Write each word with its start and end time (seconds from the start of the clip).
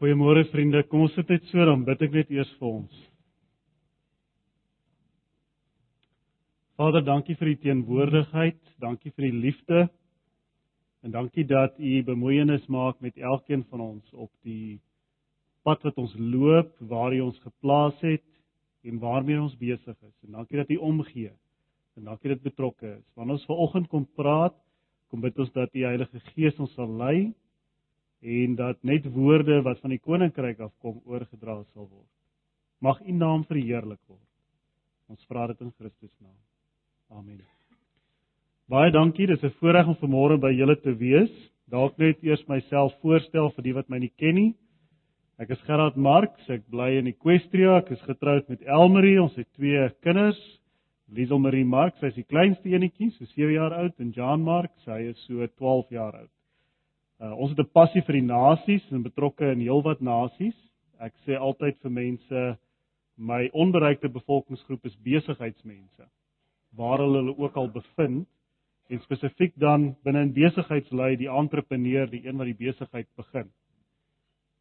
Goeiemôre 0.00 0.46
vriende, 0.48 0.80
kom 0.88 1.02
ons 1.04 1.12
sit 1.12 1.28
net 1.28 1.42
so 1.50 1.60
dan 1.68 1.82
bid 1.84 2.00
ek 2.06 2.14
net 2.14 2.30
eers 2.32 2.48
vir 2.56 2.68
ons. 2.70 3.00
Vader, 6.80 7.02
dankie 7.04 7.34
vir 7.36 7.50
u 7.50 7.52
teenwoordigheid, 7.60 8.56
dankie 8.80 9.12
vir 9.12 9.26
u 9.28 9.30
liefde. 9.42 9.82
En 11.04 11.12
dankie 11.12 11.44
dat 11.44 11.76
u 11.76 11.98
bemoeienis 12.06 12.64
maak 12.72 12.96
met 13.04 13.20
elkeen 13.20 13.66
van 13.68 13.82
ons 13.90 14.14
op 14.16 14.30
die 14.48 14.78
pad 15.68 15.84
wat 15.84 16.00
ons 16.00 16.16
loop, 16.16 16.72
waar 16.80 17.12
u 17.12 17.20
ons 17.26 17.44
geplaas 17.44 18.00
het 18.00 18.24
en 18.88 19.04
waarmee 19.04 19.36
ons 19.42 19.58
besig 19.60 19.92
is. 19.92 20.16
En 20.24 20.40
dankie 20.40 20.62
dat 20.62 20.72
u 20.72 20.80
omgee. 20.80 21.34
En 22.00 22.08
dankie 22.08 22.32
dat 22.32 22.48
betrokke 22.48 22.94
is. 22.94 23.04
Wanneer 23.20 23.36
ons 23.36 23.46
vanoggend 23.52 23.92
kom 23.92 24.08
praat, 24.16 24.56
kom 25.12 25.20
bid 25.20 25.44
ons 25.44 25.52
dat 25.52 25.76
die 25.76 25.84
Heilige 25.84 26.24
Gees 26.32 26.56
ons 26.56 26.72
sal 26.80 26.88
lei 26.88 27.34
en 28.20 28.54
dat 28.56 28.82
net 28.84 29.06
woorde 29.12 29.62
wat 29.62 29.80
van 29.80 29.94
die 29.94 30.02
koninkryk 30.02 30.60
afkom 30.60 31.00
oorgedra 31.04 31.62
sal 31.72 31.88
word. 31.88 32.08
Mag 32.80 33.00
U 33.00 33.12
naam 33.12 33.44
verheerlik 33.44 34.00
word. 34.08 34.28
Ons 35.08 35.24
vra 35.28 35.46
dit 35.50 35.60
in 35.60 35.72
Christus 35.78 36.12
naam. 36.20 36.36
Amen. 37.10 37.40
Baie 38.70 38.90
dankie, 38.90 39.26
dis 39.26 39.42
'n 39.42 39.50
voorreg 39.58 39.86
om 39.86 39.96
vanmôre 39.96 40.38
by 40.38 40.52
julle 40.52 40.76
te 40.76 40.94
wees. 40.94 41.32
Dalk 41.68 41.98
net 41.98 42.22
eers 42.22 42.46
myself 42.48 42.92
voorstel 43.00 43.50
vir 43.50 43.62
die 43.62 43.74
wat 43.74 43.88
my 43.88 43.98
nie 43.98 44.12
ken 44.16 44.34
nie. 44.34 44.54
Ek 45.38 45.50
is 45.50 45.60
Gerard 45.60 45.96
Marx, 45.96 46.48
ek 46.48 46.68
bly 46.70 46.98
in 46.98 47.06
Equestria, 47.06 47.78
ek 47.78 47.90
is 47.90 48.02
getroud 48.02 48.48
met 48.48 48.62
Elmarie, 48.62 49.22
ons 49.22 49.34
het 49.36 49.48
twee 49.56 49.88
kinders. 50.02 50.60
Liesel 51.10 51.38
Marie 51.38 51.64
Marx, 51.64 51.98
sy 51.98 52.06
is 52.06 52.14
die 52.14 52.24
kleinste 52.24 52.68
enetjie, 52.68 53.10
so 53.10 53.24
7 53.24 53.52
jaar 53.52 53.72
oud 53.72 53.98
en 53.98 54.12
Jan 54.12 54.40
Marx, 54.40 54.72
hy 54.86 55.08
is 55.10 55.18
so 55.26 55.46
12 55.46 55.90
jaar 55.90 56.14
oud. 56.14 56.30
Uh, 57.20 57.34
ons 57.36 57.50
het 57.50 57.58
'n 57.60 57.72
passie 57.72 58.00
vir 58.02 58.16
die 58.16 58.28
nasies 58.32 58.84
en 58.90 59.02
betrokke 59.02 59.50
in 59.52 59.60
heelwat 59.60 60.00
nasies. 60.00 60.56
Ek 60.98 61.12
sê 61.26 61.36
altyd 61.36 61.76
vir 61.82 61.90
mense 61.90 62.58
my 63.16 63.50
onbereikte 63.52 64.08
bevolkingsgroep 64.08 64.86
is 64.86 64.96
besigheidsmense. 65.04 66.06
Waar 66.76 66.98
hulle 66.98 67.36
ook 67.36 67.56
al 67.56 67.68
bevind 67.68 68.26
en 68.88 69.00
spesifiek 69.00 69.52
dan 69.56 69.96
binne 70.02 70.22
in 70.22 70.32
besigheidslui 70.32 71.16
die 71.16 71.28
entrepreneur, 71.28 72.06
die 72.06 72.26
een 72.26 72.38
wat 72.38 72.46
die 72.46 72.66
besigheid 72.66 73.08
begin. 73.16 73.50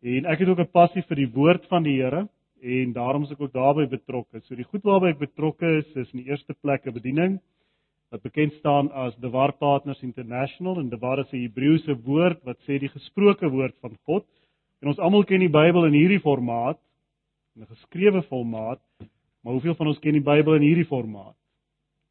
En 0.03 0.25
ek 0.25 0.39
het 0.39 0.49
ook 0.49 0.59
'n 0.59 0.71
passie 0.71 1.03
vir 1.03 1.15
die 1.15 1.31
woord 1.31 1.65
van 1.67 1.83
die 1.83 1.95
Here 2.01 2.27
en 2.61 2.93
daarom 2.93 3.23
is 3.23 3.31
ek 3.31 3.41
ook 3.41 3.53
daarbey 3.53 3.87
betrokke. 3.87 4.41
So 4.41 4.55
die 4.55 4.67
goed 4.67 4.83
waarby 4.83 5.15
ek 5.15 5.19
betrokke 5.19 5.77
is 5.77 5.95
is 5.95 6.13
in 6.13 6.23
die 6.23 6.29
eerste 6.29 6.53
plek 6.53 6.85
'n 6.85 6.93
bediening 6.93 7.39
wat 8.09 8.21
bekend 8.25 8.53
staan 8.57 8.89
as 8.91 9.15
The 9.21 9.29
War 9.29 9.51
Partners 9.53 10.01
International 10.01 10.79
en 10.79 10.89
The 10.89 10.97
War 10.97 11.19
is 11.19 11.31
'n 11.31 11.43
Hebreëse 11.45 11.95
woord 12.03 12.43
wat 12.43 12.57
sê 12.65 12.79
die 12.79 12.89
gesproke 12.89 13.49
woord 13.49 13.75
van 13.81 13.97
God. 14.05 14.25
En 14.81 14.87
ons 14.87 14.99
almal 14.99 15.23
ken 15.23 15.39
die 15.39 15.49
Bybel 15.49 15.85
in 15.85 15.93
hierdie 15.93 16.19
formaat, 16.19 16.79
in 17.55 17.61
'n 17.61 17.67
geskrewe 17.75 18.21
formaat, 18.23 18.81
maar 19.43 19.53
hoeveel 19.53 19.75
van 19.75 19.87
ons 19.87 19.99
ken 19.99 20.13
die 20.13 20.23
Bybel 20.23 20.55
in 20.55 20.61
hierdie 20.61 20.87
formaat? 20.87 21.35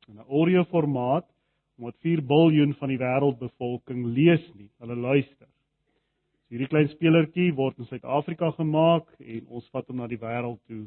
In 0.09 0.15
'n 0.15 0.29
audio 0.29 0.65
formaat, 0.65 1.27
omdat 1.79 1.97
4 2.01 2.23
miljard 2.23 2.77
van 2.79 2.89
die 2.89 2.99
wêreldbevolking 2.99 4.05
lees 4.15 4.55
nie, 4.55 4.71
hulle 4.79 4.97
luister. 4.97 5.47
So 6.49 6.55
hierdie 6.55 6.69
klein 6.69 6.89
spelertjie 6.89 7.55
word 7.55 7.79
in 7.79 7.85
Suid-Afrika 7.85 8.51
gemaak 8.51 9.11
en 9.21 9.47
ons 9.49 9.69
vat 9.71 9.87
hom 9.89 9.97
na 9.97 10.07
die 10.07 10.17
wêreld 10.17 10.61
toe 10.67 10.87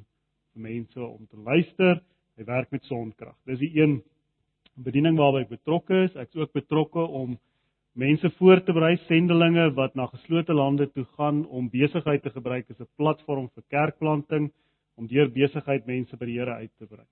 vir 0.54 0.62
mense 0.62 1.00
om 1.00 1.28
te 1.28 1.38
luister. 1.38 2.02
Hy 2.38 2.44
werk 2.48 2.72
met 2.72 2.84
sonkrag. 2.84 3.36
Dis 3.46 3.60
die 3.60 3.72
een 3.78 4.02
bediening 4.84 5.18
waarby 5.18 5.46
ek 5.46 5.56
betrokke 5.56 6.04
is. 6.06 6.16
Ek 6.16 6.30
is 6.34 6.42
ook 6.42 6.54
betrokke 6.54 7.00
om 7.00 7.38
mense 7.94 8.30
voor 8.38 8.62
te 8.64 8.74
berei, 8.74 8.96
sendelinge 9.08 9.72
wat 9.76 9.96
na 9.96 10.08
geslote 10.08 10.54
lande 10.54 10.88
toe 10.92 11.06
gaan 11.18 11.46
om 11.48 11.70
besigheid 11.70 12.24
te 12.24 12.32
gebruik 12.32 12.70
as 12.70 12.80
'n 12.80 12.88
platform 12.98 13.50
vir 13.56 13.64
kerkplanting 13.70 14.52
om 14.98 15.08
deur 15.08 15.30
besigheid 15.30 15.88
mense 15.88 16.18
by 16.18 16.26
die 16.26 16.40
Here 16.40 16.54
uit 16.54 16.72
te 16.78 16.86
bring. 16.86 17.08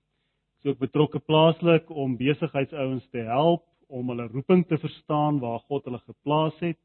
Ek 0.60 0.66
is 0.66 0.72
ook 0.72 0.80
betrokke 0.80 1.20
plaaslik 1.20 1.90
om 1.90 2.18
besigheidsouens 2.18 3.08
te 3.12 3.24
help 3.24 3.64
om 3.88 4.10
hulle 4.10 4.28
roeping 4.28 4.66
te 4.68 4.78
verstaan 4.78 5.40
waar 5.40 5.60
God 5.60 5.86
hulle 5.86 6.00
geplaas 6.00 6.58
het 6.60 6.78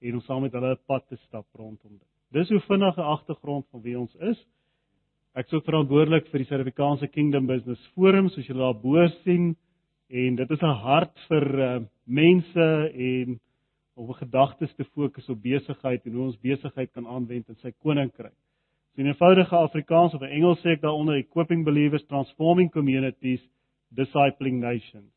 en 0.00 0.14
om 0.14 0.20
saam 0.20 0.42
met 0.42 0.52
hulle 0.52 0.72
'n 0.72 0.84
pad 0.86 1.08
te 1.08 1.16
stap 1.16 1.46
rondom 1.54 1.98
dit. 1.98 2.08
Dis 2.32 2.48
hoe 2.48 2.60
vinnige 2.60 3.02
agtergrond 3.02 3.66
van 3.70 3.82
wie 3.82 3.98
ons 3.98 4.14
is. 4.14 4.46
Ek 5.34 5.46
is 5.46 5.52
ook 5.52 5.64
verantwoordelik 5.64 6.26
vir 6.28 6.38
die 6.38 6.46
Suid-Afrikaanse 6.46 7.08
Kingdom 7.08 7.46
Business 7.46 7.86
Forum, 7.94 8.28
soos 8.28 8.46
julle 8.46 8.58
daar 8.58 8.80
bo 8.82 9.06
sien 9.24 9.56
en 10.08 10.36
dit 10.36 10.50
is 10.50 10.60
'n 10.62 10.80
hart 10.84 11.18
vir 11.28 11.46
uh, 11.58 11.80
mense 12.04 12.90
en 12.94 13.40
om 13.94 14.12
gedagtes 14.12 14.74
te 14.74 14.84
fokus 14.84 15.28
op 15.28 15.42
besigheid 15.42 16.06
en 16.06 16.12
hoe 16.12 16.24
ons 16.24 16.40
besigheid 16.40 16.92
kan 16.92 17.06
aanwend 17.06 17.48
in 17.48 17.56
sy 17.56 17.72
koninkryk. 17.82 18.36
So 18.94 19.02
in 19.02 19.06
eenvoudige 19.06 19.56
Afrikaans 19.56 20.14
of 20.14 20.22
in 20.22 20.30
Engels 20.30 20.60
sê 20.62 20.76
ek 20.76 20.82
daaronder 20.82 21.18
equipping 21.18 21.64
believers 21.64 22.06
transforming 22.06 22.70
communities 22.70 23.40
discipling 23.90 24.60
nations. 24.60 25.12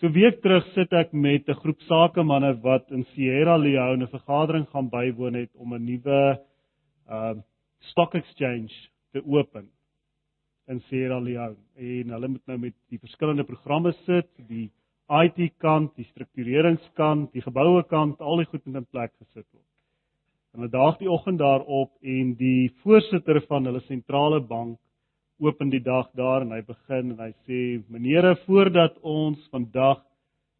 So 0.00 0.08
week 0.08 0.40
terug 0.42 0.66
sit 0.74 0.92
ek 0.92 1.12
met 1.12 1.48
'n 1.48 1.60
groep 1.62 1.80
sakemanne 1.80 2.60
wat 2.62 2.90
in 2.90 3.04
Sierra 3.14 3.56
Leone 3.56 4.04
'n 4.04 4.08
vergadering 4.08 4.66
gaan 4.68 4.88
bywoon 4.88 5.34
het 5.34 5.50
om 5.54 5.74
'n 5.74 5.84
nuwe 5.84 6.40
uh 7.08 7.34
stock 7.78 8.14
exchange 8.14 8.72
te 9.12 9.22
open 9.26 9.68
in 10.72 10.80
Sierra 10.88 11.18
Leone 11.20 11.56
en 11.76 12.14
hulle 12.16 12.30
moet 12.34 12.46
nou 12.50 12.58
met 12.66 12.76
die 12.92 13.00
verskillende 13.00 13.44
programme 13.48 13.92
sit, 14.06 14.30
die 14.48 14.70
IT 15.12 15.38
kant, 15.60 15.92
die 15.98 16.06
struktureringskant, 16.08 17.32
die 17.36 17.44
geboue 17.44 17.82
kant, 17.90 18.20
al 18.20 18.40
die 18.40 18.48
goed 18.48 18.64
moet 18.66 18.80
in 18.80 18.88
plek 18.88 19.12
gesit 19.18 19.44
word. 19.44 19.66
En 20.52 20.62
hulle 20.62 20.72
daag 20.72 20.98
die 21.00 21.10
oggend 21.10 21.40
daarop 21.40 21.92
en 22.14 22.32
die 22.38 22.70
voorsitter 22.84 23.40
van 23.48 23.68
hulle 23.68 23.82
sentrale 23.88 24.40
bank 24.40 24.78
open 25.42 25.72
die 25.72 25.82
dag 25.82 26.10
daar 26.18 26.44
en 26.44 26.52
hy 26.54 26.60
begin 26.66 27.14
en 27.14 27.20
hy 27.24 27.32
sê: 27.46 27.60
"Meneere, 27.88 28.36
voordat 28.46 28.98
ons 29.02 29.48
vandag 29.50 30.04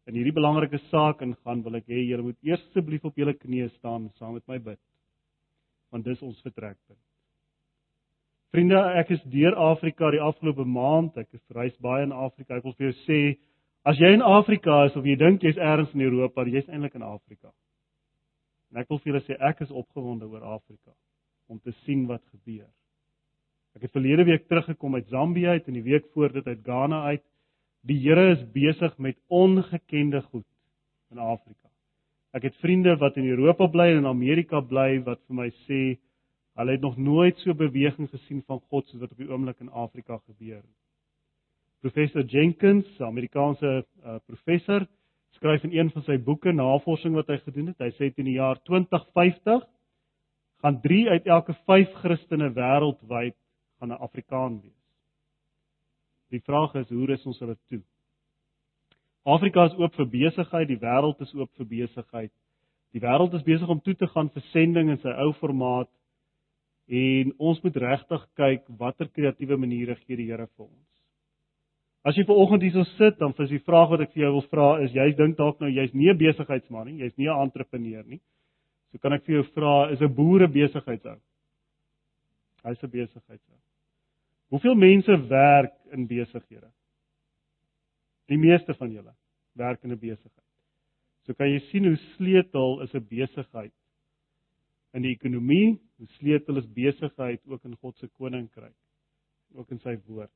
in 0.07 0.17
hierdie 0.17 0.35
belangrike 0.35 0.81
saak 0.89 1.21
ingaan, 1.21 1.63
wil 1.63 1.79
ek 1.79 1.87
hê 1.87 2.03
julle 2.09 2.25
moet 2.29 2.41
eers 2.43 2.65
asseblief 2.67 3.05
op 3.05 3.17
julle 3.17 3.33
knieë 3.37 3.69
staan 3.77 4.09
saam 4.19 4.33
met 4.33 4.47
my 4.47 4.59
bid. 4.59 4.81
Want 5.91 6.05
dis 6.05 6.21
ons 6.21 6.41
vertrekpunt." 6.41 7.12
Vriende, 8.53 8.77
ek 9.01 9.09
is 9.15 9.21
deur 9.33 9.55
Afrika 9.57 10.11
die 10.13 10.21
afgelope 10.21 10.61
maand. 10.69 11.15
Ek 11.17 11.31
het 11.33 11.55
reis 11.57 11.73
baie 11.81 12.03
in 12.05 12.11
Afrika. 12.13 12.59
Ek 12.59 12.67
wil 12.67 12.75
vir 12.77 12.91
jou 12.91 12.95
sê, 13.07 13.21
as 13.89 13.97
jy 13.97 14.11
in 14.13 14.21
Afrika 14.21 14.83
is 14.85 14.93
of 14.99 15.07
jy 15.09 15.15
dink 15.17 15.41
jy's 15.41 15.57
ergens 15.57 15.95
in 15.97 16.03
Europa, 16.05 16.45
jy's 16.45 16.69
eintlik 16.69 16.93
in 16.99 17.07
Afrika. 17.07 17.49
En 18.69 18.83
ek 18.83 18.93
wil 18.93 19.01
vir 19.01 19.11
julle 19.11 19.23
sê 19.25 19.39
ek 19.49 19.65
is 19.65 19.73
opgewonde 19.73 20.29
oor 20.29 20.45
Afrika 20.59 20.93
om 21.49 21.57
te 21.65 21.73
sien 21.81 22.05
wat 22.09 22.21
gebeur. 22.29 22.69
Ek 23.73 23.87
het 23.87 23.97
verlede 23.97 24.27
week 24.29 24.45
teruggekom 24.45 25.01
uit 25.01 25.09
Zambië 25.09 25.57
uit 25.57 25.67
en 25.67 25.81
die 25.81 25.85
week 25.89 26.05
voor 26.13 26.37
dit 26.37 26.45
uit 26.45 26.61
Ghana 26.61 27.03
uit. 27.09 27.25
Die 27.89 27.97
Here 28.05 28.29
is 28.35 28.45
besig 28.53 28.93
met 29.01 29.17
ongekende 29.33 30.21
goed 30.29 30.45
in 31.09 31.17
Afrika. 31.17 31.73
Ek 32.37 32.45
het 32.45 32.61
vriende 32.61 32.93
wat 33.01 33.17
in 33.17 33.33
Europa 33.33 33.65
bly 33.65 33.95
en 33.95 34.03
in 34.05 34.13
Amerika 34.13 34.61
bly 34.61 35.01
wat 35.09 35.25
vir 35.25 35.41
my 35.41 35.49
sê 35.65 35.83
Hulle 36.53 36.71
het 36.71 36.81
nog 36.81 36.97
nooit 36.97 37.37
so 37.37 37.53
beweging 37.53 38.09
gesien 38.09 38.43
van 38.45 38.59
God 38.69 38.87
soos 38.87 39.01
wat 39.01 39.11
op 39.11 39.17
die 39.17 39.29
oomblik 39.29 39.59
in 39.59 39.69
Afrika 39.69 40.19
gebeur. 40.25 40.61
Professor 41.81 42.23
Jenkins, 42.23 42.87
'n 42.99 43.03
Amerikaanse 43.03 43.85
uh, 44.05 44.15
professor, 44.25 44.87
skryf 45.29 45.63
in 45.63 45.73
een 45.73 45.89
van 45.91 46.03
sy 46.03 46.17
boeke 46.17 46.51
navorsing 46.51 47.15
wat 47.15 47.27
hy 47.27 47.37
gedoen 47.37 47.67
het. 47.73 47.79
Hy 47.81 47.91
sê 47.97 48.11
in 48.15 48.29
die 48.29 48.37
jaar 48.37 48.61
2050 48.63 49.65
gaan 50.63 50.81
3 50.81 51.09
uit 51.09 51.25
elke 51.25 51.53
5 51.65 51.93
Christene 52.03 52.53
wêreldwyd 52.53 53.35
gaan 53.79 53.89
'n 53.89 53.99
Afrikaan 53.99 54.61
wees. 54.61 54.83
Die 56.29 56.41
vraag 56.41 56.75
is 56.75 56.89
hoe 56.89 57.11
is 57.11 57.25
ons 57.25 57.39
hulle 57.39 57.57
toe? 57.67 57.81
Afrika 59.23 59.65
is 59.65 59.75
oop 59.79 59.93
vir 59.95 60.07
besigheid, 60.07 60.67
die 60.67 60.79
wêreld 60.79 61.19
is 61.21 61.33
oop 61.33 61.51
vir 61.57 61.65
besigheid. 61.65 62.31
Die 62.91 63.01
wêreld 63.01 63.33
is 63.33 63.43
besig 63.43 63.67
om 63.67 63.81
toe 63.81 63.95
te 63.95 64.07
gaan 64.07 64.29
vir 64.29 64.41
sending 64.41 64.89
in 64.89 64.97
sy 64.97 65.09
ou 65.09 65.33
formaat 65.33 65.89
En 66.87 67.33
ons 67.37 67.61
moet 67.63 67.75
regtig 67.75 68.25
kyk 68.35 68.65
watter 68.77 69.07
kreatiewe 69.09 69.57
maniere 69.57 69.95
gee 69.95 70.17
die 70.17 70.27
Here 70.31 70.47
vir 70.47 70.65
ons. 70.65 70.89
As 72.03 72.17
jy 72.17 72.25
ver 72.27 72.35
oggend 72.35 72.65
hierso 72.65 72.83
sit, 72.97 73.15
dan 73.19 73.31
is 73.39 73.49
die 73.49 73.63
vraag 73.63 73.89
wat 73.93 74.01
ek 74.03 74.11
vir 74.11 74.25
jou 74.25 74.31
wil 74.33 74.47
vra 74.51 74.67
is 74.83 74.91
jy 74.91 75.13
dink 75.15 75.37
dalk 75.37 75.61
nou 75.63 75.69
jy's 75.71 75.93
nie 75.93 76.09
'n 76.11 76.17
besigheidsman 76.17 76.87
nie, 76.87 76.99
jy's 76.99 77.17
nie 77.17 77.29
'n 77.29 77.41
entrepreneur 77.47 78.03
nie. 78.03 78.19
So 78.91 78.97
kan 78.97 79.13
ek 79.13 79.23
vir 79.23 79.35
jou 79.35 79.43
vra, 79.55 79.91
is 79.91 80.01
'n 80.01 80.13
boere 80.13 80.47
besigheidshou? 80.47 81.19
Hy's 82.63 82.83
'n 82.83 82.89
besigheidshou. 82.89 83.57
Hoeveel 84.49 84.75
mense 84.75 85.29
werk 85.29 85.73
in 85.93 86.07
besighede? 86.07 86.69
Die 88.27 88.37
meeste 88.37 88.73
van 88.73 88.91
julle 88.91 89.15
werk 89.55 89.83
in 89.83 89.91
'n 89.91 89.99
besigheid. 89.99 90.43
So 91.25 91.33
kan 91.33 91.47
jy 91.47 91.59
sien 91.71 91.85
hoe 91.85 91.97
sleutel 92.17 92.81
is 92.81 92.93
'n 92.93 93.07
besigheid 93.09 93.73
in 94.93 95.01
die 95.01 95.15
ekonomie, 95.15 95.79
hoe 96.03 96.15
sleutel 96.19 96.59
is 96.59 96.71
besigheid 96.75 97.41
ook 97.47 97.63
in 97.63 97.75
God 97.79 97.97
se 97.97 98.09
koninkryk, 98.19 98.75
ook 99.55 99.69
in 99.71 99.79
sy 99.79 99.95
woord. 100.07 100.31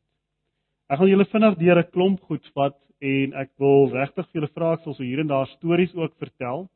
Ek 0.88 1.02
gaan 1.02 1.10
julle 1.12 1.28
vinnig 1.28 1.58
deur 1.60 1.80
'n 1.82 1.92
klomp 1.92 2.22
goed 2.30 2.46
vat 2.56 2.78
en 3.04 3.34
ek 3.34 3.52
wil 3.60 3.90
regtig 3.92 4.26
vir 4.28 4.40
julle 4.40 4.54
vra 4.56 4.74
ek 4.74 4.84
sal 4.84 4.96
so 4.96 5.04
hier 5.04 5.20
en 5.20 5.28
daar 5.28 5.48
stories 5.58 5.94
ook 5.96 6.16
vertel 6.18 6.70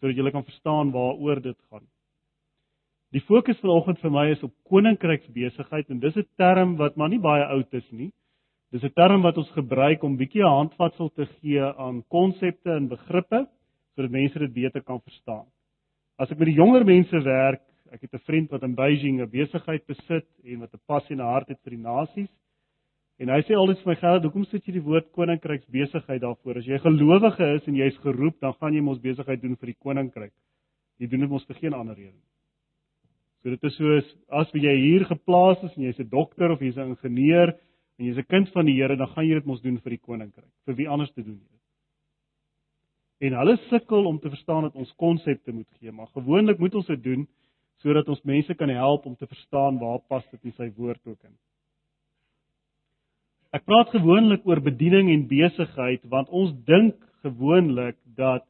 sodat 0.00 0.16
julle 0.16 0.32
kan 0.32 0.44
verstaan 0.44 0.90
waaroor 0.92 1.40
dit 1.42 1.58
gaan. 1.70 1.86
Die 3.14 3.20
fokus 3.20 3.58
vanoggend 3.62 4.00
vir 4.02 4.10
my 4.10 4.26
is 4.30 4.42
op 4.42 4.54
koninkryksbesigheid 4.68 5.88
en 5.90 6.00
dis 6.00 6.16
'n 6.16 6.26
term 6.36 6.76
wat 6.76 6.96
maar 6.96 7.08
nie 7.08 7.22
baie 7.22 7.44
oud 7.44 7.74
is 7.74 7.90
nie. 7.92 8.12
Dis 8.72 8.82
'n 8.82 8.92
term 8.94 9.22
wat 9.22 9.38
ons 9.38 9.50
gebruik 9.50 10.02
om 10.02 10.16
bietjie 10.16 10.42
'n 10.42 10.58
handvatsel 10.58 11.08
te 11.10 11.26
gee 11.40 11.62
aan 11.62 12.02
konsepte 12.08 12.70
en 12.70 12.88
begrippe 12.88 13.46
sodat 13.94 14.10
mense 14.10 14.38
dit 14.38 14.52
beter 14.52 14.82
kan 14.82 15.00
verstaan. 15.00 15.46
As 16.18 16.30
ek 16.30 16.38
met 16.38 16.46
die 16.46 16.58
jonger 16.58 16.84
mense 16.84 17.22
werk, 17.22 17.62
ek 17.92 18.02
het 18.02 18.14
'n 18.14 18.24
vriend 18.26 18.50
wat 18.50 18.62
in 18.62 18.74
Beijing 18.74 19.20
'n 19.20 19.30
besigheid 19.30 19.86
besit 19.86 20.28
en 20.44 20.60
wat 20.60 20.74
'n 20.74 20.80
passie 20.86 21.16
en 21.16 21.22
'n 21.22 21.32
hart 21.32 21.48
het 21.48 21.60
vir 21.64 21.70
die 21.70 21.82
nasies. 21.82 22.30
En 23.18 23.28
hy 23.28 23.40
sê 23.42 23.54
altyd 23.54 23.78
vir 23.82 23.88
my, 23.88 23.94
"Gerard, 23.96 24.22
hoekom 24.22 24.44
sit 24.44 24.66
jy 24.66 24.72
die 24.72 24.82
woord 24.82 25.10
koninkryksbesigheid 25.12 26.20
daarvoor? 26.20 26.58
As 26.58 26.66
jy 26.66 26.78
gelowige 26.78 27.54
is 27.54 27.66
en 27.66 27.74
jy's 27.74 27.96
geroep, 27.98 28.40
dan 28.40 28.52
gaan 28.54 28.74
jy 28.74 28.80
mos 28.80 29.00
besigheid 29.00 29.40
doen 29.40 29.56
vir 29.56 29.66
die 29.66 29.80
koninkryk. 29.80 30.32
Jy 30.98 31.06
doen 31.06 31.20
dit 31.20 31.28
mos 31.28 31.44
vir 31.46 31.56
geen 31.56 31.72
ander 31.72 31.94
rede 31.94 32.12
nie." 32.12 32.28
So 33.42 33.50
dit 33.50 33.64
is 33.64 33.76
soos 33.76 34.16
as 34.28 34.50
jy 34.52 34.76
hier 34.76 35.04
geplaas 35.04 35.62
is 35.64 35.76
en 35.76 35.84
jy's 35.84 35.98
'n 35.98 36.08
dokter 36.08 36.50
of 36.50 36.60
jy's 36.60 36.76
'n 36.76 36.90
ingenieur 36.90 37.54
en 37.98 38.06
jy's 38.06 38.18
'n 38.18 38.28
kind 38.28 38.48
van 38.52 38.66
die 38.66 38.74
Here, 38.74 38.96
dan 38.96 39.08
gaan 39.08 39.26
jy 39.26 39.34
dit 39.34 39.46
mos 39.46 39.62
doen 39.62 39.78
vir 39.78 39.90
die 39.90 39.98
koninkryk. 39.98 40.52
Vir 40.66 40.74
wie 40.74 40.88
anders 40.88 41.12
te 41.12 41.22
doen 41.22 41.34
jy 41.34 41.48
dit? 41.50 41.58
En 43.18 43.32
hulle 43.32 43.56
sukkel 43.68 44.06
om 44.06 44.18
te 44.18 44.30
verstaan 44.30 44.62
dat 44.62 44.74
ons 44.74 44.94
konsepte 44.96 45.52
moet 45.52 45.68
gee, 45.80 45.92
maar 45.92 46.06
gewoonlik 46.14 46.58
moet 46.58 46.74
ons 46.74 46.86
dit 46.86 47.02
doen 47.02 47.26
sodat 47.82 48.08
ons 48.08 48.22
mense 48.22 48.54
kan 48.54 48.68
help 48.68 49.06
om 49.06 49.16
te 49.16 49.26
verstaan 49.26 49.78
waar 49.78 50.00
pas 50.08 50.24
dit 50.30 50.50
in 50.50 50.56
sy 50.56 50.70
woord 50.76 51.00
ook 51.06 51.22
in. 51.24 51.36
Ek 53.54 53.64
praat 53.64 53.88
gewoonlik 53.94 54.44
oor 54.46 54.60
bediening 54.60 55.08
en 55.12 55.28
besigheid 55.30 56.02
want 56.12 56.28
ons 56.28 56.52
dink 56.68 56.98
gewoonlik 57.24 57.96
dat 58.18 58.44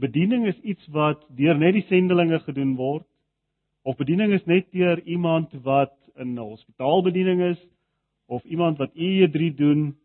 bediening 0.00 0.46
is 0.50 0.58
iets 0.60 0.86
wat 0.92 1.22
deur 1.36 1.58
net 1.58 1.76
die 1.78 1.86
sendelinge 1.88 2.40
gedoen 2.44 2.76
word 2.76 3.06
of 3.82 3.96
bediening 3.96 4.34
is 4.36 4.44
net 4.46 4.68
deur 4.72 5.00
iemand 5.08 5.54
wat 5.64 5.94
in 6.16 6.34
'n 6.34 6.38
hospitaal 6.38 7.02
bediening 7.02 7.40
is 7.40 7.60
of 8.26 8.44
iemand 8.44 8.78
wat 8.78 8.92
E3 8.94 9.54
doen 9.56 9.96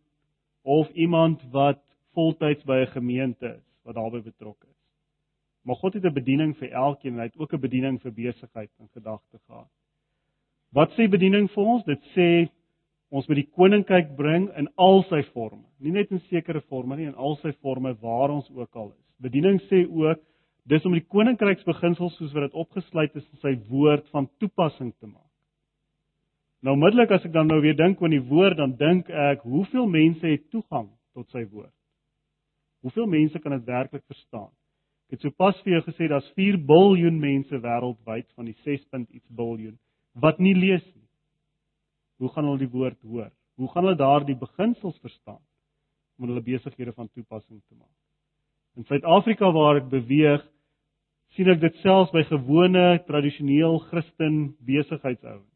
of 0.64 0.90
iemand 0.90 1.44
wat 1.52 1.80
voltyds 2.14 2.64
by 2.64 2.84
'n 2.84 2.94
gemeente 2.96 3.48
is 3.48 3.66
wat 3.84 3.96
daarbey 3.96 4.22
betrokke 4.22 4.68
is. 4.68 4.77
Maar 5.68 5.76
God 5.76 5.94
het 5.94 6.06
'n 6.06 6.14
bediening 6.14 6.58
vir 6.58 6.72
elkeen 6.72 7.14
en 7.14 7.20
hy 7.20 7.26
het 7.26 7.38
ook 7.38 7.54
'n 7.54 7.60
bediening 7.60 8.02
vir 8.02 8.12
besigheid 8.12 8.72
in 8.80 8.88
gedagte 8.94 9.38
gehad. 9.48 9.70
Wat 10.72 10.92
sê 10.92 11.10
bediening 11.10 11.50
vir 11.52 11.64
ons? 11.64 11.84
Dit 11.84 12.02
sê 12.16 12.50
ons 13.10 13.28
moet 13.28 13.36
die 13.36 13.52
koninkryk 13.52 14.16
bring 14.16 14.50
in 14.58 14.70
al 14.76 15.04
sy 15.04 15.22
forme, 15.24 15.64
nie 15.80 15.92
net 15.92 16.12
in 16.12 16.20
sekere 16.20 16.62
forme 16.62 16.96
nie, 16.96 17.06
in 17.06 17.16
al 17.16 17.36
sy 17.36 17.52
forme 17.52 17.94
waar 18.02 18.30
ons 18.30 18.50
ook 18.52 18.76
al 18.76 18.90
is. 18.92 19.06
Bediening 19.20 19.62
sê 19.62 19.86
ook 19.90 20.20
dis 20.66 20.86
om 20.86 20.92
die 20.92 21.06
koninkryksbeginsels 21.08 22.18
soos 22.18 22.34
wat 22.34 22.44
dit 22.44 22.54
opgesluit 22.54 23.16
is 23.16 23.28
in 23.32 23.38
sy 23.38 23.70
woord 23.70 24.08
van 24.10 24.30
toepassing 24.40 24.94
te 25.00 25.08
maak. 25.08 25.32
Nou 26.62 26.74
onmiddellik 26.74 27.12
as 27.12 27.26
ek 27.26 27.34
dan 27.34 27.48
nou 27.48 27.62
weer 27.62 27.76
dink 27.76 28.02
aan 28.02 28.16
die 28.16 28.24
woord, 28.30 28.58
dan 28.58 28.76
dink 28.76 29.10
ek, 29.10 29.42
hoeveel 29.42 29.88
mense 29.88 30.28
het 30.28 30.50
toegang 30.50 30.90
tot 31.14 31.30
sy 31.30 31.46
woord? 31.46 31.74
Hoeveel 32.82 33.06
mense 33.06 33.40
kan 33.40 33.52
dit 33.52 33.66
werklik 33.66 34.04
verstaan? 34.08 34.52
Ek 35.08 35.16
het 35.16 35.24
sopas 35.24 35.56
vir 35.64 35.78
jou 35.78 35.84
gesê 35.86 36.10
daar's 36.12 36.28
4 36.36 36.58
miljard 36.68 37.16
mense 37.16 37.60
wêreldwyd 37.64 38.28
van 38.36 38.50
die 38.50 38.56
6. 38.66 38.82
iets 39.08 39.30
miljard 39.30 39.78
wat 40.20 40.40
nie 40.40 40.56
lees 40.58 40.84
nie. 40.84 41.08
Hoe 42.20 42.30
gaan 42.34 42.44
hulle 42.44 42.60
die 42.60 42.74
woord 42.74 42.98
hoor? 43.06 43.32
Hoe 43.56 43.70
gaan 43.72 43.86
hulle 43.86 43.96
daardie 43.96 44.36
beginsels 44.36 44.98
verstaan 45.00 45.40
om 46.18 46.28
hulle 46.28 46.42
besighede 46.42 46.92
van 46.94 47.08
toepassing 47.14 47.62
te 47.62 47.76
maak? 47.76 47.94
In 48.76 48.86
Suid-Afrika 48.86 49.52
waar 49.54 49.80
ek 49.80 49.90
beweeg, 49.90 50.44
sien 51.38 51.50
ek 51.54 51.62
dit 51.62 51.80
selfs 51.86 52.12
by 52.12 52.26
gewone 52.28 53.00
tradisioneel 53.08 53.80
Christen 53.88 54.58
besigheidsouens 54.66 55.54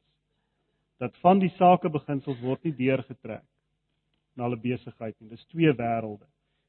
dat 1.01 1.15
van 1.25 1.39
die 1.41 1.49
sakebeginsels 1.57 2.37
word 2.45 2.61
nie 2.63 2.75
deurgetrek 2.77 3.43
na 4.37 4.45
hulle 4.45 4.59
besigheid 4.61 5.15
nie. 5.17 5.31
Dis 5.33 5.47
twee 5.49 5.71
wêrelde. 5.73 6.27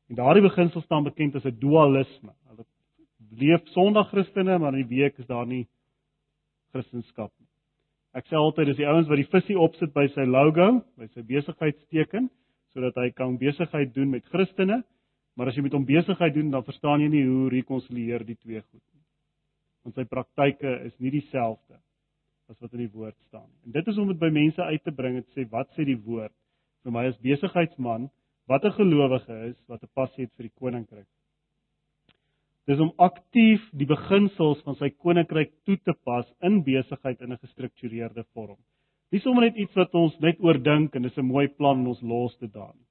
En 0.08 0.16
daardie 0.16 0.44
beginsel 0.46 0.80
staan 0.86 1.04
bekend 1.04 1.36
as 1.36 1.44
'n 1.44 1.58
dualisme. 1.60 2.32
Hulle 2.48 2.64
leef 3.38 3.64
Sondag 3.72 4.10
Christene, 4.10 4.58
maar 4.58 4.74
in 4.74 4.84
die 4.86 4.96
week 4.96 5.18
is 5.18 5.26
daar 5.26 5.46
nie 5.46 5.66
Christendom 6.72 7.30
nie. 7.38 7.48
Ek 8.12 8.26
sê 8.28 8.36
altyd 8.36 8.66
dis 8.66 8.80
die 8.82 8.88
ouens 8.88 9.08
wat 9.08 9.16
die 9.16 9.30
visie 9.32 9.58
opsit 9.58 9.92
by 9.94 10.06
sy 10.12 10.26
logo, 10.28 10.82
by 11.00 11.08
sy 11.14 11.22
besigheidsteken, 11.24 12.28
sodat 12.72 12.96
hy 13.00 13.10
kan 13.16 13.38
besigheid 13.40 13.94
doen 13.94 14.10
met 14.10 14.28
Christene, 14.32 14.82
maar 15.36 15.48
as 15.48 15.56
jy 15.56 15.64
met 15.64 15.72
hom 15.72 15.88
besigheid 15.88 16.34
doen, 16.34 16.50
dan 16.52 16.64
verstaan 16.64 17.00
jy 17.00 17.08
nie 17.08 17.24
hoe 17.24 17.48
rekonsilieer 17.52 18.24
die 18.24 18.36
twee 18.36 18.60
goed 18.60 18.80
nie 18.80 19.02
want 19.82 19.98
sy 19.98 20.04
praktyke 20.08 20.76
is 20.86 20.94
nie 21.02 21.12
dieselfde 21.14 21.78
as 22.50 22.58
wat 22.60 22.74
in 22.76 22.84
die 22.84 22.92
woord 22.92 23.16
staan. 23.28 23.48
En 23.66 23.74
dit 23.74 23.88
is 23.88 23.98
om 23.98 24.10
dit 24.10 24.18
by 24.18 24.30
mense 24.34 24.62
uit 24.62 24.82
te 24.84 24.94
bring 24.94 25.18
en 25.18 25.24
te 25.24 25.34
sê 25.34 25.46
wat 25.50 25.70
sê 25.76 25.86
die 25.88 25.98
woord 25.98 26.34
vir 26.82 26.94
my 26.94 27.06
as 27.10 27.18
besigheidsman 27.22 28.08
wat 28.50 28.64
'n 28.64 28.76
gelowige 28.78 29.36
is 29.48 29.58
wat 29.68 29.82
'n 29.82 29.94
passie 29.94 30.24
het 30.24 30.32
vir 30.36 30.48
die 30.48 30.58
koninkryk. 30.58 31.08
Dis 32.70 32.78
om 32.78 32.92
aktief 33.02 33.62
die 33.74 33.88
beginsels 33.90 34.60
van 34.62 34.76
sy 34.78 34.92
koninkryk 35.02 35.50
toe 35.66 35.76
te 35.82 35.94
pas 36.06 36.28
in 36.46 36.62
besigheid 36.62 37.20
in 37.20 37.32
'n 37.32 37.42
gestruktureerde 37.42 38.24
vorm. 38.34 38.58
Nie 39.12 39.20
sommer 39.20 39.44
net 39.44 39.56
iets 39.56 39.74
wat 39.74 39.94
ons 39.94 40.14
net 40.20 40.38
oordink 40.40 40.94
en 40.94 41.02
dis 41.02 41.18
'n 41.18 41.26
mooi 41.26 41.48
plan 41.48 41.78
en 41.80 41.86
ons 41.86 42.02
los 42.02 42.36
dit 42.38 42.52
daar 42.52 42.72
nie. 42.74 42.86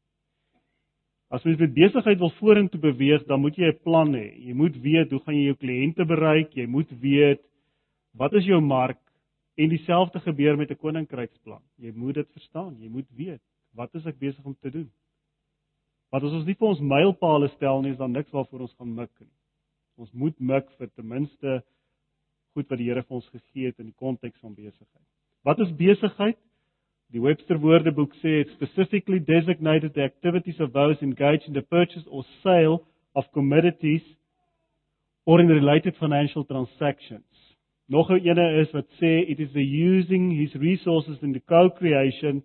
As 1.31 1.43
jy 1.43 1.55
met 1.57 1.73
besigheid 1.73 2.19
wil 2.19 2.33
vorentoe 2.39 2.79
beweeg, 2.79 3.23
dan 3.27 3.39
moet 3.39 3.55
jy 3.55 3.71
'n 3.71 3.79
plan 3.83 4.13
hê. 4.13 4.35
Jy 4.47 4.53
moet 4.53 4.75
weet 4.75 5.11
hoe 5.11 5.19
gaan 5.19 5.35
jy 5.35 5.45
jou 5.45 5.55
kliënte 5.55 6.05
bereik? 6.05 6.53
Jy 6.55 6.67
moet 6.67 6.91
weet 7.01 7.41
wat 8.13 8.33
is 8.33 8.45
jou 8.45 8.59
mark? 8.61 8.99
En 9.57 9.69
dieselfde 9.69 10.19
gebeur 10.19 10.57
met 10.57 10.71
'n 10.71 10.75
koninkryksplan. 10.75 11.63
Jy 11.77 11.91
moet 11.95 12.15
dit 12.15 12.31
verstaan. 12.31 12.75
Jy 12.79 12.89
moet 12.89 13.07
weet 13.15 13.41
wat 13.73 13.95
is 13.95 14.05
ek 14.05 14.19
besig 14.19 14.45
om 14.45 14.55
te 14.61 14.69
doen? 14.69 14.91
Wat 16.11 16.23
as 16.23 16.31
ons 16.31 16.45
nie 16.45 16.55
vir 16.55 16.67
ons 16.67 16.79
mylpale 16.79 17.47
stel 17.55 17.81
nie, 17.81 17.91
is 17.91 17.97
dan 17.97 18.11
niks 18.11 18.31
waarvoor 18.31 18.59
ons 18.59 18.75
gaan 18.77 18.95
mik 18.95 19.11
nie. 19.19 19.31
Ons 19.97 20.11
moet 20.13 20.37
mik 20.39 20.69
vir 20.77 20.89
ten 20.95 21.07
minste 21.07 21.61
goed 22.53 22.69
wat 22.69 22.79
die 22.79 22.87
Here 22.89 23.03
vir 23.03 23.15
ons 23.15 23.27
gegee 23.31 23.71
het 23.71 23.79
in 23.79 23.91
die 23.91 23.99
konteks 23.99 24.39
van 24.39 24.55
besigheid. 24.55 25.07
Wat 25.43 25.59
is 25.59 25.71
besigheid? 25.75 26.37
Die 27.11 27.21
Webster 27.21 27.59
Woordeboek 27.59 28.13
sê 28.21 28.39
it 28.41 28.51
specifically 28.55 29.19
designated 29.19 29.93
the 29.93 30.03
activities 30.03 30.59
of 30.59 30.71
those 30.71 31.01
engaged 31.01 31.47
in 31.47 31.53
the 31.53 31.61
purchase 31.61 32.07
or 32.07 32.23
sale 32.43 32.85
of 33.15 33.27
commodities 33.33 34.03
or 35.25 35.41
in 35.41 35.47
related 35.47 35.97
financial 35.99 36.45
transactions. 36.45 37.27
Nog 37.89 38.09
'n 38.09 38.23
ene 38.23 38.61
is 38.61 38.71
wat 38.71 38.87
sê 38.99 39.27
it 39.27 39.39
is 39.39 39.51
the 39.51 39.63
using 39.63 40.31
his 40.31 40.53
resources 40.55 41.21
in 41.21 41.33
the 41.33 41.43
co-creation 41.53 42.43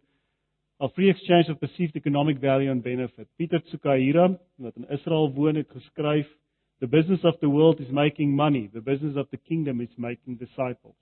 of 0.78 0.92
free 0.94 1.10
exchange 1.10 1.48
of 1.48 1.60
perceived 1.60 1.96
economic 1.96 2.38
value 2.38 2.70
and 2.70 2.82
benefit. 2.82 3.28
Pieter 3.36 3.62
Tsukahira 3.62 4.38
wat 4.56 4.76
in 4.76 4.88
Israel 4.88 5.32
woon 5.32 5.54
het 5.54 5.70
geskryf 5.70 6.26
The 6.78 6.86
business 6.86 7.24
of 7.24 7.40
the 7.40 7.48
world 7.48 7.80
is 7.80 7.88
making 7.90 8.36
money, 8.36 8.68
the 8.72 8.80
business 8.80 9.16
of 9.16 9.30
the 9.30 9.38
kingdom 9.38 9.80
is 9.80 9.88
making 9.96 10.36
disciples. 10.36 10.96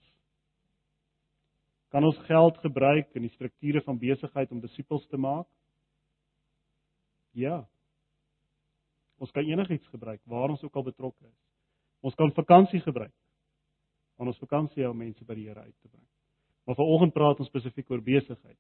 Kan 1.91 2.05
ons 2.05 2.19
geld 2.27 2.59
gebruik 2.59 3.11
in 3.15 3.23
die 3.23 3.33
strukture 3.35 3.83
van 3.83 3.99
besigheid 3.99 4.51
om 4.51 4.61
disippels 4.63 5.07
te 5.11 5.19
maak? 5.19 5.47
Ja. 7.35 7.65
Ons 9.19 9.31
kan 9.31 9.47
enigiets 9.47 9.87
gebruik 9.91 10.21
waar 10.31 10.51
ons 10.55 10.63
ook 10.63 10.75
al 10.75 10.87
betrokke 10.91 11.27
is. 11.27 11.41
Ons 12.03 12.15
kan 12.15 12.35
vakansie 12.35 12.81
gebruik. 12.83 13.15
Om 14.19 14.31
ons 14.31 14.43
vakansie 14.43 14.85
hou 14.85 14.95
mense 14.95 15.25
by 15.27 15.35
die 15.39 15.49
Here 15.49 15.61
uit 15.61 15.75
te 15.83 15.89
bring. 15.89 16.07
Maar 16.67 16.79
vanoggend 16.79 17.15
praat 17.15 17.41
ons 17.43 17.51
spesifiek 17.51 17.91
oor 17.91 18.03
besigheid. 18.03 18.59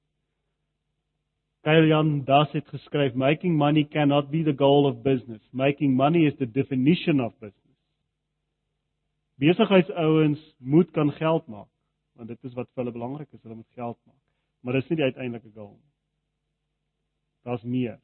Kyle 1.65 1.87
Jan 1.89 2.25
Das 2.25 2.51
het 2.53 2.67
geskryf 2.69 3.15
making 3.15 3.57
money 3.57 3.85
cannot 3.85 4.31
be 4.31 4.43
the 4.45 4.53
goal 4.53 4.87
of 4.87 5.03
business. 5.03 5.41
Making 5.53 5.97
money 5.97 6.27
is 6.27 6.35
the 6.39 6.47
definition 6.47 7.21
of 7.21 7.33
business. 7.41 7.61
Besigheidsouens 9.41 10.41
moet 10.59 10.91
kan 10.91 11.13
geld 11.13 11.47
maak 11.47 11.71
want 12.15 12.29
dit 12.29 12.45
is 12.47 12.55
wat 12.55 12.69
vir 12.71 12.85
hulle 12.85 12.93
belangrik 12.95 13.27
is, 13.33 13.41
hulle 13.43 13.57
moet 13.59 13.75
geld 13.75 13.97
maak. 14.07 14.21
Maar 14.63 14.77
dis 14.79 14.91
nie 14.91 14.99
die 15.01 15.07
uiteindelike 15.09 15.51
doel 15.51 15.73
nie. 15.73 15.93
Daar's 17.49 17.65
meer. 17.67 17.97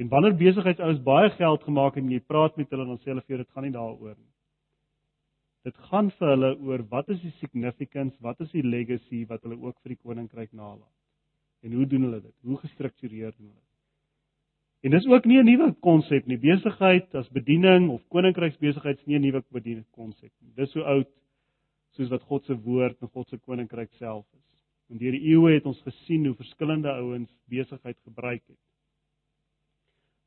En 0.00 0.08
wanneer 0.08 0.38
besigheidsouens 0.38 1.02
baie 1.04 1.28
geld 1.34 1.66
gemaak 1.66 1.98
het 1.98 2.04
en 2.04 2.14
jy 2.14 2.22
praat 2.24 2.56
met 2.56 2.70
hulle 2.70 2.86
dan 2.88 3.02
sê 3.02 3.12
hulle 3.12 3.26
vir 3.26 3.34
jou 3.34 3.42
dit 3.42 3.52
gaan 3.52 3.66
nie 3.68 3.74
daaroor 3.74 4.16
nie. 4.16 4.32
Dit 5.68 5.76
gaan 5.90 6.08
vir 6.16 6.32
hulle 6.36 6.56
oor 6.64 6.86
wat 6.94 7.10
is 7.12 7.20
die 7.26 7.34
significance, 7.42 8.16
wat 8.24 8.40
is 8.40 8.54
die 8.54 8.64
legacy 8.64 9.26
wat 9.28 9.42
hulle 9.44 9.58
ook 9.58 9.76
vir 9.82 9.96
die 9.96 10.00
koninkryk 10.00 10.54
nalat. 10.54 10.90
En 11.64 11.72
hoe 11.72 11.86
doen 11.88 12.02
hulle 12.02 12.20
dit? 12.20 12.34
Hoe 12.44 12.58
gestruktureer 12.60 13.32
doen 13.36 13.46
hulle 13.46 13.60
dit? 13.60 13.74
En 14.84 14.92
dis 14.92 15.06
ook 15.08 15.24
nie 15.24 15.38
'n 15.40 15.44
nuwe 15.44 15.72
konsep 15.80 16.26
nie. 16.26 16.36
Besigheid 16.38 17.14
as 17.14 17.28
bediening 17.28 17.88
of 17.90 18.02
koninkryksbesigheid 18.08 18.98
is 18.98 19.06
nie 19.06 19.16
'n 19.16 19.20
nuwe 19.20 19.42
bediening 19.48 19.86
konsep 19.90 20.32
nie. 20.40 20.52
Dis 20.54 20.72
so 20.72 20.82
oud 20.82 21.08
soos 21.96 22.08
wat 22.08 22.22
God 22.22 22.44
se 22.44 22.54
woord 22.54 23.00
en 23.02 23.08
God 23.08 23.28
se 23.28 23.38
koninkryk 23.38 23.92
self 23.92 24.26
is. 24.34 24.64
En 24.90 24.98
deur 24.98 25.12
die 25.12 25.30
eeue 25.30 25.54
het 25.54 25.66
ons 25.66 25.80
gesien 25.82 26.26
hoe 26.26 26.34
verskillende 26.34 26.88
ouens 26.88 27.30
besigheid 27.48 27.96
gebruik 28.04 28.42
het. 28.46 28.58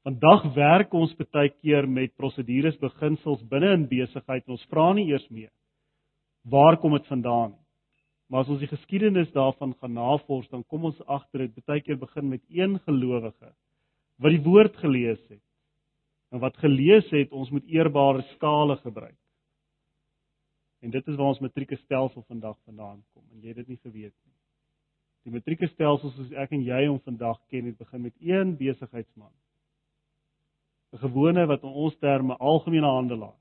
Vandag 0.04 0.54
werk 0.56 0.94
ons 0.94 1.16
baie 1.16 1.50
keer 1.50 1.88
met 1.90 2.16
prosedures 2.16 2.78
beginsels 2.78 3.48
binne 3.48 3.74
in 3.74 3.88
besigheid 3.88 4.46
en 4.46 4.52
ons 4.52 4.66
vra 4.72 4.94
nie 4.94 5.10
eers 5.12 5.30
meer 5.30 5.52
waar 6.50 6.78
kom 6.78 6.92
dit 6.92 7.08
vandaan 7.08 7.52
nie. 7.52 7.67
Maar 8.28 8.44
as 8.44 8.52
ons 8.52 8.60
die 8.60 8.70
geskiedenis 8.70 9.32
daarvan 9.32 9.74
gaan 9.80 9.96
navors, 9.96 10.50
dan 10.52 10.66
kom 10.68 10.90
ons 10.90 11.00
agter 11.08 11.46
dit 11.48 11.66
baie 11.66 11.82
keer 11.82 12.00
begin 12.00 12.30
met 12.30 12.44
een 12.50 12.80
gelowige 12.88 13.54
wat 14.18 14.34
die 14.34 14.42
woord 14.42 14.76
gelees 14.82 15.22
het. 15.30 15.44
En 16.34 16.42
wat 16.42 16.58
gelees 16.58 17.06
het, 17.14 17.32
ons 17.32 17.52
moet 17.54 17.66
eerbare 17.70 18.24
skale 18.34 18.76
gebruik. 18.82 19.20
En 20.82 20.92
dit 20.92 21.08
is 21.08 21.16
waar 21.16 21.34
ons 21.34 21.44
matriekstelsel 21.46 22.26
vandag 22.28 22.58
vandaan 22.66 23.04
kom 23.14 23.24
en 23.32 23.42
jy 23.42 23.54
het 23.54 23.62
dit 23.62 23.76
nie 23.76 23.80
geweet 23.84 24.14
nie. 24.14 24.36
Die 25.28 25.34
matriekstelsel 25.34 26.14
soos 26.16 26.34
ek 26.40 26.54
en 26.56 26.66
jy 26.66 26.84
hom 26.88 27.00
vandag 27.06 27.40
ken, 27.52 27.70
het 27.70 27.78
begin 27.80 28.06
met 28.08 28.16
een 28.20 28.56
besigheidsman. 28.58 29.34
'n 30.94 31.02
Gewone 31.04 31.46
wat 31.46 31.64
in 31.64 31.70
ons 31.70 31.98
terme 32.00 32.38
algemene 32.38 32.88
handelaar 32.88 33.36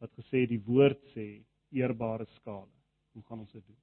wat 0.00 0.12
gesê 0.16 0.46
die 0.48 0.62
woord 0.64 1.00
sê 1.14 1.42
eerbare 1.72 2.26
skale. 2.38 2.79
Hoe 3.12 3.22
gaan 3.22 3.38
ons 3.38 3.52
dit 3.52 3.66
doen? 3.66 3.78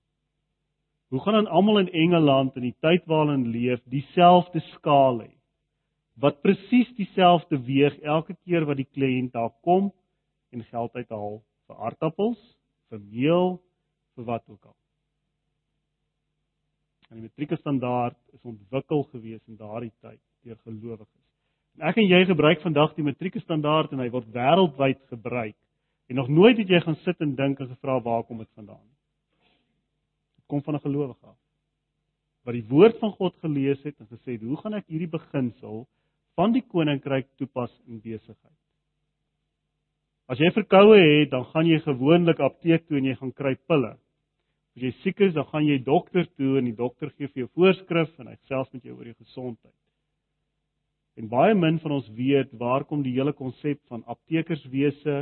Hoe 1.08 1.20
gaan 1.24 1.34
dan 1.34 1.48
almal 1.48 1.80
in 1.80 1.92
Engeland 1.92 2.56
in 2.56 2.68
die 2.68 2.76
tyd 2.84 3.06
waarin 3.06 3.48
leef 3.48 3.84
dieselfde 3.88 4.60
skaal 4.74 5.22
hê? 5.24 5.32
Wat 6.20 6.42
presies 6.42 6.90
dieselfde 6.98 7.60
weeg 7.64 8.00
elke 8.02 8.36
keer 8.44 8.66
wat 8.66 8.80
die 8.80 8.90
kliënt 8.90 9.36
daar 9.38 9.54
kom 9.62 9.92
en 10.52 10.64
geld 10.64 10.96
uithaal 10.96 11.40
vir 11.68 11.86
aardappels, 11.88 12.40
vir 12.90 13.00
meel, 13.00 13.58
vir 14.16 14.28
wat 14.28 14.44
ook 14.50 14.66
al. 14.66 14.76
En 17.08 17.20
die 17.20 17.28
metrieke 17.28 17.56
standaard 17.62 18.18
is 18.36 18.44
ontwikkel 18.44 19.06
gewees 19.14 19.44
in 19.48 19.60
daardie 19.60 19.94
tyd 20.02 20.20
deur 20.44 20.60
gelowiges. 20.66 21.24
En 21.78 21.88
ek 21.92 22.02
en 22.02 22.10
jy 22.10 22.24
gebruik 22.26 22.64
vandag 22.64 22.96
die 22.98 23.06
metrieke 23.06 23.40
standaard 23.44 23.94
en 23.94 24.02
hy 24.04 24.10
word 24.12 24.28
wêreldwyd 24.34 25.00
gebruik. 25.14 25.56
En 26.10 26.20
nog 26.20 26.32
nooit 26.32 26.58
het 26.58 26.72
jy 26.72 26.80
gaan 26.84 26.98
sit 27.04 27.20
en 27.24 27.36
dink 27.36 27.60
en 27.62 27.70
gevra 27.72 28.00
waar 28.04 28.26
kom 28.28 28.42
dit 28.42 28.50
vandaan 28.56 28.82
nie. 28.82 28.97
Kom 30.48 30.64
van 30.64 30.76
'n 30.76 30.80
gelowige 30.80 31.26
af. 31.26 31.38
Wat 32.44 32.54
die 32.54 32.68
woord 32.68 33.00
van 33.00 33.12
God 33.12 33.36
gelees 33.44 33.82
het 33.84 34.00
en 34.00 34.08
gesê 34.08 34.32
het, 34.38 34.42
"Hoe 34.42 34.58
gaan 34.58 34.74
ek 34.74 34.88
hierdie 34.88 35.12
beginsel 35.12 35.88
van 36.36 36.52
die 36.52 36.62
koninkryk 36.62 37.28
toepas 37.36 37.82
in 37.88 38.00
besigheid?" 38.00 38.58
As 40.28 40.40
jy 40.40 40.50
verkoue 40.52 40.98
het, 41.00 41.30
dan 41.32 41.46
gaan 41.46 41.66
jy 41.66 41.80
gewoonlik 41.80 42.40
apteek 42.40 42.88
toe 42.88 42.98
en 42.98 43.06
jy 43.06 43.16
gaan 43.16 43.32
kry 43.32 43.56
pille. 43.56 43.96
As 44.76 44.84
jy 44.84 44.92
siek 45.02 45.20
is, 45.20 45.34
dan 45.34 45.46
gaan 45.46 45.66
jy 45.66 45.78
dokter 45.84 46.28
toe 46.36 46.58
en 46.58 46.66
die 46.66 46.76
dokter 46.76 47.10
gee 47.16 47.28
vir 47.28 47.46
jou 47.46 47.50
voorskrif 47.56 48.20
en 48.20 48.28
hy 48.28 48.36
self 48.46 48.68
met 48.74 48.84
jou 48.84 48.98
oor 48.98 49.06
jou 49.06 49.16
gesondheid. 49.16 49.74
En 51.18 51.30
baie 51.32 51.56
min 51.56 51.80
van 51.80 51.96
ons 51.96 52.10
weet 52.14 52.52
waar 52.60 52.86
kom 52.86 53.02
die 53.04 53.16
hele 53.16 53.34
konsep 53.34 53.80
van 53.88 54.04
aptekerswese 54.06 55.16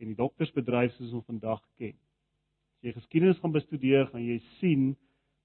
en 0.00 0.06
die 0.06 0.16
doktersbedryf 0.16 0.94
soos 0.94 1.12
ons 1.18 1.26
vandag 1.26 1.60
ken. 1.76 1.92
As 2.84 2.90
jy 2.90 2.98
geskiedenis 3.00 3.38
gaan 3.40 3.52
bestudeer, 3.54 4.02
gaan 4.12 4.20
jy 4.20 4.34
sien 4.58 4.90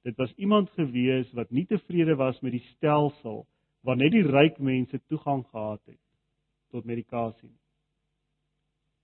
dit 0.04 0.18
was 0.20 0.32
iemand 0.36 0.68
gewees 0.76 1.30
wat 1.38 1.54
nie 1.56 1.64
tevrede 1.70 2.18
was 2.20 2.36
met 2.44 2.52
die 2.52 2.66
stelsel 2.74 3.46
waar 3.88 3.96
net 3.96 4.12
die 4.12 4.26
ryk 4.28 4.58
mense 4.60 5.00
toegang 5.08 5.46
gehad 5.48 5.80
het 5.88 6.02
tot 6.76 6.84
medikasie. 6.84 7.54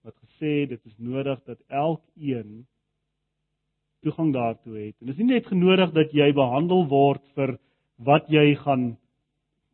Wat 0.04 0.20
gesê 0.20 0.68
dit 0.68 0.84
is 0.84 1.00
nodig 1.00 1.40
dat 1.48 1.64
elkeen 1.72 2.66
toegang 4.04 4.36
daartoe 4.36 4.76
het. 4.82 5.00
En 5.00 5.08
dit 5.08 5.16
is 5.16 5.24
nie 5.24 5.32
net 5.32 5.48
genodig 5.48 5.96
dat 5.96 6.12
jy 6.12 6.28
behandel 6.36 6.84
word 6.92 7.24
vir 7.40 7.56
wat 8.04 8.28
jy 8.28 8.50
gaan 8.68 8.98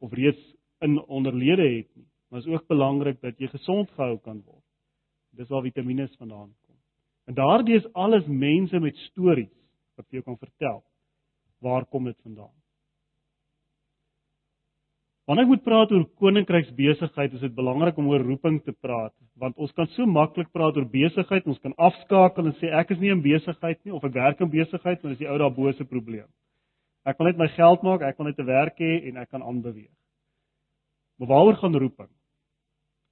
of 0.06 0.14
reeds 0.14 0.42
in 0.86 1.00
onderlede 1.10 1.66
het 1.66 1.90
nie, 1.98 2.10
maar 2.30 2.46
is 2.46 2.54
ook 2.54 2.70
belangrik 2.70 3.24
dat 3.26 3.42
jy 3.42 3.50
gesond 3.58 3.90
gehou 3.98 4.20
kan 4.22 4.46
word. 4.46 4.66
Dis 5.34 5.50
waar 5.50 5.66
vitamiene 5.66 6.12
vandaan 6.14 6.54
kom. 6.54 6.61
En 7.30 7.38
daardie 7.38 7.78
is 7.78 7.94
alles 7.94 8.26
mense 8.28 8.80
met 8.80 8.98
stories 9.12 9.54
wat 9.98 10.08
vir 10.08 10.20
jou 10.20 10.24
kan 10.24 10.40
vertel. 10.42 10.82
Waar 11.62 11.86
kom 11.86 12.10
dit 12.10 12.18
vandaan? 12.24 12.54
Wanneer 15.30 15.46
ek 15.46 15.52
moet 15.54 15.64
praat 15.64 15.92
oor 15.94 16.06
koninkryksbesigheid, 16.20 17.36
is 17.38 17.44
dit 17.46 17.54
belangrik 17.56 18.00
om 18.02 18.10
oor 18.10 18.24
roeping 18.26 18.58
te 18.66 18.74
praat, 18.74 19.14
want 19.40 19.56
ons 19.62 19.72
kan 19.78 19.88
so 19.94 20.04
maklik 20.10 20.50
praat 20.52 20.76
oor 20.76 20.88
besigheid, 20.90 21.46
ons 21.48 21.62
kan 21.62 21.76
afskakel 21.78 22.50
en 22.50 22.56
sê 22.58 22.72
ek 22.76 22.96
is 22.96 23.00
nie 23.00 23.14
in 23.14 23.22
besigheid 23.24 23.80
nie 23.86 23.94
of 23.96 24.04
ek 24.04 24.18
werk 24.18 24.42
in 24.42 24.52
besigheid, 24.52 25.00
maar 25.00 25.14
dis 25.14 25.22
die 25.22 25.30
ou 25.30 25.38
daarbo 25.40 25.72
se 25.78 25.86
probleem. 25.88 26.28
Ek 27.08 27.16
wil 27.20 27.30
net 27.30 27.40
my 27.40 27.48
geld 27.54 27.86
maak, 27.86 28.04
ek 28.04 28.18
wil 28.20 28.28
net 28.28 28.40
'n 28.40 28.50
werk 28.50 28.82
hê 28.82 29.08
en 29.08 29.18
ek 29.24 29.30
kan 29.30 29.42
aanbeweeg. 29.42 29.94
Maar 31.20 31.30
waaroor 31.30 31.58
gaan 31.62 31.76
roeping? 31.80 32.12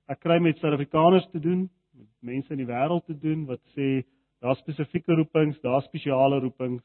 Ek 0.10 0.20
kry 0.20 0.40
met 0.42 0.58
Suid-Afrikaners 0.58 1.30
te 1.32 1.40
doen, 1.40 1.70
met 2.00 2.32
mense 2.32 2.54
in 2.56 2.62
die 2.62 2.70
wêreld 2.70 3.06
te 3.06 3.16
doen 3.20 3.46
wat 3.50 3.62
sê 3.76 4.06
daar 4.40 4.56
spesifieke 4.56 5.16
roepings, 5.20 5.60
daar 5.62 5.84
spesiale 5.84 6.40
roepings. 6.40 6.84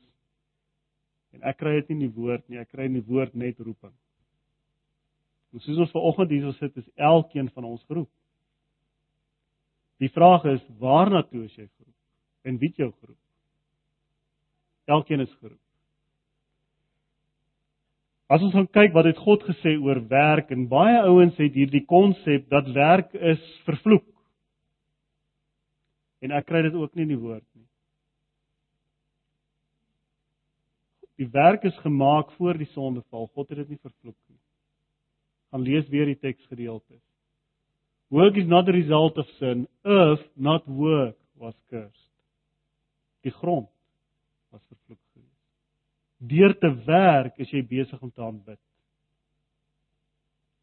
En 1.35 1.43
ek 1.47 1.59
kry 1.63 1.77
dit 1.79 1.93
nie 1.93 1.97
in 1.97 2.05
die 2.09 2.15
woord 2.17 2.49
nie, 2.49 2.59
ek 2.59 2.73
kry 2.75 2.89
in 2.91 2.99
die 2.99 3.07
woord 3.07 3.35
net 3.39 3.61
roeping. 3.63 3.95
En 5.55 5.63
soos 5.63 5.79
ons 5.87 5.95
vanoggend 5.95 6.35
hier 6.35 6.53
sit, 6.59 6.77
is 6.77 6.95
elkeen 6.99 7.51
van 7.55 7.67
ons 7.69 7.83
geroep. 7.87 8.11
Die 10.03 10.11
vraag 10.11 10.47
is, 10.51 10.63
waarna 10.83 11.23
toe 11.29 11.45
is 11.45 11.55
jy 11.55 11.69
geroep? 11.69 11.99
En 12.45 12.59
wie 12.59 12.73
het 12.73 12.81
jou 12.83 12.91
geroep? 12.91 13.21
Elkeen 14.91 15.23
is 15.23 15.37
geroep. 15.39 15.61
As 18.35 18.43
ons 18.43 18.55
gaan 18.57 18.71
kyk 18.73 18.95
wat 18.97 19.07
het 19.07 19.21
God 19.21 19.45
gesê 19.47 19.77
oor 19.79 20.01
werk 20.11 20.51
en 20.55 20.67
baie 20.69 20.97
ouens 21.05 21.37
het 21.39 21.55
hierdie 21.55 21.85
konsep 21.87 22.49
dat 22.51 22.71
werk 22.75 23.13
is 23.15 23.43
vervloek. 23.69 24.07
En 26.25 26.33
ek 26.33 26.47
kry 26.49 26.63
dit 26.65 26.77
ook 26.79 26.95
nie 26.97 27.05
in 27.05 27.13
die 27.13 27.21
woord 27.21 27.45
nie. 27.53 27.67
Die 31.21 31.29
werk 31.31 31.63
is 31.69 31.77
gemaak 31.85 32.33
voor 32.39 32.59
die 32.59 32.71
sondeval. 32.73 33.29
God 33.35 33.53
het 33.53 33.61
dit 33.63 33.75
nie 33.75 33.83
vervloek 33.83 34.17
nie. 34.17 34.41
Gaan 35.53 35.63
lees 35.63 35.87
weer 35.93 36.09
die 36.11 36.19
teksgedeelte. 36.19 36.99
Work 38.15 38.39
is 38.41 38.49
not 38.51 38.67
the 38.67 38.75
result 38.75 39.19
of 39.19 39.29
sin. 39.39 39.67
Earth, 39.85 40.25
not 40.35 40.67
work, 40.67 41.17
was 41.39 41.55
cursed. 41.71 42.11
Die 43.23 43.33
grond 43.33 43.71
was 44.51 44.63
vervloek 44.69 45.01
geweest. 45.15 45.31
Deur 46.19 46.55
te 46.59 46.71
werk 46.87 47.39
is 47.43 47.53
jy 47.53 47.63
besig 47.69 48.03
om 48.03 48.11
te 48.11 48.23
aanbid. 48.23 48.61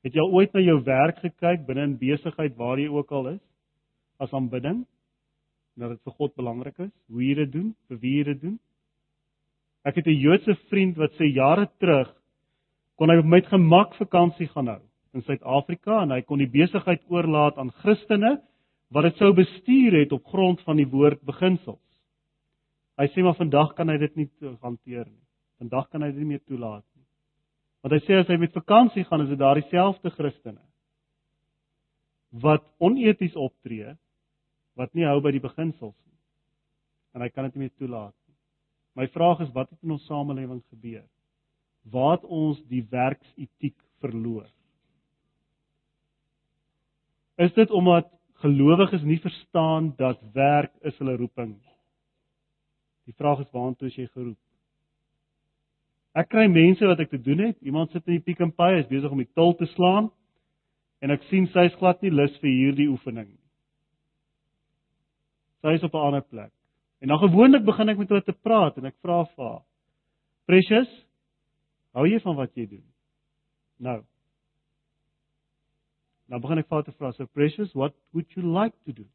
Het 0.06 0.18
jy 0.18 0.25
ooit 0.34 0.53
na 0.53 0.63
jou 0.63 0.77
werk 0.86 1.20
gekyk 1.22 1.65
binne 1.68 1.86
in 1.89 2.00
besigheid 2.01 2.56
waar 2.58 2.80
jy 2.82 2.89
ook 2.89 3.12
al 3.13 3.36
is 3.36 3.44
as 4.22 4.34
aanbidding? 4.38 4.84
Dat 5.80 5.94
dit 5.94 6.04
vir 6.04 6.16
God 6.18 6.36
belangrik 6.36 6.80
is 6.80 6.92
hoe 7.10 7.24
jy 7.24 7.36
dit 7.44 7.51
doen, 7.51 7.72
vir 7.88 8.00
wie 8.01 8.18
jy 8.18 8.24
dit 8.32 8.42
doen. 8.42 8.58
Ek 9.86 9.96
het 9.96 10.08
'n 10.08 10.22
Joodse 10.22 10.56
vriend 10.70 10.98
wat 10.98 11.12
sê 11.13 11.25
jare 11.34 11.70
terug 11.80 12.12
kon 12.98 13.10
hy 13.10 13.22
met 13.24 13.46
gemak 13.48 13.96
vakansie 13.96 14.48
gaan 14.48 14.68
hou 14.68 14.82
in 15.13 15.24
Suid-Afrika 15.24 16.04
en 16.04 16.12
hy 16.12 16.22
kon 16.22 16.38
die 16.38 16.50
besigheid 16.50 17.01
oorlaat 17.10 17.58
aan 17.58 17.72
Christene 17.72 18.42
wat 18.92 19.04
dit 19.04 19.18
sou 19.18 19.34
bestuur 19.34 20.00
het 20.00 20.12
op 20.12 20.25
grond 20.25 20.62
van 20.62 20.78
die 20.78 20.88
woord 20.88 21.22
beginsels. 21.25 21.82
Hy 23.00 23.08
sê 23.08 23.24
maar 23.24 23.40
vandag 23.40 23.74
kan 23.75 23.90
hy 23.90 23.98
dit 23.98 24.16
nie 24.16 24.30
hanteer 24.62 25.06
nie. 25.06 25.24
Vandag 25.58 25.90
kan 25.90 26.01
hy 26.01 26.12
dit 26.12 26.20
nie 26.22 26.34
meer 26.36 26.44
toelaat 26.46 26.86
nie. 26.96 27.06
Want 27.82 27.94
hy 27.94 28.01
sê 28.06 28.20
as 28.20 28.28
hy 28.28 28.38
met 28.38 28.54
vakansie 28.54 29.04
gaan, 29.04 29.22
is 29.22 29.30
dit 29.30 29.40
daardie 29.40 29.70
selfde 29.70 30.12
Christene 30.12 30.62
wat 32.32 32.63
oneties 32.80 33.36
optree 33.36 33.90
wat 34.82 34.94
nie 34.98 35.06
hou 35.06 35.20
by 35.22 35.34
die 35.36 35.44
beginsels 35.44 35.96
nie. 35.96 36.18
En 37.14 37.26
hy 37.26 37.30
kan 37.30 37.48
dit 37.48 37.58
nie 37.58 37.68
meer 37.68 37.78
toelaat 37.78 38.16
nie. 38.16 38.38
My 38.98 39.08
vraag 39.14 39.44
is 39.46 39.54
wat 39.56 39.70
het 39.70 39.80
in 39.86 39.94
ons 39.96 40.08
samelewing 40.10 40.62
gebeur? 40.74 41.06
Waar 41.92 42.18
het 42.18 42.26
ons 42.26 42.60
die 42.70 42.84
werksetiek 42.90 43.78
verloor? 44.04 44.50
Is 47.42 47.54
dit 47.58 47.72
omdat 47.74 48.10
gelowiges 48.44 49.04
nie 49.06 49.20
verstaan 49.22 49.94
dat 49.98 50.22
werk 50.34 50.74
is 50.86 50.98
hulle 51.02 51.18
roeping 51.18 51.56
nie? 51.56 51.76
Die 53.10 53.18
vraag 53.18 53.42
is 53.42 53.52
waartoe 53.54 53.90
is 53.90 53.98
jy 53.98 54.08
geroep? 54.12 54.38
Ek 56.18 56.28
kry 56.30 56.48
mense 56.52 56.86
wat 56.86 57.00
ek 57.00 57.14
te 57.14 57.22
doen 57.24 57.48
het. 57.48 57.58
Iemand 57.64 57.92
sit 57.92 58.04
in 58.08 58.20
die 58.20 58.24
Pick 58.24 58.42
n 58.44 58.52
Pay, 58.52 58.82
is 58.82 58.90
besig 58.90 59.12
om 59.12 59.22
die 59.22 59.30
til 59.32 59.56
te 59.58 59.68
slaan 59.76 60.12
en 61.02 61.14
ek 61.16 61.24
sien 61.32 61.48
sy 61.50 61.66
is 61.70 61.78
glad 61.80 62.04
nie 62.04 62.12
lus 62.14 62.34
vir 62.44 62.52
hierdie 62.52 62.90
oefening 62.92 63.32
nie. 63.32 63.40
Sy 65.62 65.75
is 65.77 65.84
op 65.86 65.94
'n 65.94 66.06
ander 66.08 66.22
plek. 66.22 66.51
En 67.00 67.08
dan 67.08 67.18
gewoonlik 67.18 67.65
begin 67.65 67.89
ek 67.89 67.98
met 67.98 68.10
haar 68.10 68.24
te 68.24 68.34
praat 68.34 68.77
en 68.77 68.86
ek 68.86 68.96
vra 69.01 69.25
vir 69.25 69.46
haar: 69.46 69.63
"Precious, 70.46 71.06
hou 71.94 72.08
jy 72.08 72.20
van 72.20 72.36
wat 72.36 72.56
jy 72.56 72.68
doen?" 72.68 72.86
Nou. 73.77 74.03
Dan 76.27 76.41
begin 76.41 76.58
ek 76.58 76.68
vir 76.68 76.75
haar 76.75 76.84
te 76.84 76.91
vra: 76.91 77.12
"So 77.12 77.25
Precious, 77.25 77.74
what 77.74 77.94
would 78.12 78.32
you 78.36 78.62
like 78.62 78.77
to 78.86 78.91
do?" 78.91 79.06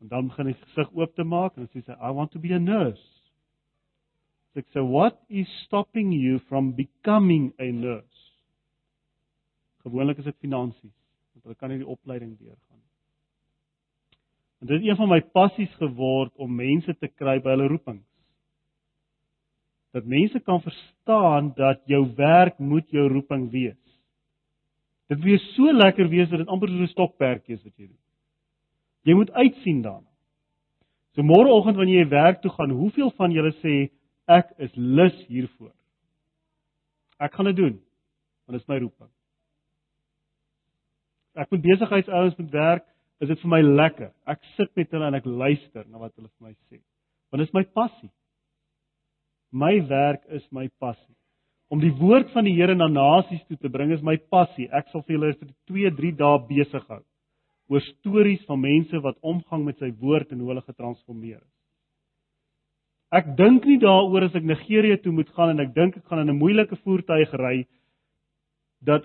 En 0.00 0.08
dan 0.08 0.28
begin 0.28 0.46
ek 0.46 0.60
gesig 0.60 0.92
oop 0.94 1.14
te 1.14 1.24
maak 1.24 1.56
en 1.56 1.68
sy 1.68 1.80
sê: 1.80 1.96
"I 2.00 2.10
want 2.10 2.30
to 2.32 2.38
be 2.38 2.54
a 2.54 2.58
nurse." 2.58 3.22
Ek 4.54 4.66
sê: 4.66 4.82
"What 4.82 5.20
is 5.28 5.48
stopping 5.64 6.12
you 6.12 6.38
from 6.38 6.74
becoming 6.74 7.52
a 7.58 7.70
nurse?" 7.72 8.32
Gewoonlik 9.82 10.18
is 10.18 10.24
dit 10.24 10.36
finansies, 10.36 10.94
want 11.32 11.44
hulle 11.44 11.54
kan 11.54 11.70
nie 11.70 11.78
die 11.78 11.86
opleiding 11.86 12.38
deurgaan 12.38 12.67
En 14.58 14.66
dit 14.66 14.80
het 14.80 14.88
een 14.88 14.96
van 14.96 15.08
my 15.08 15.20
passies 15.20 15.74
geword 15.78 16.34
om 16.36 16.54
mense 16.54 16.94
te 16.98 17.08
kry 17.08 17.38
by 17.42 17.54
hulle 17.54 17.68
roepings. 17.70 18.06
Dat 19.94 20.04
mense 20.04 20.40
kan 20.40 20.60
verstaan 20.60 21.52
dat 21.56 21.80
jou 21.86 22.02
werk 22.16 22.58
moet 22.58 22.90
jou 22.90 23.08
roeping 23.08 23.50
wees. 23.50 23.78
Dit 25.08 25.22
wees 25.24 25.44
so 25.54 25.72
lekker 25.72 26.08
wees 26.08 26.28
dat 26.28 26.42
dit 26.42 26.48
amper 26.48 26.68
so 26.68 26.82
'n 26.82 26.92
stokperdjie 26.92 27.54
is 27.54 27.62
wat 27.62 27.76
jy 27.76 27.86
doen. 27.86 28.04
Jy 29.02 29.14
moet 29.14 29.30
uitsien 29.30 29.82
daarna. 29.82 30.08
So 31.14 31.22
môreoggend 31.22 31.76
wanneer 31.76 32.04
jy 32.04 32.08
werk 32.08 32.40
toe 32.40 32.50
gaan, 32.50 32.70
hoeveel 32.70 33.10
van 33.10 33.32
julle 33.32 33.52
sê 33.62 33.90
ek 34.26 34.52
is 34.58 34.74
lus 34.74 35.26
hiervoor? 35.26 35.74
Ek 37.18 37.32
gaan 37.34 37.44
dit 37.44 37.56
doen. 37.56 37.80
Want 38.46 38.58
dit 38.58 38.60
is 38.60 38.68
my 38.68 38.78
roeping. 38.78 39.10
Ek 41.34 41.50
moet 41.50 41.62
besigheidsouens 41.62 42.36
moet 42.36 42.50
werk, 42.50 42.86
is 43.20 43.28
dit 43.28 43.40
vir 43.42 43.50
my 43.50 43.60
lekker. 43.62 44.12
Ek 44.30 44.40
sit 44.56 44.70
met 44.78 44.92
hulle 44.94 45.10
en 45.10 45.18
ek 45.18 45.26
luister 45.26 45.84
na 45.88 45.98
wat 45.98 46.14
hulle 46.16 46.28
vir 46.28 46.50
my 46.50 46.54
sê. 46.68 46.80
Want 47.30 47.42
dit 47.42 47.48
is 47.48 47.56
my 47.56 47.64
passie. 47.76 48.10
My 49.52 49.74
werk 49.88 50.24
is 50.34 50.44
my 50.52 50.68
passie. 50.80 51.14
Om 51.68 51.82
die 51.82 51.92
woord 51.92 52.30
van 52.32 52.46
die 52.48 52.54
Here 52.56 52.74
na 52.76 52.88
nasies 52.88 53.44
toe 53.48 53.58
te 53.60 53.68
bring 53.68 53.92
is 53.92 54.04
my 54.04 54.16
passie. 54.32 54.68
Ek 54.72 54.88
sal 54.92 55.04
vir 55.04 55.18
julle 55.18 55.34
vir 55.36 55.52
2, 55.68 55.92
3 55.98 56.16
dae 56.20 56.42
besig 56.48 56.88
hou 56.88 57.02
oor 57.68 57.84
stories 57.84 58.40
van 58.48 58.62
mense 58.62 58.96
wat 59.04 59.18
omgang 59.20 59.66
met 59.66 59.76
sy 59.76 59.90
woord 60.00 60.30
en 60.32 60.40
hoe 60.40 60.54
hulle 60.54 60.64
getransformeer 60.64 61.36
is. 61.36 61.54
Ek 63.18 63.28
dink 63.36 63.64
nie 63.68 63.78
daaroor 63.80 64.26
as 64.26 64.36
ek 64.36 64.46
Nigerië 64.48 64.98
toe 65.04 65.12
moet 65.12 65.28
gaan 65.36 65.54
en 65.54 65.60
ek 65.64 65.74
dink 65.76 65.96
ek 65.96 66.08
gaan 66.08 66.24
in 66.24 66.30
'n 66.32 66.40
moeilike 66.40 66.76
voertuig 66.84 67.32
ry 67.40 67.66
dat 68.80 69.04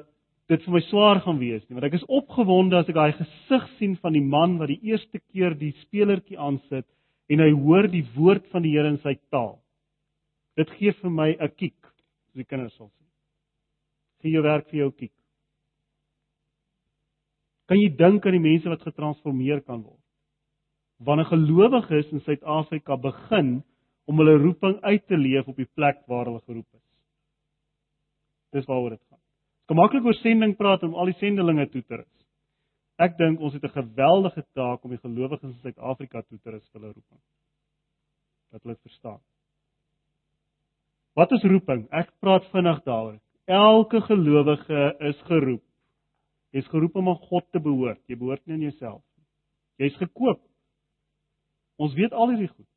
dit 0.53 0.65
vir 0.67 0.75
my 0.75 0.81
swaar 0.88 1.22
gaan 1.24 1.39
wees 1.41 1.63
nie, 1.65 1.75
want 1.77 1.88
ek 1.88 1.98
is 1.98 2.05
opgewonde 2.12 2.77
as 2.77 2.89
ek 2.91 2.98
daai 2.98 3.15
gesig 3.17 3.65
sien 3.79 3.95
van 4.03 4.13
die 4.15 4.24
man 4.24 4.60
wat 4.60 4.69
die 4.69 4.91
eerste 4.91 5.22
keer 5.31 5.55
die 5.57 5.74
speelertjie 5.81 6.38
aansit 6.38 6.88
en 7.31 7.41
hy 7.41 7.50
hoor 7.55 7.88
die 7.89 8.05
woord 8.15 8.45
van 8.51 8.65
die 8.65 8.74
Here 8.75 8.91
in 8.91 9.00
sy 9.01 9.15
taal. 9.33 9.57
Dit 10.60 10.69
gee 10.77 10.93
vir 11.00 11.10
my 11.10 11.29
'n 11.33 11.50
kiek, 11.57 11.79
soos 11.81 12.43
die 12.43 12.45
kinders 12.45 12.75
sal 12.77 12.91
sê. 12.91 13.05
Gee 14.22 14.33
jou 14.36 14.43
werk 14.43 14.69
vir 14.69 14.79
jou 14.79 14.91
kiek. 14.91 15.13
Kan 17.67 17.79
jy 17.79 17.89
dink 17.89 18.25
aan 18.25 18.36
die 18.36 18.43
mense 18.43 18.69
wat 18.69 18.83
getransformeer 18.83 19.62
kan 19.65 19.83
word? 19.83 20.00
Wanneer 21.00 21.25
gelowiges 21.25 22.12
in 22.12 22.22
Suid-Afrika 22.22 22.95
begin 22.95 23.63
om 24.05 24.17
hulle 24.17 24.38
roeping 24.38 24.79
uit 24.83 25.07
te 25.07 25.17
leef 25.17 25.48
op 25.48 25.57
die 25.57 25.69
plek 25.75 26.03
waar 26.07 26.25
hulle 26.25 26.41
geroep 26.45 26.67
is. 26.75 26.86
Dis 28.51 28.67
waaroor 28.67 28.89
dit 28.89 29.01
gaan. 29.10 29.12
Kom 29.67 29.79
maklik 29.79 30.05
oor 30.05 30.17
sending 30.20 30.55
praat 30.60 30.84
om 30.84 30.96
al 30.96 31.12
die 31.12 31.20
sendelinge 31.20 31.70
toe 31.72 31.82
te 31.82 32.01
rus. 32.01 32.25
Ek 33.01 33.17
dink 33.17 33.39
ons 33.39 33.53
het 33.53 33.63
'n 33.63 33.77
geweldige 33.79 34.43
taak 34.53 34.84
om 34.84 34.91
die 34.91 35.01
gelowiges 35.01 35.43
in 35.43 35.60
Suid-Afrika 35.62 36.22
toe 36.22 36.39
te 36.39 36.51
rus 36.51 36.70
vir 36.70 36.82
hulle 36.82 36.93
roeping. 36.93 37.22
Dat 38.51 38.63
hulle 38.63 38.75
verstaan. 38.75 39.22
Wat 41.15 41.32
is 41.32 41.43
roeping? 41.43 41.88
Ek 41.91 42.12
praat 42.20 42.46
vinnig 42.51 42.84
daaroor. 42.84 43.20
Elke 43.46 44.01
gelowige 44.01 44.96
is 45.00 45.22
geroep. 45.22 45.63
Jy's 46.51 46.67
geroep 46.67 46.96
om 46.96 47.10
aan 47.10 47.22
God 47.29 47.46
te 47.51 47.60
behoort. 47.60 48.01
Jy 48.08 48.17
behoort 48.17 48.46
nie 48.46 48.53
aan 48.53 48.67
jouself 48.70 49.01
nie. 49.17 49.25
Jy's 49.86 49.98
gekoop. 49.98 50.41
Ons 51.77 51.93
weet 51.93 52.13
al 52.13 52.29
hierdie 52.29 52.48
goed. 52.48 52.70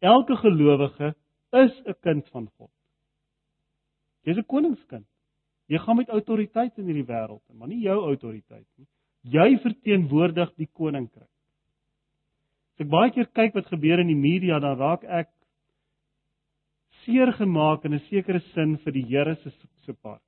Elke 0.00 0.36
gelowige 0.36 1.14
is 1.52 1.82
'n 1.84 1.94
kind 2.00 2.28
van 2.28 2.48
God. 2.56 2.70
Jy's 4.26 4.38
'n 4.38 4.46
koningskind. 4.46 5.06
Jy 5.70 5.78
gaan 5.78 5.96
met 5.96 6.08
autoriteit 6.08 6.78
in 6.78 6.88
hierdie 6.90 7.06
wêreld, 7.06 7.42
maar 7.54 7.68
nie 7.68 7.82
jou 7.84 7.98
autoriteit 8.02 8.66
nie. 8.76 8.86
Jy 9.22 9.58
verteenwoordig 9.62 10.54
die 10.56 10.66
koninkryk. 10.66 11.28
As 12.74 12.86
ek 12.86 12.88
baie 12.88 13.10
keer 13.10 13.26
kyk 13.26 13.54
wat 13.54 13.68
gebeur 13.68 14.00
in 14.00 14.08
die 14.08 14.18
media, 14.18 14.58
dan 14.58 14.78
raak 14.78 15.04
ek 15.04 15.28
seer 17.04 17.32
gemaak 17.32 17.84
in 17.84 17.94
'n 17.94 18.06
sekere 18.08 18.40
sin 18.52 18.76
vir 18.78 18.92
die 18.92 19.04
Here 19.04 19.36
se 19.36 19.50
se 19.84 19.92
part. 19.92 20.22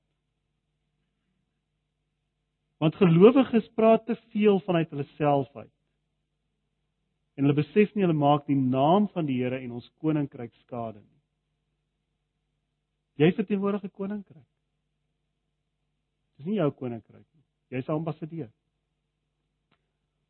Want 2.79 2.95
gelowiges 2.97 3.69
praat 3.75 4.07
te 4.07 4.17
veel 4.33 4.61
vanuit 4.61 4.91
hulle 4.91 5.07
self 5.17 5.57
uit. 5.57 5.71
En 7.37 7.45
hulle 7.45 7.55
besef 7.55 7.95
nie 7.95 8.05
hulle 8.05 8.13
maak 8.19 8.47
die 8.47 8.57
naam 8.57 9.09
van 9.09 9.27
die 9.27 9.39
Here 9.43 9.59
en 9.59 9.73
ons 9.73 9.91
koninkryk 10.01 10.53
skade 10.65 11.01
nie. 11.01 11.22
Jy 13.21 13.33
verteenwoordig 13.33 13.85
'n 13.85 13.91
koninkryk. 13.91 14.49
Dis 16.37 16.47
nie 16.47 16.61
jou 16.61 16.71
koninkryk 16.71 17.27
nie. 17.35 17.45
Jy's 17.69 17.89
'n 17.89 17.93
ambassadeur. 17.93 18.51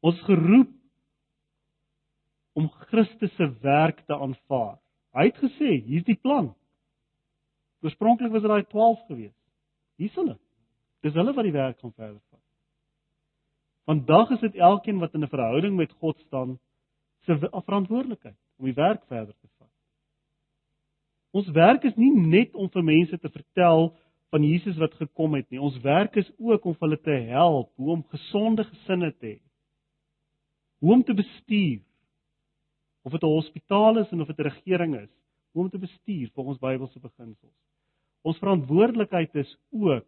Ons 0.01 0.21
geroep 0.21 0.73
om 2.53 2.69
Christus 2.69 3.35
se 3.37 3.47
werk 3.63 4.05
te 4.07 4.15
aanvaar. 4.15 4.79
Hy 5.13 5.25
het 5.29 5.37
gesê, 5.37 5.85
hier's 5.85 6.05
die 6.05 6.19
plan. 6.19 6.55
Oorspronklik 7.83 8.33
was 8.33 8.43
dit 8.43 8.51
daai 8.51 8.65
12 8.65 9.07
gewees. 9.07 9.39
Hier's 9.97 10.15
hulle. 10.15 10.39
Dis 11.03 11.15
hulle 11.15 11.35
wat 11.35 11.45
die 11.45 11.55
werk 11.55 11.79
gaan 11.81 11.93
verder 11.93 12.21
vat. 12.31 12.41
Vandag 13.91 14.31
is 14.31 14.41
dit 14.41 14.55
elkeen 14.55 15.01
wat 15.03 15.15
in 15.15 15.25
'n 15.25 15.29
verhouding 15.29 15.77
met 15.77 15.93
God 15.93 16.19
staan 16.27 16.59
se 17.27 17.39
verantwoordelikheid 17.39 18.39
om 18.59 18.65
die 18.65 18.75
werk 18.75 19.05
verder 19.07 19.35
te 19.41 19.49
vat. 19.59 19.62
Ons 21.33 21.49
werk 21.57 21.85
is 21.89 21.97
nie 21.97 22.13
net 22.13 22.55
om 22.55 22.69
vir 22.73 22.85
mense 22.85 23.19
te 23.19 23.31
vertel 23.33 23.91
van 24.33 24.45
Jesus 24.45 24.77
wat 24.81 24.95
gekom 25.01 25.35
het 25.37 25.49
nie. 25.51 25.61
Ons 25.61 25.79
werk 25.85 26.17
is 26.21 26.29
ook 26.39 26.65
om 26.69 26.77
hulle 26.81 26.99
te 27.01 27.17
help 27.33 27.73
hoe 27.81 27.91
om 27.97 28.05
gesonde 28.13 28.65
gesinne 28.69 29.13
te 29.17 29.35
hê. 29.35 29.39
Hoe 30.81 30.93
om 30.93 31.05
te 31.05 31.15
bestuur. 31.17 31.81
Of 33.05 33.13
dit 33.13 33.23
'n 33.23 33.27
hospitaal 33.27 33.99
is 33.99 34.11
en 34.13 34.21
of 34.21 34.27
dit 34.27 34.39
'n 34.39 34.49
regering 34.49 34.95
is, 34.97 35.11
hoe 35.53 35.65
om 35.65 35.71
te 35.71 35.79
bestuur 35.79 36.31
volgens 36.35 36.59
Bybelse 36.59 37.01
beginsels. 37.01 37.59
Ons 38.23 38.39
verantwoordelikheid 38.39 39.35
is 39.35 39.59
ook 39.71 40.07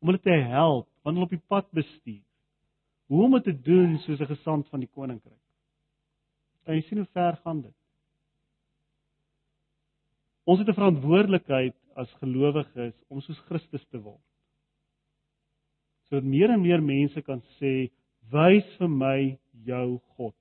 om 0.00 0.08
hulle 0.08 0.20
te 0.20 0.30
help 0.30 0.88
wanneer 1.02 1.22
hulle 1.22 1.32
op 1.32 1.38
die 1.38 1.48
pad 1.48 1.70
bestuur. 1.70 2.24
Hoe 3.06 3.24
om 3.24 3.32
dit 3.32 3.44
te 3.44 3.60
doen 3.60 3.98
soos 3.98 4.20
'n 4.20 4.26
gesant 4.36 4.68
van 4.68 4.80
die 4.80 4.88
koninkryk. 4.88 5.44
Kan 6.64 6.74
jy 6.74 6.80
sien 6.80 6.98
hoe 6.98 7.06
ver 7.12 7.36
gaan 7.36 7.60
dit? 7.60 7.79
Ons 10.44 10.58
het 10.58 10.68
'n 10.68 10.74
verantwoordelikheid 10.74 11.76
as 11.94 12.12
gelowiges 12.22 12.94
om 13.08 13.20
soos 13.20 13.38
Christus 13.48 13.84
te 13.90 14.00
word. 14.00 14.24
Sodat 16.08 16.24
meer 16.24 16.50
en 16.50 16.62
meer 16.62 16.82
mense 16.82 17.22
kan 17.22 17.42
sê, 17.58 17.90
"Wys 18.32 18.66
vir 18.78 18.88
my 18.88 19.38
jou 19.64 20.00
God." 20.16 20.34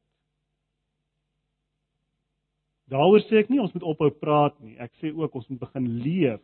Daaroor 2.89 3.19
sê 3.19 3.39
ek 3.39 3.49
nie 3.49 3.59
ons 3.61 3.73
moet 3.73 3.83
ophou 3.83 4.09
praat 4.09 4.59
nie. 4.61 4.77
Ek 4.79 4.91
sê 5.01 5.13
ook 5.13 5.35
ons 5.35 5.49
moet 5.49 5.59
begin 5.59 5.87
leef. 6.03 6.41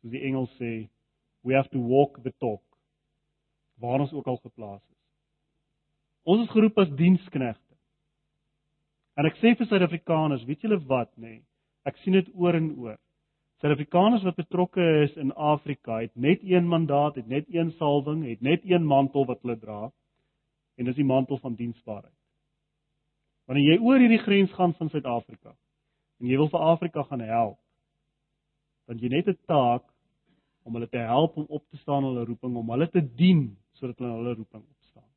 Soos 0.00 0.10
die 0.10 0.22
Engels 0.22 0.50
sê, 0.60 0.88
"We 1.42 1.54
have 1.54 1.68
to 1.70 1.78
walk 1.78 2.22
the 2.22 2.32
talk." 2.38 2.62
Waar 3.80 4.00
ons 4.00 4.12
ook 4.12 4.26
al 4.26 4.36
geplaas 4.36 4.82
is. 4.90 4.96
Ons 6.24 6.46
is 6.46 6.50
geroep 6.50 6.78
as 6.78 6.88
diensknegte. 6.88 7.74
En 9.16 9.26
ek 9.26 9.36
sê 9.36 9.56
vir 9.56 9.66
Suid-Afrikaners, 9.66 10.44
weet 10.44 10.60
julle 10.60 10.78
wat, 10.86 11.10
nê? 11.16 11.28
Nee, 11.28 11.47
Ek 11.88 11.96
sien 12.02 12.16
dit 12.18 12.28
oor 12.36 12.56
en 12.58 12.72
oor. 12.76 12.98
Suid-Afrikaners 13.58 14.22
wat 14.26 14.36
betrokke 14.38 14.84
is 15.02 15.14
in 15.18 15.32
Afrika 15.34 15.98
het 16.02 16.14
net 16.14 16.44
een 16.46 16.68
mandaat, 16.68 17.16
het 17.18 17.26
net 17.26 17.48
een 17.50 17.72
salwing, 17.78 18.22
het 18.28 18.42
net 18.44 18.62
een 18.68 18.84
mantel 18.86 19.26
wat 19.26 19.40
hulle 19.42 19.58
dra 19.58 19.88
en 20.78 20.86
dis 20.86 20.98
die 20.98 21.06
mantel 21.06 21.40
van 21.42 21.56
diensbaarheid. 21.58 22.14
Wanneer 23.50 23.72
jy 23.72 23.78
oor 23.82 23.98
hierdie 23.98 24.20
grens 24.22 24.52
gaan 24.54 24.76
van 24.78 24.92
Suid-Afrika 24.92 25.54
en 26.20 26.30
jy 26.30 26.38
wil 26.38 26.50
vir 26.52 26.66
Afrika 26.70 27.02
gaan 27.08 27.24
help, 27.24 27.58
dan 28.86 29.00
jy 29.02 29.08
net 29.08 29.28
'n 29.28 29.38
taak 29.46 29.84
om 30.64 30.74
hulle 30.76 30.88
te 30.88 31.02
help 31.02 31.36
om 31.36 31.46
op 31.48 31.64
te 31.70 31.76
staan 31.82 32.04
hulle 32.04 32.24
roeping, 32.24 32.56
om 32.56 32.70
hulle 32.70 32.88
te 32.90 33.02
dien 33.02 33.56
sodat 33.72 33.98
hulle 33.98 34.12
hulle 34.12 34.34
roeping 34.34 34.62
opstaan. 34.62 35.10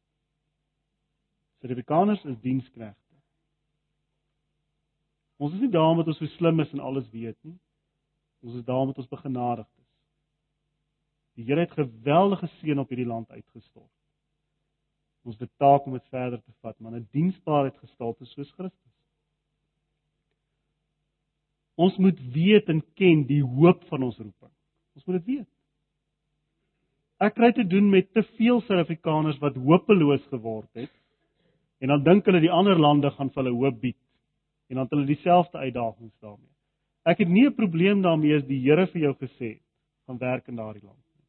Suid-Afrikaners 1.59 2.25
is 2.25 2.39
diensknegte. 2.41 3.10
Ons 5.41 5.55
is 5.57 5.63
nie 5.63 5.71
daar 5.73 5.89
omdat 5.95 6.11
ons 6.11 6.19
so 6.21 6.29
slim 6.37 6.61
is 6.61 6.71
en 6.75 6.83
alles 6.85 7.07
weet 7.09 7.37
nie. 7.47 7.57
Ons 8.45 8.59
is 8.59 8.65
daar 8.67 8.83
omdat 8.83 8.99
ons 9.01 9.09
begenadigd 9.09 9.69
is. 9.69 9.89
Die 11.39 11.47
Here 11.47 11.65
het 11.65 11.73
geweldige 11.73 12.49
seën 12.59 12.79
op 12.79 12.91
hierdie 12.93 13.09
land 13.09 13.31
uitgestort. 13.31 13.89
Ons 15.25 15.39
het 15.41 15.49
taak 15.61 15.85
om 15.85 15.97
dit 15.97 16.07
verder 16.13 16.41
te 16.41 16.53
vat, 16.61 16.77
maar 16.79 16.93
'n 16.93 17.07
diensbaarheid 17.13 17.77
gestalte 17.77 18.25
soos 18.25 18.51
Christus. 18.51 18.93
Ons 21.75 21.97
moet 21.97 22.19
weet 22.33 22.69
en 22.69 22.83
ken 22.93 23.25
die 23.25 23.43
hoop 23.43 23.83
van 23.89 24.03
ons 24.03 24.17
roeping. 24.17 24.51
Ons 24.95 25.05
moet 25.05 25.25
dit 25.25 25.35
weet. 25.35 25.49
Ek 27.21 27.33
kry 27.33 27.51
te 27.51 27.67
doen 27.67 27.89
met 27.89 28.13
te 28.13 28.23
veel 28.37 28.61
Suid-Afrikaners 28.61 29.39
wat 29.39 29.55
hopeloos 29.55 30.23
geword 30.29 30.69
het 30.73 30.93
en 31.81 31.87
dan 31.87 32.03
dink 32.03 32.25
hulle 32.25 32.41
die 32.41 32.51
ander 32.53 32.79
lande 32.79 33.09
gaan 33.11 33.29
vir 33.29 33.43
hulle 33.43 33.57
hoop 33.57 33.81
bied 33.81 34.00
en 34.71 34.79
dan 34.79 34.87
het 34.87 34.93
hulle 34.95 35.09
dieselfde 35.09 35.57
uitdagings 35.57 36.15
daarmee. 36.23 36.53
Ek 37.03 37.19
het 37.19 37.27
nie 37.27 37.45
'n 37.47 37.55
probleem 37.55 38.01
daarmee 38.01 38.37
as 38.37 38.47
die 38.47 38.61
Here 38.63 38.87
vir 38.87 39.01
jou 39.01 39.13
gesê 39.19 39.49
het 39.59 39.67
van 40.05 40.17
werk 40.17 40.47
in 40.47 40.55
daardie 40.55 40.83
land 40.83 41.03
nie. 41.15 41.25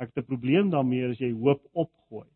Ek 0.00 0.08
het 0.14 0.24
'n 0.24 0.26
probleem 0.26 0.70
daarmee 0.70 1.10
as 1.10 1.18
jy 1.18 1.32
hoop 1.32 1.62
opgooi 1.72 2.26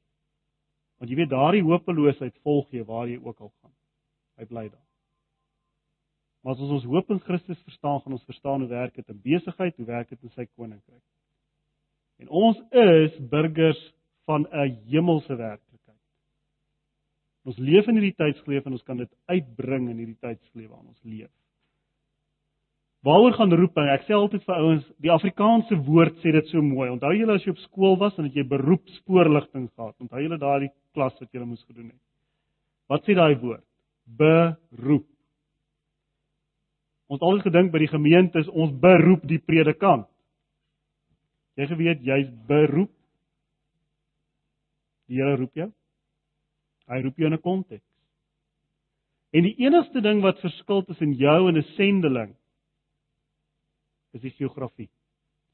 Want 1.01 1.09
jy 1.09 1.17
weet 1.17 1.33
daardie 1.33 1.65
hopeloosheid 1.65 2.37
volg 2.45 2.75
jy 2.77 2.85
waar 2.85 3.09
jy 3.09 3.17
ook 3.17 3.39
al 3.41 3.49
gaan. 3.63 3.73
Hy 4.37 4.47
bly 4.51 4.67
daar. 4.69 4.87
Maar 6.45 6.55
as 6.55 6.61
ons 6.65 6.75
ons 6.77 6.89
hoop 6.93 7.09
in 7.13 7.23
Christus 7.25 7.61
verstaan, 7.65 8.03
gaan 8.05 8.17
ons 8.17 8.27
verstaan 8.29 8.65
hoe 8.65 8.69
werk 8.69 8.95
dit 8.97 9.09
in 9.09 9.23
besigheid, 9.25 9.77
hoe 9.77 9.89
werk 9.89 10.13
dit 10.13 10.29
in 10.29 10.33
sy 10.37 10.45
koninkryk. 10.57 11.03
En 12.21 12.29
ons 12.37 12.61
is 12.83 13.17
burgers 13.33 13.81
van 14.29 14.45
'n 14.45 14.77
hemelse 14.93 15.37
werklikheid. 15.37 15.70
Ons 17.49 17.59
leef 17.59 17.87
in 17.89 17.97
hierdie 17.97 18.17
tydsgeleef 18.19 18.67
en 18.69 18.77
ons 18.77 18.87
kan 18.87 18.99
dit 19.01 19.11
uitbring 19.33 19.89
in 19.89 20.01
hierdie 20.03 20.19
tydsgeleef 20.21 20.69
waarin 20.69 20.91
ons 20.93 21.05
leef. 21.09 21.31
Waaroor 23.07 23.33
gaan 23.33 23.55
roeping? 23.57 23.89
Ek 23.89 24.05
sê 24.05 24.13
altyd 24.13 24.43
vir 24.45 24.59
ouens, 24.61 24.85
die 25.01 25.13
Afrikaanse 25.13 25.79
woord 25.87 26.19
sê 26.21 26.35
dit 26.37 26.51
so 26.53 26.61
mooi. 26.61 26.91
Onthou 26.93 27.15
julle 27.17 27.39
as 27.39 27.47
jy 27.47 27.55
op 27.55 27.63
skool 27.63 27.97
was 28.01 28.19
en 28.21 28.29
het 28.29 28.37
jy 28.37 28.45
beroepsvoorligting 28.51 29.71
gehad? 29.71 29.95
Onthou 30.05 30.21
julle 30.21 30.41
daardie 30.41 30.69
klas 30.93 31.17
wat 31.17 31.31
julle 31.33 31.49
moes 31.49 31.65
gedoen 31.65 31.89
het? 31.95 32.01
Wat 32.93 33.09
sê 33.09 33.17
daai 33.17 33.41
woord? 33.41 33.65
Beroep. 34.21 35.07
Ons 37.11 37.19
het 37.19 37.27
altyd 37.27 37.47
gedink 37.49 37.73
by 37.73 37.81
die 37.83 37.91
gemeente 37.91 38.45
is 38.45 38.53
ons 38.53 38.77
beroep 38.85 39.25
die 39.27 39.41
predikant. 39.41 40.05
Jy 41.57 41.67
geweet 41.73 42.05
jy's 42.05 42.29
beroep. 42.47 42.93
Die 45.11 45.19
Here 45.19 45.41
roep 45.41 45.57
jou. 45.57 45.73
Hy 46.91 47.01
roep 47.05 47.17
jou 47.17 47.27
in 47.27 47.35
'n 47.35 47.41
konteks. 47.41 47.87
En 49.31 49.47
die 49.47 49.55
enigste 49.63 50.01
ding 50.03 50.23
wat 50.23 50.41
verskil 50.43 50.83
tussen 50.85 51.13
jou 51.15 51.49
en 51.49 51.57
'n 51.57 51.73
sendeling 51.77 52.35
is 54.13 54.21
die 54.21 54.35
geografie. 54.35 54.91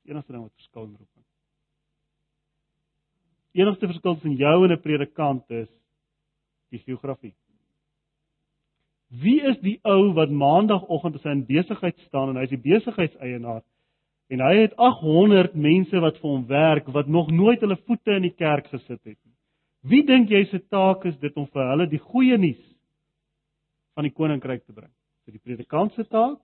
Die 0.04 0.12
enigste 0.12 0.32
ding 0.32 0.42
wat 0.42 0.54
verskil 0.56 0.84
in 0.84 0.96
roeping. 0.96 1.24
Die 3.52 3.62
enigste 3.62 3.86
verskil 3.86 4.14
tussen 4.14 4.36
jou 4.36 4.64
en 4.64 4.72
'n 4.72 4.80
predikant 4.80 5.50
is 5.50 5.68
die 6.70 6.78
geografie. 6.78 7.34
Wie 9.08 9.42
is 9.42 9.58
die 9.62 9.78
ou 9.84 10.12
wat 10.14 10.30
maandagooggend 10.30 11.14
as 11.14 11.22
hy 11.22 11.30
in 11.30 11.46
besigheid 11.46 11.98
staan 12.08 12.28
en 12.28 12.36
hy 12.36 12.42
is 12.42 12.54
die 12.56 12.64
besigheidseienaar 12.64 13.62
en 14.28 14.40
hy 14.40 14.54
het 14.56 14.74
800 14.76 15.54
mense 15.54 16.00
wat 16.00 16.18
vir 16.18 16.30
hom 16.30 16.46
werk 16.46 16.86
wat 16.86 17.06
nog 17.06 17.30
nooit 17.30 17.60
hulle 17.60 17.76
voete 17.86 18.16
in 18.18 18.22
die 18.22 18.34
kerk 18.34 18.66
gesit 18.66 19.04
het. 19.04 19.25
Wie 19.86 20.02
dink 20.06 20.30
jy 20.32 20.42
se 20.50 20.58
taak 20.72 21.04
is 21.06 21.16
dit 21.22 21.36
om 21.38 21.46
vir 21.52 21.68
hulle 21.70 21.86
die 21.90 22.02
goeie 22.02 22.38
nuus 22.40 22.62
van 23.94 24.06
die 24.06 24.14
koninkryk 24.14 24.64
te 24.64 24.74
bring? 24.74 24.90
Is 24.90 25.30
dit 25.30 25.38
die 25.38 25.44
predikant 25.44 25.94
se 25.94 26.04
taak 26.10 26.40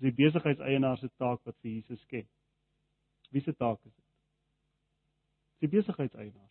is 0.00 0.08
die 0.08 0.16
besigheidseienaar 0.16 0.98
se 0.98 1.08
taak 1.20 1.40
wat 1.44 1.56
vir 1.60 1.76
Jesus 1.76 2.00
ken. 2.08 2.26
Wie 3.30 3.42
se 3.44 3.52
taak 3.52 3.78
is 3.84 3.92
dit? 3.92 4.06
Die 5.60 5.70
besigheidseienaar. 5.72 6.48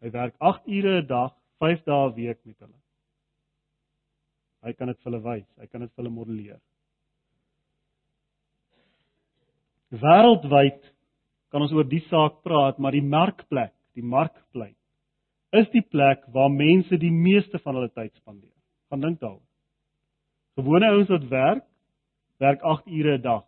Hy 0.00 0.12
werk 0.14 0.36
8 0.38 0.66
ure 0.66 1.00
'n 1.02 1.06
dag, 1.06 1.34
5 1.58 1.84
dae 1.84 2.08
'n 2.08 2.14
week 2.14 2.38
met 2.46 2.58
hulle. 2.58 2.78
Hy 4.62 4.72
kan 4.72 4.88
dit 4.88 4.98
vir 4.98 5.12
hulle 5.12 5.22
wys, 5.22 5.48
hy 5.58 5.66
kan 5.66 5.80
dit 5.80 5.90
vir 5.90 6.04
hulle 6.04 6.14
modelleer. 6.14 6.60
Wêreldwyd 9.90 10.82
kan 11.50 11.62
ons 11.62 11.72
oor 11.72 11.84
die 11.84 12.04
saak 12.08 12.42
praat, 12.42 12.78
maar 12.78 12.92
die 12.92 13.02
markplek, 13.02 13.74
die 13.94 14.02
markplek 14.02 14.76
is 15.52 15.68
die 15.74 15.82
plek 15.82 16.24
waar 16.34 16.50
mense 16.50 16.98
die 16.98 17.12
meeste 17.12 17.58
van 17.58 17.74
hulle 17.78 17.90
tyd 17.90 18.14
spandeer. 18.14 18.54
Gaan 18.90 19.00
dink 19.00 19.20
daaroor. 19.20 19.46
Gewone 20.58 20.90
ouens 20.90 21.10
wat 21.10 21.26
werk, 21.30 21.64
werk 22.38 22.62
8 22.62 22.86
ure 22.86 23.18
'n 23.18 23.22
dag 23.22 23.44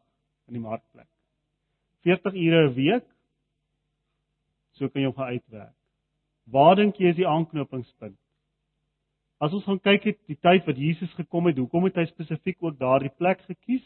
in 0.48 0.54
die 0.54 0.62
markplek. 0.62 1.08
40 2.02 2.34
ure 2.34 2.68
'n 2.68 2.74
week. 2.74 3.06
So 4.72 4.88
kan 4.88 5.02
jy 5.02 5.06
hom 5.06 5.16
gaan 5.16 5.34
uitwerk. 5.34 5.74
Waar 6.44 6.76
dink 6.76 6.96
jy 6.96 7.08
is 7.08 7.16
die 7.16 7.28
aanknopingspunt? 7.28 8.18
As 9.38 9.52
ons 9.52 9.64
gaan 9.64 9.80
kyk 9.80 10.04
het 10.04 10.18
die 10.26 10.38
tyd 10.38 10.66
wat 10.66 10.76
Jesus 10.78 11.12
gekom 11.14 11.46
het, 11.46 11.58
hoekom 11.58 11.84
het 11.84 11.96
hy 11.96 12.04
spesifiek 12.06 12.62
ook 12.62 12.78
daardie 12.78 13.10
plek 13.10 13.40
gekies? 13.40 13.82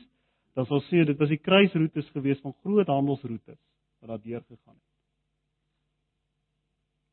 Dan 0.54 0.66
sal 0.66 0.82
sê 0.88 1.04
dit 1.04 1.18
was 1.18 1.28
die 1.28 1.40
kruisroetes 1.40 2.10
gewees 2.10 2.40
van 2.40 2.54
groot 2.64 2.86
handelsroetes 2.86 3.58
wat 4.00 4.08
daar 4.08 4.22
deur 4.22 4.42
gegaan 4.44 4.74
het. 4.74 4.95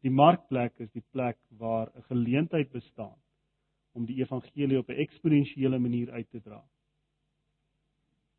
Die 0.04 0.12
markplek 0.12 0.80
is 0.84 0.92
die 0.92 1.06
plek 1.12 1.38
waar 1.58 1.88
'n 1.96 2.04
geleentheid 2.12 2.72
bestaan 2.72 3.18
om 3.94 4.06
die 4.06 4.20
evangelie 4.22 4.80
op 4.80 4.90
'n 4.90 5.00
eksponensiële 5.00 5.80
manier 5.80 6.12
uit 6.12 6.30
te 6.30 6.42
dra 6.42 6.64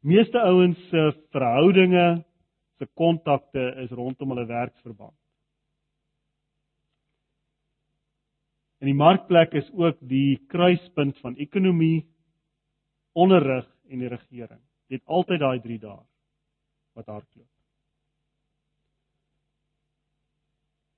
meeste 0.05 0.41
ouens 0.41 0.81
se 0.91 1.03
verhoudinge, 1.33 2.25
se 2.79 2.87
kontakte 2.95 3.63
is 3.85 3.93
rondom 3.97 4.35
hulle 4.35 4.47
werksverband. 4.47 5.17
En 8.83 8.91
die 8.91 8.99
markplek 8.99 9.55
is 9.57 9.71
ook 9.73 9.97
die 10.05 10.37
kruispunt 10.53 11.17
van 11.25 11.39
ekonomie, 11.41 12.05
onderrig 13.17 13.65
en 13.89 14.03
die 14.03 14.11
regering. 14.13 14.61
Dit 14.93 15.01
altyd 15.07 15.41
daai 15.41 15.61
3 15.65 15.79
dae 15.87 16.03
wat 16.95 17.09
hardloop. 17.09 17.54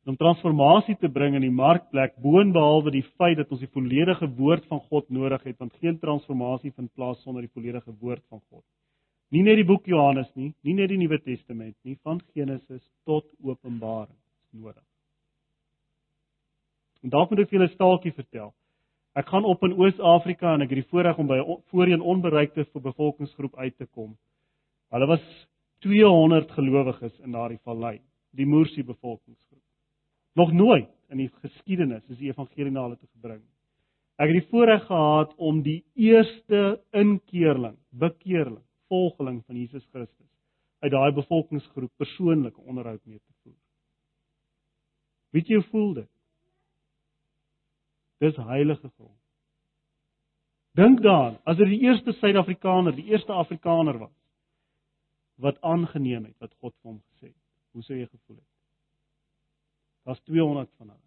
Om 0.06 0.14
transformasie 0.14 0.94
te 1.00 1.08
bring 1.10 1.34
in 1.34 1.42
die 1.42 1.50
markplek 1.50 2.14
boonbehalwe 2.22 2.92
die 2.94 3.04
feit 3.18 3.40
dat 3.40 3.50
ons 3.50 3.62
die 3.64 3.72
volledige 3.74 4.28
woord 4.38 4.66
van 4.70 4.78
God 4.86 5.08
nodig 5.10 5.42
het, 5.48 5.56
want 5.58 5.74
geen 5.82 5.98
transformasie 5.98 6.70
vind 6.76 6.92
plaas 6.94 7.18
sonder 7.24 7.42
die 7.42 7.50
volledige 7.50 7.90
woord 7.98 8.22
van 8.30 8.40
God. 8.46 8.62
Nie 9.34 9.42
net 9.42 9.58
die 9.58 9.66
boek 9.66 9.88
Johannes 9.90 10.28
nie, 10.38 10.52
nie 10.62 10.76
net 10.78 10.92
die 10.92 11.00
Nuwe 11.00 11.18
Testament 11.24 11.74
nie, 11.82 11.96
van 12.06 12.20
Genesis 12.36 12.84
tot 13.02 13.26
Openbaring 13.42 14.14
is 14.14 14.62
nodig. 14.62 14.84
En 17.02 17.10
dalk 17.10 17.34
moet 17.34 17.42
ek 17.42 17.56
julle 17.56 17.66
'n 17.66 17.74
staaltjie 17.74 18.14
vertel. 18.14 18.54
Ek 19.16 19.26
gaan 19.26 19.44
op 19.44 19.62
in 19.64 19.74
Oos-Afrika 19.74 20.54
en 20.54 20.62
ek 20.62 20.70
het 20.70 20.84
die 20.84 20.90
voorreg 20.90 21.18
om 21.18 21.26
by 21.26 21.38
'n 21.42 21.62
voorheen 21.70 22.00
onbereikte 22.00 22.66
bevolkingsgroep 22.72 23.56
uit 23.56 23.76
te 23.76 23.86
kom. 23.86 24.16
Hulle 24.90 25.06
was 25.06 25.24
200 25.82 26.50
gelowiges 26.50 27.18
in 27.20 27.32
daardie 27.32 27.62
vallei, 27.64 28.00
die 28.30 28.46
Moorsie 28.46 28.84
bevolkingsgroep. 28.84 29.65
Nog 30.36 30.52
nooit 30.52 30.90
in 31.08 31.22
die 31.22 31.30
geskiedenis 31.40 32.04
is 32.12 32.18
die 32.20 32.28
evangelie 32.28 32.72
na 32.72 32.84
hulle 32.84 32.98
toe 33.00 33.08
gebring. 33.14 33.42
Ek 34.20 34.30
het 34.30 34.38
die 34.38 34.48
voorreg 34.50 34.84
gehad 34.88 35.32
om 35.36 35.62
die 35.64 35.80
eerste 35.94 36.78
inkeerling, 36.96 37.76
bekeerling 37.90 38.64
volgeling 38.88 39.42
van 39.46 39.56
Jesus 39.56 39.84
Christus 39.92 40.28
uit 40.84 40.92
daai 40.92 41.12
bevolkingsgroep 41.16 41.92
persoonlike 41.96 42.60
onderhoud 42.60 43.00
mee 43.04 43.18
te 43.18 43.32
voer. 43.42 43.56
Weet 45.34 45.48
jy 45.48 45.60
hoe 45.60 45.70
voel 45.70 45.94
dit? 46.02 46.10
Dis 48.22 48.36
heilige 48.36 48.88
grond. 48.88 49.20
Dink 50.76 51.00
daaraan, 51.02 51.38
as 51.48 51.56
dit 51.56 51.72
die 51.72 51.80
eerste 51.88 52.12
Suid-Afrikaner, 52.20 52.92
die 52.96 53.08
eerste 53.08 53.32
Afrikaner 53.32 53.98
was 53.98 54.12
wat 55.40 55.60
aangeneem 55.60 56.24
het 56.24 56.36
wat 56.40 56.52
God 56.60 56.72
vir 56.80 56.92
hom 56.92 57.00
gesê 57.12 57.28
het, 57.28 57.42
hoe 57.76 57.82
sou 57.84 57.96
jy 57.96 58.06
gevoel 58.06 58.38
het? 58.38 58.55
Daar's 60.06 60.22
200 60.30 60.70
van 60.78 60.92
hulle. 60.92 61.02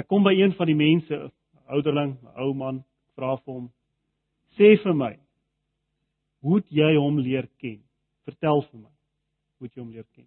Ek 0.00 0.08
kom 0.08 0.24
by 0.24 0.32
een 0.32 0.54
van 0.56 0.70
die 0.70 0.78
mense, 0.78 1.18
ouderling, 1.68 2.16
ou 2.40 2.52
man, 2.56 2.82
vra 3.18 3.36
vir 3.36 3.54
hom: 3.54 3.66
"Sê 4.56 4.76
vir 4.82 4.94
my, 4.94 5.12
Hoe 6.44 6.60
het 6.60 6.68
jy 6.70 6.94
hom 6.94 7.18
leer 7.18 7.48
ken? 7.58 7.80
Vertel 8.28 8.60
vir 8.68 8.80
my. 8.80 8.90
Hoe 9.58 9.66
het 9.66 9.74
jy 9.74 9.82
hom 9.82 9.94
leer 9.94 10.06
ken? 10.14 10.26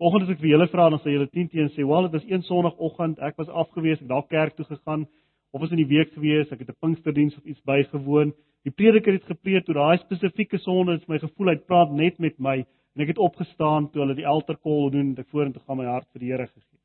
Vanoggend 0.00 0.24
as 0.24 0.32
ek 0.34 0.40
vir 0.40 0.52
julle 0.54 0.68
vra 0.72 0.86
dan 0.90 1.02
sal 1.02 1.12
julle 1.12 1.28
10 1.28 1.50
teen 1.52 1.68
sê, 1.74 1.84
"Wel, 1.86 2.08
dit 2.08 2.16
was 2.16 2.30
een 2.30 2.42
sonoggend, 2.42 3.18
ek 3.18 3.36
was 3.36 3.48
afgewees, 3.48 4.00
ek 4.00 4.08
dalk 4.08 4.28
kerk 4.30 4.56
toe 4.56 4.64
gegaan 4.64 5.06
of 5.52 5.60
was 5.60 5.70
in 5.70 5.76
die 5.76 5.86
week 5.86 6.12
gewees, 6.14 6.50
ek 6.50 6.60
het 6.60 6.70
'n 6.70 6.80
Pinksterdiens 6.80 7.36
of 7.36 7.44
iets 7.44 7.60
bygewoon. 7.60 8.32
Die 8.64 8.72
prediker 8.72 9.12
het 9.12 9.24
gepreek 9.24 9.68
oor 9.68 9.74
daai 9.74 9.98
spesifieke 9.98 10.58
sonde, 10.58 10.94
is 10.94 11.08
my 11.08 11.18
gevoel 11.18 11.48
hy 11.48 11.56
praat 11.56 11.92
net 11.92 12.18
met 12.18 12.38
my 12.38 12.64
en 12.94 13.02
ek 13.02 13.14
het 13.14 13.18
opgestaan 13.18 13.90
toe 13.90 14.02
hulle 14.02 14.14
die 14.18 14.26
altar 14.28 14.58
call 14.60 14.90
doen 14.90 15.12
en 15.12 15.20
ek 15.20 15.28
vorentoe 15.28 15.62
gaan 15.66 15.78
my 15.78 15.86
hart 15.86 16.08
vir 16.12 16.20
die 16.20 16.32
Here 16.32 16.46
gegee." 16.46 16.80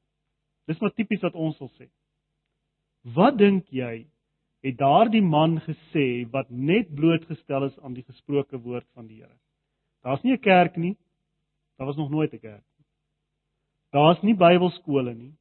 Dis 0.68 0.80
maar 0.82 0.94
tipies 0.96 1.24
wat 1.24 1.36
ons 1.36 1.58
sal 1.58 1.72
sê. 1.80 1.90
Wat 3.16 3.38
dink 3.38 3.68
jy 3.72 4.08
het 4.66 4.78
daardie 4.78 5.22
man 5.22 5.60
gesê 5.64 6.28
wat 6.32 6.50
net 6.50 6.90
blootgestel 6.96 7.70
is 7.70 7.80
aan 7.80 7.94
die 7.96 8.04
gesproke 8.04 8.58
woord 8.58 8.88
van 8.94 9.08
die 9.08 9.22
Here. 9.22 9.38
Daar's 10.04 10.24
nie 10.24 10.34
'n 10.34 10.42
kerk 10.42 10.78
nie. 10.78 10.96
Daar 11.78 11.88
was 11.88 11.98
nog 11.98 12.10
nooit 12.10 12.34
'n 12.34 12.40
kerk 12.40 12.64
nie. 12.78 12.86
Daar's 13.92 14.22
nie 14.22 14.36
Bybelskole 14.36 15.14
nie. 15.14 15.34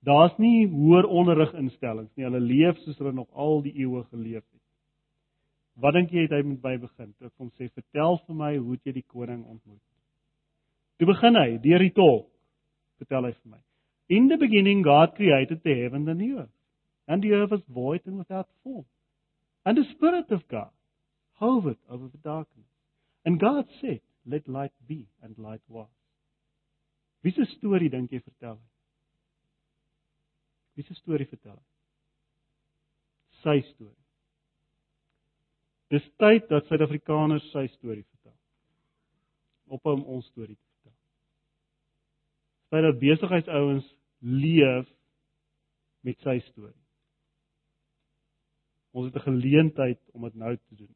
Daar's 0.00 0.36
nie 0.38 0.66
hoër 0.66 1.06
onderriginstellings 1.06 2.14
nie. 2.14 2.24
Hulle 2.24 2.40
leef 2.40 2.78
soos 2.78 2.98
hulle 2.98 3.12
nog 3.12 3.30
al 3.32 3.62
die 3.62 3.74
eeue 3.74 4.04
geleef 4.04 4.44
het. 4.52 4.62
Wat 5.74 5.94
dink 5.94 6.10
jy 6.10 6.22
het 6.26 6.30
hy 6.30 6.42
met 6.42 6.60
by 6.60 6.76
begin? 6.76 7.14
Ek 7.20 7.34
kom 7.36 7.50
sê 7.50 7.68
vertel 7.70 8.18
vir 8.26 8.34
my 8.34 8.56
hoe 8.56 8.78
jy 8.84 8.92
die 8.92 9.06
koning 9.06 9.44
ontmoet. 9.44 9.87
Toe 10.98 11.06
begin 11.06 11.38
hy 11.38 11.48
deur 11.62 11.82
die 11.82 11.94
tolk. 11.94 12.28
Vertel 12.98 13.28
hy 13.28 13.32
vir 13.32 13.56
my. 13.56 13.60
In 14.08 14.28
the 14.28 14.38
beginning 14.40 14.82
God 14.82 15.14
created 15.14 15.62
the 15.62 15.74
heaven 15.82 16.08
and 16.08 16.20
the 16.20 16.32
earth 16.40 16.54
and 17.08 17.22
the 17.22 17.32
earth 17.32 17.50
was 17.50 17.60
void 17.68 18.02
and 18.06 18.18
without 18.18 18.48
form. 18.62 18.84
And 19.64 19.76
the 19.76 19.84
Spirit 19.94 20.30
of 20.30 20.46
God 20.48 20.70
hovered 21.34 21.78
over 21.90 22.06
the 22.08 22.18
darkness. 22.18 22.66
And 23.24 23.40
God 23.40 23.64
said, 23.80 24.00
Let 24.26 24.46
light 24.46 24.72
be, 24.86 25.06
and 25.22 25.36
light 25.38 25.62
was. 25.68 25.88
Wie 27.22 27.32
se 27.32 27.44
storie 27.56 27.88
dink 27.90 28.12
jy 28.12 28.20
vertel 28.22 28.54
hy? 28.54 28.68
Wie 30.76 30.84
se 30.86 30.94
storie 31.00 31.26
vertel 31.26 31.56
hy? 31.56 31.66
Sy 33.42 33.56
storie. 33.72 34.04
Dis 35.90 36.06
tyd 36.20 36.46
dat 36.52 36.68
Suid-Afrikaners 36.68 37.48
sy 37.50 37.64
storie 37.72 38.04
vertel. 38.04 38.36
Ophou 39.72 39.96
om 39.96 40.04
ons 40.18 40.28
storie 40.30 40.54
te 40.54 40.67
Tyd 42.68 42.84
dat 42.84 42.98
besigheidsouens 43.00 43.86
leef 44.20 44.88
met 46.04 46.18
sy 46.24 46.38
storie. 46.50 46.74
Ons 48.92 49.06
het 49.06 49.16
'n 49.16 49.30
geleentheid 49.30 50.00
om 50.12 50.22
dit 50.22 50.34
nou 50.34 50.56
te 50.56 50.74
doen. 50.74 50.94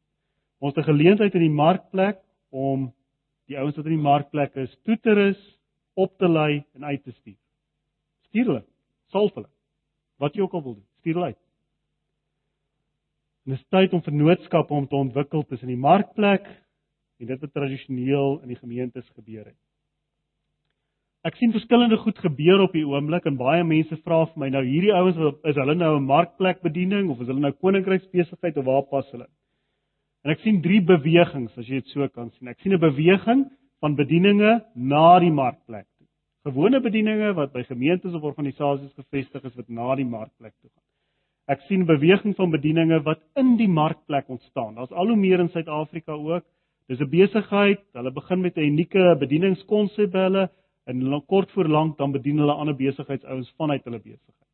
Ons 0.59 0.75
het 0.75 0.85
'n 0.85 0.91
geleentheid 0.91 1.33
in 1.33 1.47
die 1.47 1.57
markplek 1.63 2.19
om 2.49 2.93
die 3.45 3.57
ouens 3.57 3.75
wat 3.75 3.85
in 3.85 3.97
die 3.97 4.09
markplek 4.09 4.55
is 4.55 4.77
toe 4.83 4.97
te 4.99 5.13
rus, 5.13 5.41
op 5.93 6.17
te 6.17 6.29
lei 6.29 6.63
en 6.73 6.85
uit 6.85 7.03
te 7.03 7.11
stuur. 7.11 7.37
Stuur 8.21 8.45
hulle, 8.45 8.65
salf 9.11 9.33
hulle. 9.33 9.49
Wat 10.17 10.33
jy 10.33 10.41
ook 10.41 10.53
al 10.53 10.63
wil 10.63 10.73
doen, 10.73 10.87
stuur 10.99 11.13
hulle 11.13 11.25
uit. 11.25 11.43
En 13.43 13.51
dit 13.51 13.59
is 13.59 13.67
tyd 13.67 13.93
om 13.93 14.01
vennootskappe 14.01 14.73
om 14.73 14.87
te 14.87 14.95
ontwikkel 14.95 15.43
tussen 15.43 15.67
die 15.67 15.77
markplek 15.77 16.45
en 17.19 17.27
dit 17.27 17.39
wat 17.39 17.53
tradisioneel 17.53 18.39
in 18.41 18.47
die 18.47 18.59
gemeentes 18.59 19.09
gebeur 19.09 19.45
het. 19.45 19.62
Ek 21.23 21.37
sien 21.39 21.53
verskillende 21.55 21.95
goed 22.01 22.17
gebeur 22.19 22.65
op 22.65 22.73
die 22.75 22.83
oomblik 22.83 23.23
en 23.29 23.37
baie 23.39 23.63
mense 23.63 23.95
vra 24.03 24.25
vir 24.27 24.41
my 24.41 24.49
nou 24.51 24.61
hierdie 24.67 24.91
ouens 24.91 25.15
is 25.47 25.55
hulle 25.55 25.75
nou 25.79 25.95
'n 25.95 26.03
markplek 26.03 26.59
bediening 26.61 27.09
of 27.09 27.21
is 27.21 27.29
hulle 27.31 27.39
nou 27.39 27.53
koninkryksbesigheid 27.63 28.57
of 28.57 28.65
waar 28.65 28.83
pas 28.89 29.07
hulle? 29.11 29.27
En 30.25 30.31
ek 30.31 30.41
sien 30.43 30.61
drie 30.61 30.81
bewegings 30.81 31.57
as 31.57 31.67
jy 31.67 31.79
dit 31.79 31.87
so 31.93 32.07
kan 32.09 32.29
sien. 32.31 32.49
Ek 32.49 32.59
sien 32.59 32.73
'n 32.73 32.79
beweging 32.79 33.45
van 33.79 33.95
bedieninge 33.95 34.65
na 34.75 35.19
die 35.19 35.31
markplek 35.31 35.87
toe. 35.97 36.07
Gewone 36.43 36.81
bedieninge 36.81 37.33
wat 37.35 37.53
by 37.53 37.63
gemeentes 37.63 38.13
of 38.13 38.23
organisasies 38.23 38.91
gevestig 38.99 39.45
is 39.45 39.55
wat 39.55 39.69
na 39.69 39.95
die 39.95 40.05
markplek 40.05 40.53
toe 40.59 40.69
gaan. 40.75 40.83
Ek 41.47 41.61
sien 41.69 41.85
beweging 41.85 42.35
van 42.35 42.51
bedieninge 42.51 43.01
wat 43.03 43.21
in 43.35 43.55
die 43.55 43.67
markplek 43.67 44.27
ontstaan. 44.27 44.75
Daar's 44.75 44.91
al 44.91 45.07
hoe 45.07 45.15
meer 45.15 45.39
in 45.39 45.49
Suid-Afrika 45.49 46.11
ook. 46.11 46.43
Dis 46.89 46.99
'n 46.99 47.09
besigheid. 47.09 47.79
Hulle 47.93 48.11
begin 48.11 48.41
met 48.41 48.57
'n 48.57 48.67
unieke 48.71 49.15
bedieningskonsep 49.19 50.11
by 50.11 50.19
hulle 50.19 50.49
en 50.85 51.25
kort 51.25 51.51
voor 51.51 51.67
lank 51.67 51.97
dan 51.97 52.11
bedien 52.11 52.37
hulle 52.37 52.53
ander 52.53 52.75
besigheidsouens 52.75 53.53
vanuit 53.57 53.83
hulle 53.83 53.99
besigheid. 53.99 54.49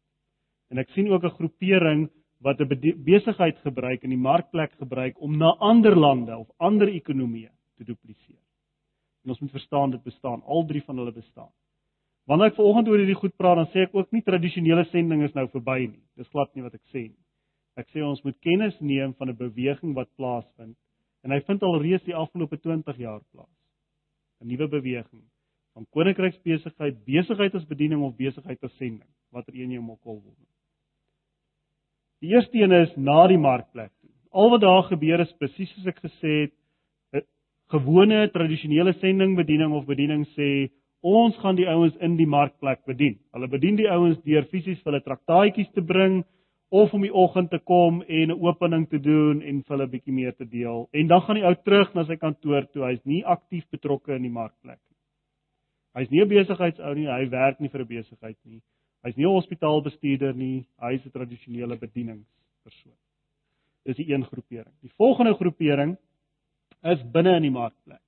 En 0.70 0.78
ek 0.78 0.90
sien 0.90 1.10
ook 1.12 1.24
'n 1.24 1.38
groepering 1.38 2.10
wat 2.40 2.60
'n 2.60 3.04
besigheid 3.04 3.58
gebruik 3.58 4.04
in 4.04 4.10
die 4.10 4.18
markplek 4.18 4.72
gebruik 4.72 5.22
om 5.22 5.38
na 5.38 5.56
ander 5.60 5.96
lande 5.96 6.38
of 6.38 6.48
ander 6.58 6.88
ekonomieë 6.88 7.52
te 7.78 7.84
dupliseer. 7.84 8.44
En 9.24 9.30
ons 9.30 9.40
moet 9.40 9.52
verstaan 9.52 9.92
dit 9.92 10.04
bestaan. 10.04 10.42
Al 10.44 10.66
drie 10.66 10.84
van 10.84 10.98
hulle 10.98 11.12
bestaan. 11.12 11.52
Wanneer 12.24 12.48
ek 12.48 12.56
vanoggend 12.56 12.88
oor 12.88 12.98
hierdie 12.98 13.16
goed 13.16 13.36
praat, 13.36 13.56
dan 13.56 13.68
sê 13.74 13.88
ek 13.88 13.96
ook 13.96 14.12
nie 14.12 14.22
tradisionele 14.22 14.86
sending 14.86 15.24
is 15.24 15.34
nou 15.34 15.48
verby 15.48 15.88
nie. 15.88 16.04
Dis 16.16 16.28
glad 16.28 16.56
nie 16.56 16.64
wat 16.64 16.74
ek 16.74 16.86
sê 16.94 17.02
nie. 17.10 17.24
Ek 17.76 17.88
sê 17.90 18.04
ons 18.04 18.24
moet 18.24 18.40
kennis 18.40 18.80
neem 18.80 19.14
van 19.14 19.30
'n 19.30 19.36
beweging 19.36 19.96
wat 19.96 20.16
plaasvind 20.16 20.78
en 21.24 21.32
hy 21.32 21.40
vind 21.42 21.64
al 21.64 21.82
reeds 21.82 22.04
die 22.04 22.16
afgelope 22.16 22.58
20 22.58 22.98
jaar 22.98 23.22
plaas. 23.32 23.58
'n 24.42 24.48
Nuwe 24.48 24.68
beweging 24.68 25.24
van 25.80 25.88
koninkryksbesigheid, 25.96 27.00
besigheid 27.08 27.56
as 27.56 27.68
bediening 27.68 28.04
of 28.04 28.18
besigheid 28.20 28.64
as 28.64 28.76
sending, 28.78 29.08
watter 29.32 29.56
een 29.56 29.72
jy 29.72 29.80
ook 29.80 30.06
al 30.06 30.20
wil 30.20 30.34
noem. 30.34 30.48
Die 32.20 32.34
eerste 32.36 32.60
een 32.60 32.76
is 32.76 32.96
na 32.98 33.28
die 33.32 33.40
markplek 33.40 33.94
toe. 34.02 34.10
Al 34.32 34.52
wat 34.52 34.62
daar 34.62 34.84
gebeur 34.90 35.24
is 35.24 35.38
presies 35.40 35.72
soos 35.74 35.88
ek 35.88 36.02
gesê 36.04 36.34
het, 36.44 36.54
'n 37.16 37.24
gewone 37.72 38.30
tradisionele 38.34 38.94
sending 39.00 39.38
bediening 39.38 39.74
of 39.74 39.86
bediening 39.86 40.26
sê 40.36 40.70
Ons 41.02 41.38
gaan 41.40 41.56
die 41.56 41.68
ouens 41.68 41.96
in 42.04 42.18
die 42.18 42.28
markplek 42.28 42.82
bedien. 42.86 43.16
Hulle 43.32 43.48
bedien 43.48 43.78
die 43.78 43.88
ouens 43.88 44.18
deur 44.26 44.44
fisies 44.52 44.82
hulle 44.84 45.00
traktaatjies 45.00 45.70
te 45.72 45.82
bring 45.82 46.26
of 46.76 46.92
om 46.94 47.02
die 47.02 47.14
oggend 47.14 47.50
te 47.52 47.60
kom 47.60 48.02
en 48.02 48.32
'n 48.32 48.42
opening 48.42 48.86
te 48.90 49.00
doen 49.00 49.42
en 49.42 49.64
vir 49.64 49.76
hulle 49.78 49.88
'n 49.88 49.92
bietjie 49.92 50.14
meer 50.14 50.36
te 50.36 50.46
deel. 50.46 50.90
En 50.92 51.08
dan 51.08 51.22
gaan 51.22 51.36
die 51.36 51.46
ou 51.46 51.56
terug 51.56 51.96
na 51.96 52.04
sy 52.04 52.18
kantoor 52.18 52.68
toe. 52.74 52.84
Hy's 52.84 53.06
nie 53.06 53.24
aktief 53.26 53.64
betrokke 53.72 54.16
in 54.16 54.24
die 54.24 54.30
markplek. 54.30 54.80
Hy's 56.00 56.12
nie 56.12 56.22
'n 56.24 56.30
besigheidsou 56.32 56.94
nie, 56.96 57.08
hy 57.12 57.30
werk 57.30 57.60
nie 57.60 57.70
vir 57.70 57.82
'n 57.82 57.88
besigheid 57.88 58.38
nie. 58.46 58.62
Hy's 59.04 59.18
nie 59.18 59.26
'n 59.26 59.36
hospitaalbestuurder 59.36 60.34
nie, 60.34 60.66
hy's 60.80 61.06
'n 61.06 61.12
tradisionele 61.12 61.76
bedieningspersoon. 61.76 62.98
Dis 63.86 63.98
die 63.98 64.12
een 64.14 64.24
groepering. 64.24 64.76
Die 64.82 64.94
volgende 64.98 65.34
groepering 65.34 65.98
is 66.84 67.04
binne 67.12 67.36
in 67.36 67.44
die 67.44 67.52
markplek. 67.52 68.02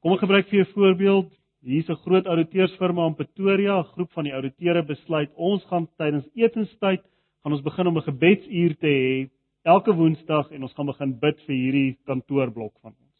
Kom 0.00 0.12
ek 0.12 0.20
gebruik 0.20 0.48
vir 0.48 0.60
'n 0.60 0.72
voorbeeld. 0.72 1.32
Hier's 1.62 1.88
'n 1.88 2.02
groot 2.04 2.26
ouditeursfirma 2.26 3.06
in 3.06 3.14
Pretoria, 3.14 3.80
'n 3.80 3.92
groep 3.94 4.12
van 4.12 4.24
die 4.24 4.34
ouditeure 4.34 4.82
besluit 4.82 5.30
ons 5.34 5.64
gaan 5.64 5.88
tydens 5.96 6.28
etenstyd 6.34 7.02
gaan 7.44 7.52
ons 7.52 7.62
begin 7.62 7.86
om 7.86 7.96
'n 7.98 8.08
gebedsuur 8.08 8.76
te 8.78 8.86
hê 8.86 9.30
elke 9.62 9.92
woensdag 9.94 10.50
en 10.50 10.62
ons 10.62 10.72
gaan 10.72 10.86
begin 10.86 11.18
bid 11.18 11.40
vir 11.46 11.54
hierdie 11.54 11.98
kantoorblok 12.04 12.74
van 12.80 12.92
ons. 12.92 13.13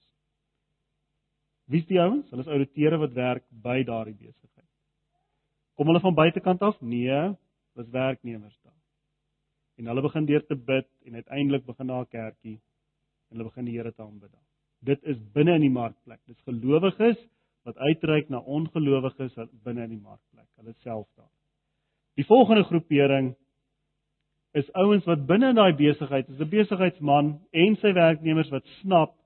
Wie's 1.70 1.86
die 1.88 2.00
ouens? 2.00 2.28
Hulle 2.30 2.44
is 2.44 2.50
ouditeure 2.52 2.98
wat 3.00 3.14
werk 3.16 3.44
by 3.64 3.82
daardie 3.88 4.16
besigheid. 4.16 4.68
Kom 5.74 5.88
hulle 5.90 6.02
van 6.04 6.14
buitekant 6.14 6.62
af? 6.62 6.80
Nee, 6.80 7.20
is 7.80 7.90
werknemers 7.90 8.56
daar. 8.62 8.80
En 9.80 9.86
hulle 9.90 10.04
begin 10.04 10.26
deur 10.26 10.44
te 10.46 10.56
bid 10.56 10.88
en 11.08 11.14
uiteindelik 11.14 11.64
begin 11.66 11.86
daar 11.86 12.04
'n 12.04 12.10
kerkie 12.10 12.60
en 13.30 13.36
hulle 13.36 13.48
begin 13.48 13.64
die 13.64 13.76
Here 13.76 13.92
te 13.92 14.02
aanbid. 14.02 14.30
Dit 14.80 15.02
is 15.02 15.18
binne 15.32 15.54
in 15.54 15.60
die 15.60 15.70
markplek. 15.70 16.20
Dis 16.26 16.40
gelowiges 16.44 17.18
wat 17.64 17.76
uitreik 17.76 18.28
na 18.28 18.38
ongelowiges 18.38 19.34
binne 19.64 19.82
in 19.82 19.90
die 19.90 20.02
markplek. 20.02 20.48
Hulle 20.56 20.72
self 20.72 21.08
daar. 21.16 21.32
Die 22.14 22.26
volgende 22.26 22.64
groepering 22.64 23.34
is 24.52 24.72
ouens 24.72 25.04
wat 25.04 25.26
binne 25.26 25.48
in 25.48 25.54
daai 25.54 25.72
besigheid, 25.72 26.28
is 26.28 26.40
'n 26.40 26.48
besigheidsman 26.48 27.40
en 27.50 27.76
sy 27.76 27.92
werknemers 27.92 28.50
wat 28.50 28.66
snap 28.80 29.16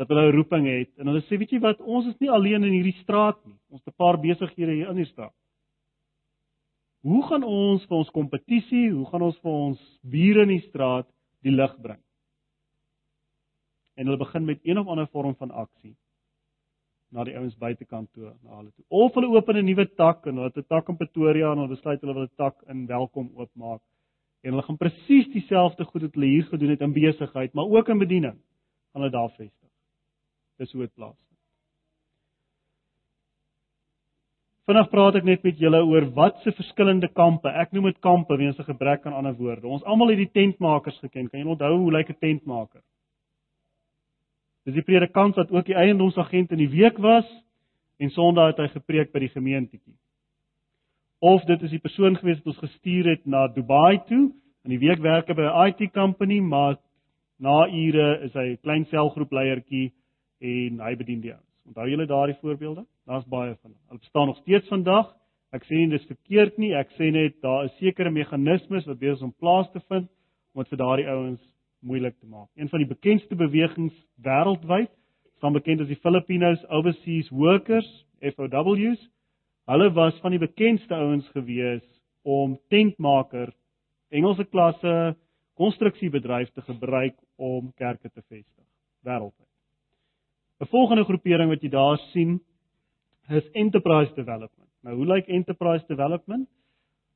dat 0.00 0.08
hulle 0.08 0.30
'n 0.30 0.36
roeping 0.36 0.66
het 0.66 0.92
en 0.98 1.06
hulle 1.06 1.20
sê 1.28 1.36
weet 1.36 1.52
jy 1.52 1.60
wat, 1.60 1.80
ons 1.80 2.06
is 2.06 2.18
nie 2.20 2.30
alleen 2.30 2.64
in 2.64 2.72
hierdie 2.72 2.96
straat 3.02 3.36
nie. 3.44 3.58
Ons 3.68 3.84
het 3.84 3.92
'n 3.92 4.02
paar 4.02 4.16
besighede 4.16 4.72
hier 4.72 4.88
in 4.88 4.96
die 4.96 5.12
straat. 5.12 5.34
Hoe 7.02 7.22
gaan 7.28 7.44
ons 7.44 7.84
vir 7.84 7.96
ons 7.96 8.10
kompetisie, 8.10 8.90
hoe 8.92 9.06
gaan 9.06 9.22
ons 9.22 9.38
vir 9.40 9.52
ons 9.52 9.80
bure 10.02 10.42
in 10.42 10.48
die 10.48 10.68
straat 10.68 11.06
die 11.42 11.52
lig 11.52 11.76
bring? 11.80 12.00
En 13.96 14.06
hulle 14.06 14.18
begin 14.18 14.44
met 14.44 14.60
een 14.62 14.78
of 14.78 14.86
ander 14.86 15.06
vorm 15.06 15.34
van 15.36 15.50
aksie 15.50 15.96
na 17.10 17.24
die 17.24 17.36
ouens 17.36 17.56
buitekant 17.58 18.12
toe 18.12 18.32
na 18.42 18.56
hulle 18.56 18.70
toe. 18.70 18.84
Of 18.88 19.14
hulle 19.14 19.28
open 19.36 19.56
'n 19.56 19.64
nuwe 19.64 19.86
tak 19.96 20.26
en 20.26 20.36
hulle 20.36 20.48
het 20.48 20.56
'n 20.56 20.68
tak 20.68 20.88
in 20.88 20.96
Pretoria 20.96 21.52
en 21.52 21.58
hulle 21.58 21.76
besluit 21.76 22.00
hulle 22.00 22.14
wil 22.14 22.22
'n 22.22 22.36
tak 22.36 22.56
in 22.68 22.86
Welkom 22.86 23.30
oopmaak. 23.34 23.82
En 24.42 24.50
hulle 24.50 24.62
gaan 24.62 24.76
presies 24.76 25.28
dieselfde 25.32 25.84
goed 25.84 26.02
wat 26.02 26.14
hulle 26.14 26.26
hier 26.26 26.44
gedoen 26.44 26.70
het 26.70 26.80
in 26.80 26.92
besigheid, 26.92 27.52
maar 27.52 27.68
ook 27.68 27.88
in 27.88 27.98
bediening, 27.98 28.38
gaan 28.92 29.02
hulle 29.02 29.10
daar 29.10 29.30
vestig. 29.30 29.59
Dis 30.60 30.72
hoe 30.76 30.84
dit 30.84 30.94
plaasvind. 30.94 31.26
Vanaand 34.68 34.90
praat 34.92 35.16
ek 35.18 35.24
net 35.26 35.42
met 35.42 35.58
julle 35.58 35.80
oor 35.82 36.04
wat 36.14 36.36
se 36.44 36.52
verskillende 36.54 37.08
kampe. 37.16 37.48
Ek 37.48 37.72
noem 37.74 37.88
dit 37.88 38.00
kampe 38.04 38.36
weens 38.38 38.58
'n 38.58 38.68
gebrek 38.68 39.06
aan 39.06 39.16
ander 39.16 39.34
woorde. 39.34 39.66
Ons 39.66 39.82
almal 39.82 40.12
het 40.12 40.20
die 40.20 40.30
tentmakers 40.30 40.98
geken. 41.00 41.30
Kan 41.30 41.40
jy 41.40 41.46
onthou 41.46 41.76
hoe 41.76 41.92
lyk 41.92 42.10
'n 42.10 42.20
tentmaker? 42.20 42.82
Dis 44.64 44.74
die 44.74 44.84
predikant 44.84 45.36
wat 45.36 45.50
ook 45.50 45.66
die 45.66 45.74
eiendomsagent 45.74 46.52
in 46.52 46.58
die 46.58 46.70
week 46.70 46.98
was 46.98 47.26
en 47.98 48.10
Sondag 48.10 48.46
het 48.52 48.58
hy 48.58 48.68
gepreek 48.68 49.12
by 49.12 49.18
die 49.18 49.32
gemeentetjie. 49.32 49.96
Of 51.20 51.44
dit 51.44 51.62
is 51.62 51.70
die 51.70 51.82
persoon 51.82 52.16
gewees 52.16 52.38
wat 52.38 52.54
ons 52.54 52.64
gestuur 52.70 53.10
het 53.10 53.26
na 53.26 53.48
Dubai 53.48 53.98
toe, 54.06 54.30
in 54.64 54.70
die 54.70 54.78
week 54.78 55.00
werk 55.00 55.28
hy 55.28 55.34
by 55.34 55.42
'n 55.42 55.66
IT 55.68 55.92
company, 55.92 56.40
maar 56.40 56.76
na 57.38 57.66
ure 57.66 58.20
is 58.24 58.32
hy 58.32 58.52
'n 58.52 58.58
klein 58.62 58.84
selgroep 58.84 59.32
leiertjie 59.32 59.92
en 60.40 60.80
hy 60.80 60.94
bedien 60.96 61.22
die 61.24 61.32
ouens. 61.34 61.46
Onthou 61.68 61.86
julle 61.90 62.06
daardie 62.08 62.36
voorbeelde? 62.40 62.84
Daar's 63.06 63.26
baie 63.28 63.54
van 63.54 63.70
hulle. 63.70 63.82
Hulle 63.88 64.02
bestaan 64.02 64.26
nog 64.26 64.40
steeds 64.42 64.68
vandag. 64.68 65.12
Ek 65.50 65.64
sê 65.66 65.80
nie 65.80 65.90
dis 65.90 66.06
verkeerd 66.06 66.58
nie, 66.62 66.70
ek 66.78 66.92
sê 66.94 67.10
net 67.10 67.40
daar 67.42 67.66
is 67.66 67.74
sekere 67.80 68.10
meganismes 68.14 68.86
wat 68.86 69.00
besig 69.00 69.18
is 69.18 69.26
om 69.26 69.32
plaas 69.34 69.66
te 69.74 69.82
vind 69.88 70.06
om 70.54 70.62
dit 70.62 70.70
vir 70.70 70.78
daardie 70.78 71.08
ouens 71.10 71.42
moeilik 71.86 72.16
te 72.18 72.26
maak. 72.26 72.48
Een 72.54 72.70
van 72.70 72.82
die 72.82 72.88
bekendste 72.90 73.38
bewegings 73.38 73.96
wêreldwyd, 74.22 74.90
staan 75.38 75.56
bekend 75.56 75.82
as 75.82 75.90
die 75.90 75.98
Filipinos 76.04 76.62
Overseas 76.68 77.30
Workers, 77.34 77.88
FOWs. 78.20 79.02
Hulle 79.70 79.90
was 79.96 80.18
van 80.22 80.34
die 80.34 80.42
bekendste 80.42 80.94
ouens 80.94 81.26
gewees 81.34 81.86
om 82.22 82.58
tentmaker, 82.68 83.54
Engelse 84.10 84.44
klasse, 84.50 85.14
konstruksiebedryf 85.54 86.50
te 86.50 86.62
gebruik 86.66 87.14
om 87.38 87.70
kerke 87.78 88.10
te 88.10 88.22
vestig 88.22 88.66
wêreldwyd. 89.06 89.49
'n 90.60 90.66
Volgende 90.66 91.04
groepering 91.04 91.48
wat 91.48 91.62
jy 91.62 91.68
daar 91.68 91.98
sien 92.12 92.40
is 93.28 93.50
Enterprise 93.52 94.14
Development. 94.14 94.68
Nou 94.82 94.96
hoe 94.96 95.06
lyk 95.06 95.26
Enterprise 95.26 95.84
Development? 95.86 96.48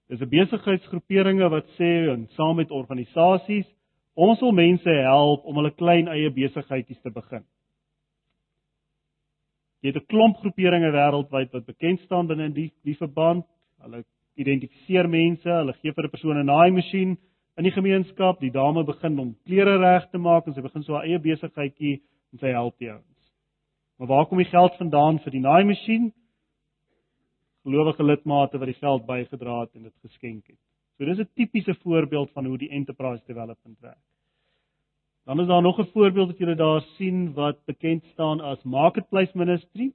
Dis 0.08 0.20
'n 0.20 0.28
besigheidsgroeperinge 0.28 1.48
wat 1.48 1.66
sê 1.78 2.08
en 2.12 2.28
saam 2.36 2.56
met 2.56 2.70
organisasies 2.70 3.66
Ons 4.14 4.38
wil 4.40 4.54
mense 4.54 4.90
help 4.90 5.46
om 5.48 5.58
hulle 5.58 5.74
klein 5.74 6.08
eie 6.12 6.30
besigheidjies 6.30 7.00
te 7.02 7.10
begin. 7.10 7.42
Jy 9.82 9.90
het 9.90 9.96
'n 9.96 10.06
klomp 10.06 10.36
groeperinge 10.38 10.90
wêreldwyd 10.90 11.52
wat 11.52 11.66
bekend 11.66 12.00
staan 12.00 12.26
binne 12.26 12.48
die 12.54 12.72
die 12.84 12.96
verband. 12.96 13.44
Hulle 13.82 14.04
identifiseer 14.36 15.08
mense, 15.08 15.50
hulle 15.50 15.74
gee 15.82 15.92
vir 15.92 16.04
'n 16.04 16.10
persoon 16.10 16.38
'n 16.38 16.46
naaimasjien 16.46 17.18
in 17.56 17.64
die 17.64 17.72
gemeenskap, 17.72 18.40
die 18.40 18.50
dame 18.50 18.84
begin 18.84 19.18
om 19.18 19.36
klere 19.44 19.78
reg 19.78 20.10
te 20.10 20.18
maak 20.18 20.46
en 20.46 20.54
sy 20.54 20.60
begin 20.60 20.82
so 20.82 20.94
haar 20.94 21.04
eie 21.04 21.18
besigheidjie 21.18 22.02
en 22.32 22.38
sy 22.38 22.46
help 22.46 22.78
die 22.78 22.90
ouens. 22.90 23.13
Maar 23.96 24.08
waar 24.08 24.26
kom 24.26 24.38
die 24.38 24.50
geld 24.50 24.76
vandaan 24.76 25.18
vir 25.22 25.30
die 25.30 25.40
naaimasjien? 25.40 26.12
Gelowige 27.64 28.04
lidmate 28.04 28.58
wat 28.58 28.72
die 28.72 28.80
geld 28.80 29.06
bygedra 29.06 29.60
het 29.60 29.74
en 29.74 29.82
dit 29.82 29.94
geskenk 30.02 30.46
het. 30.46 30.60
So 30.98 31.04
dis 31.04 31.18
'n 31.18 31.30
tipiese 31.34 31.74
voorbeeld 31.74 32.30
van 32.32 32.46
hoe 32.46 32.58
die 32.58 32.70
enterprise 32.70 33.22
development 33.26 33.80
werk. 33.80 34.04
Dan 35.24 35.40
is 35.40 35.46
daar 35.46 35.62
nog 35.62 35.78
'n 35.78 35.92
voorbeeld 35.92 36.26
wat 36.26 36.38
julle 36.38 36.54
daar 36.54 36.80
sien 36.80 37.32
wat 37.32 37.64
bekend 37.64 38.04
staan 38.04 38.40
as 38.40 38.62
marketplace 38.62 39.38
ministry. 39.38 39.92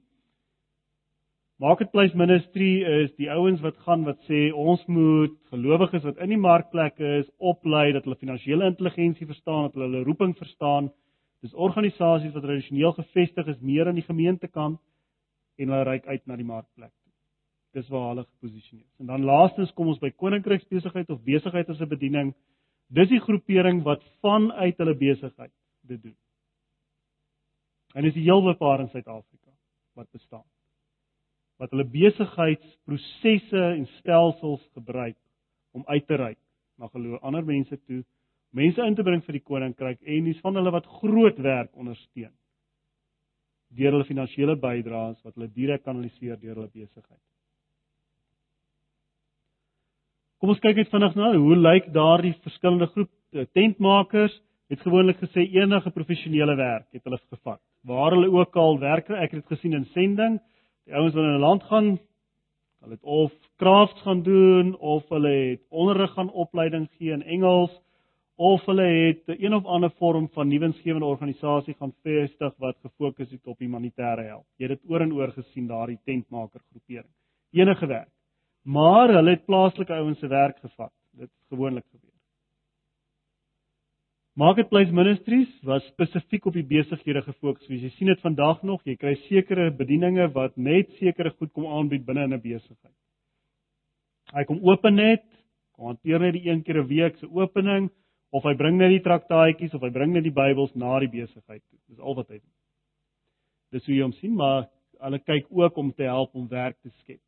Marketplace 1.56 2.16
ministry 2.16 2.82
is 2.82 3.14
die 3.16 3.30
ouens 3.30 3.60
wat 3.60 3.76
gaan 3.76 4.04
wat 4.04 4.18
sê 4.24 4.52
ons 4.52 4.86
moet 4.86 5.34
gelowiges 5.50 6.02
wat 6.02 6.16
in 6.16 6.28
die 6.28 6.38
markplekke 6.38 7.18
is 7.18 7.30
oplei 7.36 7.92
dat 7.92 8.04
hulle 8.04 8.16
finansiële 8.16 8.64
intelligensie 8.64 9.26
verstaan, 9.26 9.62
dat 9.62 9.74
hulle 9.74 9.84
hulle 9.84 10.04
roeping 10.04 10.36
verstaan. 10.36 10.90
Dis 11.40 11.54
organisasies 11.54 12.32
wat 12.34 12.42
tradisioneel 12.42 12.92
gevestig 12.92 13.46
is 13.46 13.60
meer 13.60 13.88
aan 13.88 13.98
die 13.98 14.06
gemeentekant 14.06 14.80
en 15.56 15.68
hulle 15.68 15.84
reik 15.84 16.06
uit 16.06 16.26
na 16.26 16.36
die 16.36 16.44
markplek 16.44 16.92
dis 17.76 17.88
waar 17.88 18.08
hulle 18.10 18.24
geposisioneer 18.26 18.84
is. 18.84 18.98
En 18.98 19.06
dan 19.06 19.24
laastens 19.24 19.72
kom 19.78 19.90
ons 19.92 20.00
by 20.02 20.10
koninkryksbesigheid 20.18 21.10
of 21.14 21.22
besigheid 21.26 21.68
as 21.70 21.80
'n 21.80 21.88
bediening. 21.88 22.34
Dis 22.88 23.08
die 23.08 23.20
groepering 23.20 23.82
wat 23.82 24.02
vanuit 24.20 24.78
hulle 24.78 24.94
besigheid 24.94 25.52
dit 25.86 26.02
doen. 26.02 26.16
En 27.94 28.02
dis 28.02 28.14
die 28.14 28.26
hele 28.26 28.54
paar 28.54 28.80
in 28.80 28.88
Suid-Afrika 28.88 29.50
wat 29.94 30.10
bestaan. 30.10 30.46
Wat 31.58 31.70
hulle 31.70 31.84
besigheidsprosesse 31.84 33.62
en 33.62 33.86
stelsels 33.86 34.68
gebruik 34.72 35.16
om 35.72 35.84
uit 35.86 36.06
te 36.06 36.14
reik 36.14 36.38
na 36.76 36.88
geloof 36.88 37.20
ander 37.20 37.44
mense 37.44 37.78
toe, 37.84 38.04
mense 38.56 38.82
in 38.86 38.96
te 38.98 39.06
bring 39.06 39.22
vir 39.26 39.38
die 39.38 39.46
koninkryk 39.46 40.00
en 40.02 40.24
dis 40.24 40.40
van 40.44 40.58
hulle 40.58 40.72
wat 40.74 40.86
groot 41.00 41.38
werk 41.38 41.70
ondersteun 41.78 42.32
deur 43.78 43.94
hulle 43.94 44.08
finansiële 44.08 44.56
bydraes 44.58 45.18
wat 45.24 45.36
hulle 45.36 45.50
direk 45.54 45.84
kanaliseer 45.84 46.38
deur 46.40 46.56
hulle 46.56 46.72
besigheid. 46.74 47.22
Kom 50.40 50.54
ons 50.54 50.62
kyk 50.64 50.78
net 50.80 50.90
vinnig 50.90 51.16
na 51.18 51.34
hoe 51.36 51.56
lyk 51.58 51.90
daardie 51.94 52.32
verskillende 52.42 52.88
groep 52.94 53.10
eh, 53.36 53.46
tentmakers 53.54 54.34
het 54.72 54.82
gewoonlik 54.86 55.18
gesê 55.20 55.44
enige 55.58 55.90
professionele 55.94 56.54
werk 56.56 56.86
het 56.94 57.04
hulle 57.04 57.18
gevat. 57.20 57.60
Waar 57.86 58.14
hulle 58.16 58.30
ook 58.32 58.56
al 58.56 58.78
werk, 58.80 59.10
ek 59.10 59.34
het 59.34 59.42
dit 59.42 59.52
gesien 59.52 59.74
in 59.76 59.86
sending, 59.94 60.38
die 60.86 60.94
ouens 60.94 61.14
wat 61.14 61.26
in 61.26 61.36
'n 61.36 61.44
land 61.44 61.62
gaan, 61.70 61.88
hulle 62.80 62.96
het 62.96 63.04
of 63.04 63.32
crafts 63.58 64.02
gaan 64.02 64.22
doen 64.22 64.76
of 64.78 65.08
hulle 65.08 65.34
het 65.50 65.62
onderrig 65.68 66.12
gaan 66.14 66.30
opleiding 66.30 66.88
gee 66.98 67.12
in 67.12 67.22
Engels 67.22 67.70
of 68.40 68.64
hulle 68.64 68.86
het 68.88 69.34
een 69.36 69.54
of 69.54 69.66
ander 69.68 69.90
vorm 69.98 70.28
van 70.32 70.48
nuwensgewende 70.48 71.06
organisasie 71.06 71.74
gaan 71.74 71.92
vestig 72.02 72.54
wat 72.56 72.78
gefokus 72.80 73.30
het 73.30 73.46
op 73.46 73.58
humanitêre 73.60 74.24
help. 74.32 74.46
Jy 74.56 74.68
het 74.68 74.78
dit 74.78 74.90
oor 74.90 75.04
en 75.04 75.12
oor 75.12 75.32
gesien 75.32 75.66
daardie 75.68 76.00
tentmaker 76.04 76.62
groepering. 76.70 77.12
Enige 77.52 77.86
werk 77.86 78.12
maar 78.62 79.08
hulle 79.08 79.30
het 79.30 79.44
plaaslike 79.44 79.92
ouens 79.94 80.18
se 80.18 80.28
werk 80.28 80.58
gevat. 80.58 80.92
Dit 81.12 81.28
het 81.28 81.46
gewoonlik 81.48 81.84
gebeur. 81.90 82.10
Marketplace 84.32 84.92
Ministries 84.92 85.50
was 85.62 85.84
spesifiek 85.86 86.44
op 86.46 86.54
die 86.54 86.64
besighede 86.64 87.22
gefokus. 87.22 87.66
Jy 87.68 87.90
sien 87.96 88.08
dit 88.08 88.20
vandag 88.20 88.62
nog, 88.62 88.82
jy 88.84 88.96
kry 88.96 89.14
sekere 89.26 89.70
bedieninge 89.74 90.30
wat 90.32 90.56
net 90.56 90.92
sekere 91.00 91.32
goed 91.36 91.52
kom 91.52 91.66
aanbied 91.66 92.04
binne 92.06 92.24
in 92.24 92.34
'n 92.34 92.40
besigheid. 92.40 92.96
Hy 94.32 94.44
kom 94.44 94.60
open 94.62 94.94
net, 94.94 95.24
kom 95.72 95.86
hanteer 95.86 96.20
net 96.20 96.32
die 96.32 96.48
een 96.48 96.62
keer 96.62 96.78
'n 96.78 96.86
week 96.86 97.16
se 97.16 97.26
opening 97.26 97.90
of 98.30 98.44
hy 98.44 98.54
bring 98.54 98.78
net 98.78 98.90
die 98.94 99.04
traktaatjies 99.04 99.74
of 99.74 99.82
hy 99.82 99.90
bring 99.90 100.12
net 100.12 100.24
die 100.24 100.34
Bybels 100.34 100.74
na 100.74 100.98
die 101.00 101.10
besigheid 101.10 101.62
toe. 101.62 101.78
Dis 101.88 101.98
al 101.98 102.14
wat 102.14 102.28
hy 102.28 102.38
doen. 102.38 102.52
Dis 103.72 103.86
hoe 103.86 103.94
jy 103.94 104.02
hom 104.02 104.14
sien, 104.18 104.34
maar 104.34 104.68
hulle 105.00 105.18
kyk 105.18 105.46
ook 105.50 105.76
om 105.76 105.92
te 105.92 106.06
help 106.06 106.34
om 106.34 106.48
werk 106.48 106.76
te 106.82 106.90
skep 107.00 107.20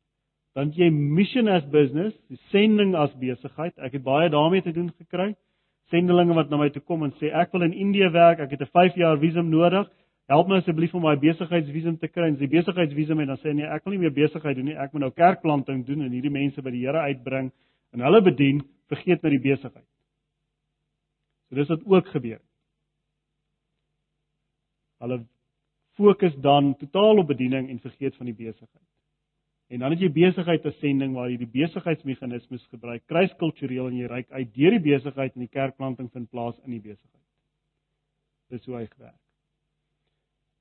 dan 0.53 0.69
jy 0.77 0.89
mission 0.93 1.49
as 1.49 1.65
business, 1.73 2.13
die 2.29 2.37
sending 2.51 2.93
as 2.97 3.13
besigheid. 3.17 3.73
Ek 3.81 3.97
het 3.97 4.05
baie 4.05 4.29
daarmee 4.29 4.61
te 4.61 4.73
doen 4.73 4.91
gekry. 4.99 5.33
Sendelinge 5.91 6.35
wat 6.37 6.51
na 6.51 6.59
my 6.61 6.69
toe 6.73 6.83
kom 6.85 7.03
en 7.05 7.13
sê 7.19 7.31
ek 7.33 7.53
wil 7.53 7.65
in 7.67 7.73
Indië 7.73 8.11
werk, 8.13 8.39
ek 8.39 8.53
het 8.53 8.61
'n 8.61 8.71
5 8.71 8.95
jaar 8.95 9.17
visum 9.17 9.49
nodig. 9.49 9.89
Help 10.29 10.47
my 10.47 10.57
asseblief 10.57 10.93
om 10.93 11.01
my 11.01 11.15
besigheidsvisum 11.15 11.97
te 11.99 12.07
kry. 12.07 12.27
En 12.27 12.35
die 12.35 12.47
besigheidsvisum 12.47 13.19
en 13.19 13.27
dan 13.27 13.37
sê 13.37 13.53
nee, 13.53 13.65
ek 13.65 13.83
wil 13.83 13.93
nie 13.93 13.99
meer 13.99 14.13
besigheid 14.13 14.55
doen 14.55 14.65
nie. 14.65 14.77
Ek 14.77 14.93
moet 14.93 15.01
nou 15.01 15.11
kerkplanting 15.11 15.85
doen 15.85 16.01
en 16.01 16.11
hierdie 16.11 16.31
mense 16.31 16.61
by 16.61 16.71
die 16.71 16.85
Here 16.85 16.99
uitbring 16.99 17.51
en 17.93 17.99
hulle 17.99 18.21
bedien, 18.21 18.61
vergeet 18.87 19.23
my 19.23 19.29
die 19.29 19.39
besigheid. 19.39 19.85
So 21.53 21.59
dis 21.59 21.69
wat 21.69 21.83
ook 21.85 22.07
gebeur. 22.09 22.39
Hulle 24.97 25.25
fokus 25.93 26.33
dan 26.41 26.71
totaal 26.75 27.17
op 27.21 27.27
bediening 27.27 27.69
en 27.69 27.79
vergeet 27.79 28.15
van 28.15 28.25
die 28.25 28.33
besigheid. 28.33 28.87
En 29.69 29.79
dan 29.79 29.93
het 29.93 30.01
jy 30.01 30.09
besigheid 30.15 30.65
as 30.65 30.79
sending 30.81 31.13
waar 31.13 31.29
jy 31.29 31.37
die 31.43 31.51
besigheidsmeganismes 31.53 32.65
gebruik, 32.71 33.05
kruiskultureel 33.05 33.91
en 33.91 33.99
jy 33.99 34.09
reik 34.09 34.31
uit 34.31 34.49
deur 34.55 34.79
die 34.79 34.81
besigheid 34.87 35.35
en 35.35 35.45
die 35.45 35.53
kerkplanting 35.53 36.09
vind 36.15 36.31
plaas 36.33 36.57
in 36.65 36.73
die 36.73 36.81
besigheid. 36.81 37.21
Dis 38.49 38.65
hoe 38.65 38.79
hy 38.79 38.87
werk. 38.97 39.21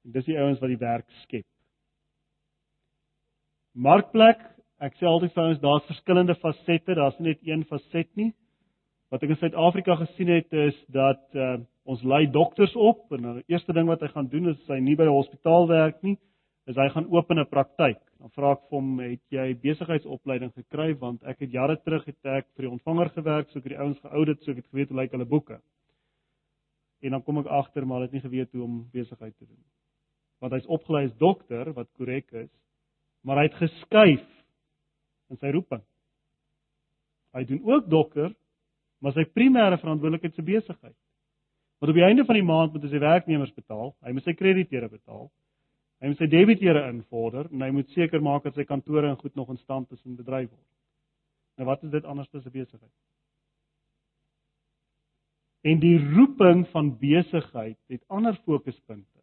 En 0.04 0.12
dis 0.12 0.28
die 0.28 0.36
ouens 0.36 0.60
wat 0.60 0.74
die 0.74 0.80
werk 0.84 1.08
skep. 1.22 1.48
Markplek, 3.72 4.44
ek 4.84 5.00
sê 5.00 5.08
altyd 5.08 5.32
vir 5.32 5.54
ons 5.54 5.64
daar's 5.64 5.88
verskillende 5.88 6.36
fasette, 6.44 7.00
daar's 7.00 7.16
nie 7.16 7.32
net 7.32 7.48
een 7.48 7.64
faset 7.72 8.12
nie. 8.20 8.34
Wat 9.12 9.20
ek 9.20 9.34
in 9.34 9.36
Suid-Afrika 9.42 9.98
gesien 10.00 10.30
het 10.32 10.54
is 10.56 10.76
dat 10.88 11.34
uh, 11.36 11.58
ons 11.84 12.00
lei 12.08 12.22
dokters 12.32 12.72
op 12.80 13.10
en 13.12 13.26
die 13.42 13.52
eerste 13.52 13.74
ding 13.76 13.84
wat 13.90 14.00
hy 14.00 14.08
gaan 14.08 14.30
doen 14.32 14.48
is 14.54 14.70
hy 14.72 14.78
nie 14.80 14.94
by 14.96 15.04
'n 15.04 15.12
hospitaal 15.12 15.68
werk 15.68 15.98
nie, 16.00 16.16
is 16.64 16.78
hy 16.80 16.88
gaan 16.94 17.10
open 17.12 17.38
'n 17.38 17.50
praktyk. 17.50 18.00
Dan 18.16 18.32
vra 18.32 18.52
ek 18.56 18.62
vir 18.70 18.78
hom, 18.78 18.98
"Het 19.00 19.20
jy 19.28 19.46
besigheidsopleiding 19.60 20.52
gekry 20.54 20.94
want 20.96 21.22
ek 21.24 21.44
het 21.44 21.52
jare 21.52 21.76
terug 21.76 22.06
het 22.06 22.24
ek 22.24 22.46
vir 22.56 22.64
die 22.64 22.72
ontvanger 22.72 23.10
gewerk, 23.10 23.50
so 23.50 23.58
ek 23.58 23.64
het 23.64 23.76
die 23.76 23.82
ouens 23.84 24.00
geaudit, 24.00 24.42
so 24.42 24.50
ek 24.50 24.56
het 24.56 24.70
geweet 24.72 24.88
hoe 24.88 24.96
lyk 24.96 25.10
hulle 25.12 25.28
boeke." 25.28 25.60
En 27.02 27.10
dan 27.10 27.22
kom 27.22 27.38
ek 27.38 27.46
agter 27.46 27.86
maar 27.86 28.00
het 28.00 28.12
nie 28.12 28.20
geweet 28.20 28.52
hoe 28.52 28.62
om 28.62 28.88
besigheid 28.92 29.36
te 29.36 29.46
doen. 29.46 29.64
Want 30.40 30.52
hy's 30.52 30.66
opgelei 30.66 31.04
as 31.04 31.16
dokter 31.18 31.72
wat 31.74 31.92
korrek 31.98 32.32
is, 32.32 32.50
maar 33.24 33.36
hy 33.36 33.42
het 33.42 33.60
geskuif 33.60 34.26
in 35.28 35.36
sy 35.36 35.50
roeping. 35.50 35.82
Hy 37.34 37.44
doen 37.44 37.60
ook 37.64 37.90
dokter, 37.90 38.34
maar 39.02 39.14
sy 39.16 39.24
primêre 39.26 39.78
verantwoordelikheid 39.82 40.36
sy 40.38 40.44
besigheid. 40.46 40.96
Want 41.82 41.90
op 41.90 41.98
die 41.98 42.06
einde 42.06 42.24
van 42.24 42.38
die 42.38 42.46
maand 42.46 42.72
moet 42.72 42.84
hy 42.86 42.92
sy 42.92 43.00
werknemers 43.02 43.54
betaal, 43.56 43.90
hy 44.06 44.12
moet 44.14 44.26
sy 44.28 44.34
krediteure 44.38 44.88
betaal. 44.88 45.26
Hy 46.02 46.10
moet 46.10 46.18
sy 46.18 46.26
debiteure 46.30 46.82
invorder 46.90 47.46
en 47.50 47.62
hy 47.62 47.70
moet 47.74 47.90
seker 47.94 48.22
maak 48.22 48.46
dat 48.46 48.56
sy 48.58 48.66
kantore 48.66 49.06
en 49.10 49.18
goed 49.20 49.34
nog 49.38 49.52
in 49.54 49.58
stand 49.60 49.90
is 49.94 50.02
en 50.06 50.18
bedryf 50.18 50.48
word. 50.50 50.68
Nou 51.58 51.68
wat 51.68 51.82
is 51.86 51.92
dit 51.92 52.04
anders 52.04 52.30
as 52.34 52.46
'n 52.46 52.50
besigheid? 52.50 52.94
En 55.62 55.78
die 55.78 55.98
roeping 55.98 56.66
van 56.72 56.98
besigheid 56.98 57.78
het 57.88 58.02
ander 58.08 58.34
fokuspunte 58.46 59.22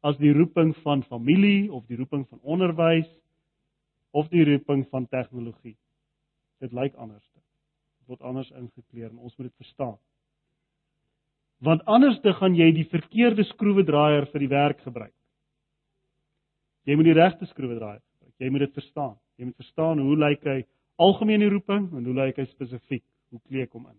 as 0.00 0.16
die 0.16 0.32
roeping 0.32 0.74
van 0.82 1.02
familie 1.02 1.72
of 1.72 1.86
die 1.86 1.96
roeping 1.96 2.26
van 2.28 2.40
onderwys 2.42 3.08
of 4.10 4.28
die 4.28 4.44
roeping 4.44 4.86
van 4.88 5.08
tegnologie. 5.08 5.76
Dit 6.58 6.72
lyk 6.72 6.94
anders. 6.94 7.29
Word 8.10 8.24
anders 8.26 8.50
ingekleer 8.50 9.12
en 9.12 9.22
ons 9.22 9.36
moet 9.38 9.46
dit 9.46 9.62
verstaan. 9.62 9.96
Want 11.62 11.84
anders 11.86 12.18
te 12.24 12.32
gaan 12.34 12.56
jy 12.56 12.70
die 12.74 12.88
verkeerde 12.90 13.44
skroewedraaier 13.52 14.26
vir 14.32 14.42
die 14.42 14.50
werk 14.50 14.80
gebruik. 14.82 15.14
Jy 16.88 16.96
moet 16.96 17.10
die 17.10 17.16
regte 17.16 17.46
skroewe 17.50 17.76
draai. 17.78 17.98
Jy 18.40 18.50
moet 18.50 18.64
dit 18.64 18.76
verstaan. 18.80 19.16
Jy 19.38 19.50
moet 19.50 19.60
verstaan 19.60 20.00
hoe 20.02 20.16
lyk 20.18 20.46
hy 20.48 20.58
algemene 21.00 21.50
roeping 21.52 21.90
en 21.96 22.06
hoe 22.08 22.16
lyk 22.16 22.40
hy 22.40 22.46
spesifiek? 22.50 23.04
Hoe 23.30 23.40
kleek 23.46 23.76
hom 23.76 23.86
in? 23.86 23.98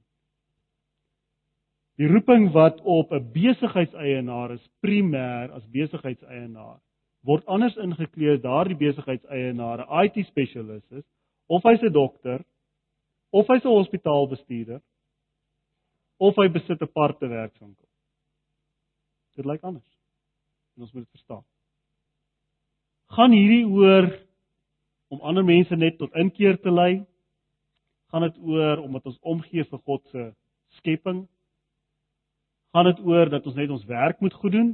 Die 2.01 2.09
roeping 2.09 2.49
wat 2.51 2.81
op 2.81 3.13
'n 3.13 3.31
besigheidseienaar 3.31 4.57
is 4.57 4.69
primêr 4.81 5.53
as 5.53 5.65
besigheidseienaar 5.69 6.79
word 7.27 7.45
anders 7.45 7.75
ingekleed 7.77 8.41
daardie 8.41 8.77
besigheidseienaar 8.77 9.85
'n 9.85 10.05
IT 10.05 10.25
spesialis 10.27 10.85
is 10.91 11.05
of 11.47 11.63
hy's 11.63 11.83
'n 11.83 11.93
dokter 11.93 12.43
of 13.31 13.47
hy's 13.47 13.63
'n 13.63 13.77
hospitaalbestuurder 13.77 14.81
of 16.19 16.35
hy 16.35 16.47
besit 16.47 16.81
'n 16.81 16.83
aparte 16.83 17.27
werkswinkel. 17.27 17.87
Dit 19.35 19.45
lyk 19.45 19.63
anders. 19.63 19.97
En 20.75 20.83
ons 20.83 20.93
moet 20.93 21.03
dit 21.03 21.11
verstaan 21.11 21.45
gaan 23.11 23.33
hierdie 23.35 23.65
oor 23.67 24.07
om 25.11 25.23
ander 25.27 25.43
mense 25.43 25.75
net 25.75 25.97
tot 25.99 26.13
inkeer 26.15 26.57
te 26.63 26.71
lei? 26.71 27.03
Gaan 28.11 28.27
dit 28.27 28.37
oor 28.39 28.83
omdat 28.83 29.07
ons 29.11 29.19
omgee 29.33 29.65
vir 29.67 29.81
God 29.87 30.05
se 30.11 30.29
skepping? 30.79 31.25
Gaan 32.71 32.87
dit 32.87 33.01
oor 33.03 33.31
dat 33.31 33.47
ons 33.47 33.57
net 33.59 33.71
ons 33.71 33.87
werk 33.89 34.21
moet 34.23 34.35
goed 34.39 34.55
doen? 34.55 34.71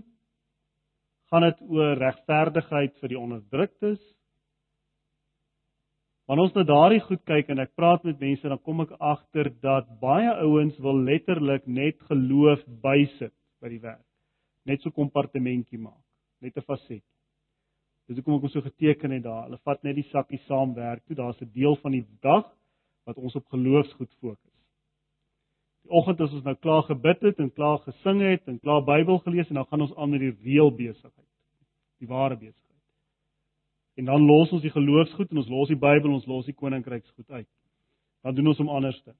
Gaan 1.32 1.48
dit 1.50 1.64
oor 1.66 1.98
regverdigheid 1.98 2.94
vir 3.02 3.14
die 3.14 3.20
onderdruktes? 3.20 4.02
Wanneer 6.28 6.50
ons 6.50 6.56
na 6.58 6.64
daardie 6.68 7.00
goed 7.06 7.22
kyk 7.24 7.54
en 7.54 7.64
ek 7.64 7.76
praat 7.80 8.04
met 8.04 8.20
mense, 8.20 8.44
dan 8.44 8.60
kom 8.60 8.84
ek 8.84 8.92
agter 9.00 9.48
dat 9.64 9.88
baie 10.02 10.34
ouens 10.44 10.76
wil 10.84 11.00
letterlik 11.08 11.64
net 11.68 12.02
geloof 12.10 12.66
bysit 12.84 13.32
by 13.64 13.72
die 13.72 13.80
werk. 13.80 14.04
Net 14.68 14.84
so 14.84 14.92
kompartementjie 14.92 15.80
maak, 15.80 16.04
net 16.44 16.58
'n 16.58 16.68
faset. 16.68 17.04
Dis 18.08 18.20
hoekom 18.20 18.36
ek 18.36 18.46
hom 18.46 18.52
so 18.52 18.62
geteken 18.62 19.12
het 19.12 19.24
daar. 19.24 19.48
Hulle 19.48 19.60
vat 19.64 19.84
net 19.84 19.96
die 19.96 20.08
sakkie 20.12 20.40
saamwerk 20.48 21.06
toe. 21.06 21.16
Daar's 21.16 21.42
'n 21.42 21.52
deel 21.54 21.76
van 21.76 21.92
die 21.92 22.06
dag 22.22 22.46
wat 23.06 23.18
ons 23.18 23.36
op 23.36 23.48
geloofsgoed 23.48 24.14
fokus. 24.20 24.56
Die 25.84 25.92
oggend 25.92 26.22
as 26.22 26.34
ons 26.34 26.44
nou 26.44 26.56
klaar 26.56 26.84
gebid 26.84 27.22
het 27.22 27.40
en 27.40 27.52
klaar 27.52 27.80
gesing 27.80 28.22
het 28.22 28.48
en 28.48 28.60
klaar 28.60 28.84
Bybel 28.84 29.20
gelees 29.20 29.50
en 29.50 29.56
dan 29.56 29.66
gaan 29.66 29.82
ons 29.82 29.96
aan 29.96 30.10
met 30.10 30.20
die 30.20 30.36
reël 30.44 30.72
besigheid. 30.72 31.32
Die 32.00 32.08
ware 32.08 32.36
besigheid. 32.36 32.67
En 33.98 34.06
dan 34.06 34.26
los 34.30 34.52
ons 34.54 34.62
die 34.62 34.74
geloofsgoed 34.74 35.32
en 35.34 35.42
ons 35.42 35.50
los 35.50 35.72
die 35.72 35.80
Bybel 35.80 36.14
ons 36.14 36.28
los 36.30 36.46
die 36.46 36.56
koninkryksgoed 36.56 37.32
uit. 37.34 37.50
Dan 38.22 38.36
doen 38.38 38.52
ons 38.52 38.62
hom 38.62 38.70
anderste. 38.70 39.16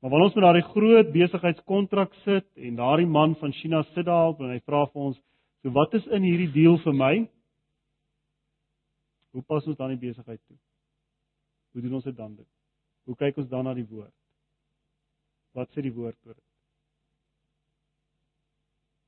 Maar 0.00 0.12
wanneer 0.12 0.28
ons 0.28 0.36
met 0.38 0.44
daardie 0.44 0.68
groot 0.70 1.10
besigheidskontrak 1.12 2.14
sit 2.24 2.46
en 2.56 2.78
daardie 2.78 3.08
man 3.10 3.34
van 3.40 3.52
China 3.52 3.82
sit 3.90 4.06
daar 4.06 4.38
en 4.38 4.54
hy 4.54 4.60
vra 4.64 4.86
vir 4.86 5.02
ons, 5.02 5.18
"So 5.62 5.70
wat 5.70 5.94
is 5.94 6.06
in 6.06 6.22
hierdie 6.22 6.52
deal 6.52 6.78
vir 6.78 6.94
my?" 6.94 7.28
Hoe 9.32 9.42
pas 9.42 9.66
ons 9.66 9.76
dan 9.76 9.88
die 9.88 10.08
besigheid 10.08 10.40
toe? 10.46 10.56
Hoe 11.72 11.82
doen 11.82 11.94
ons 11.94 12.04
dit 12.04 12.16
dan? 12.16 12.38
Hoe 13.04 13.16
kyk 13.16 13.36
ons 13.36 13.48
dan 13.48 13.64
na 13.64 13.74
die 13.74 13.86
woord? 13.86 14.14
Wat 15.52 15.70
sê 15.70 15.82
die 15.82 15.94
woord 15.94 16.16
oor 16.26 16.34
dit? 16.34 16.46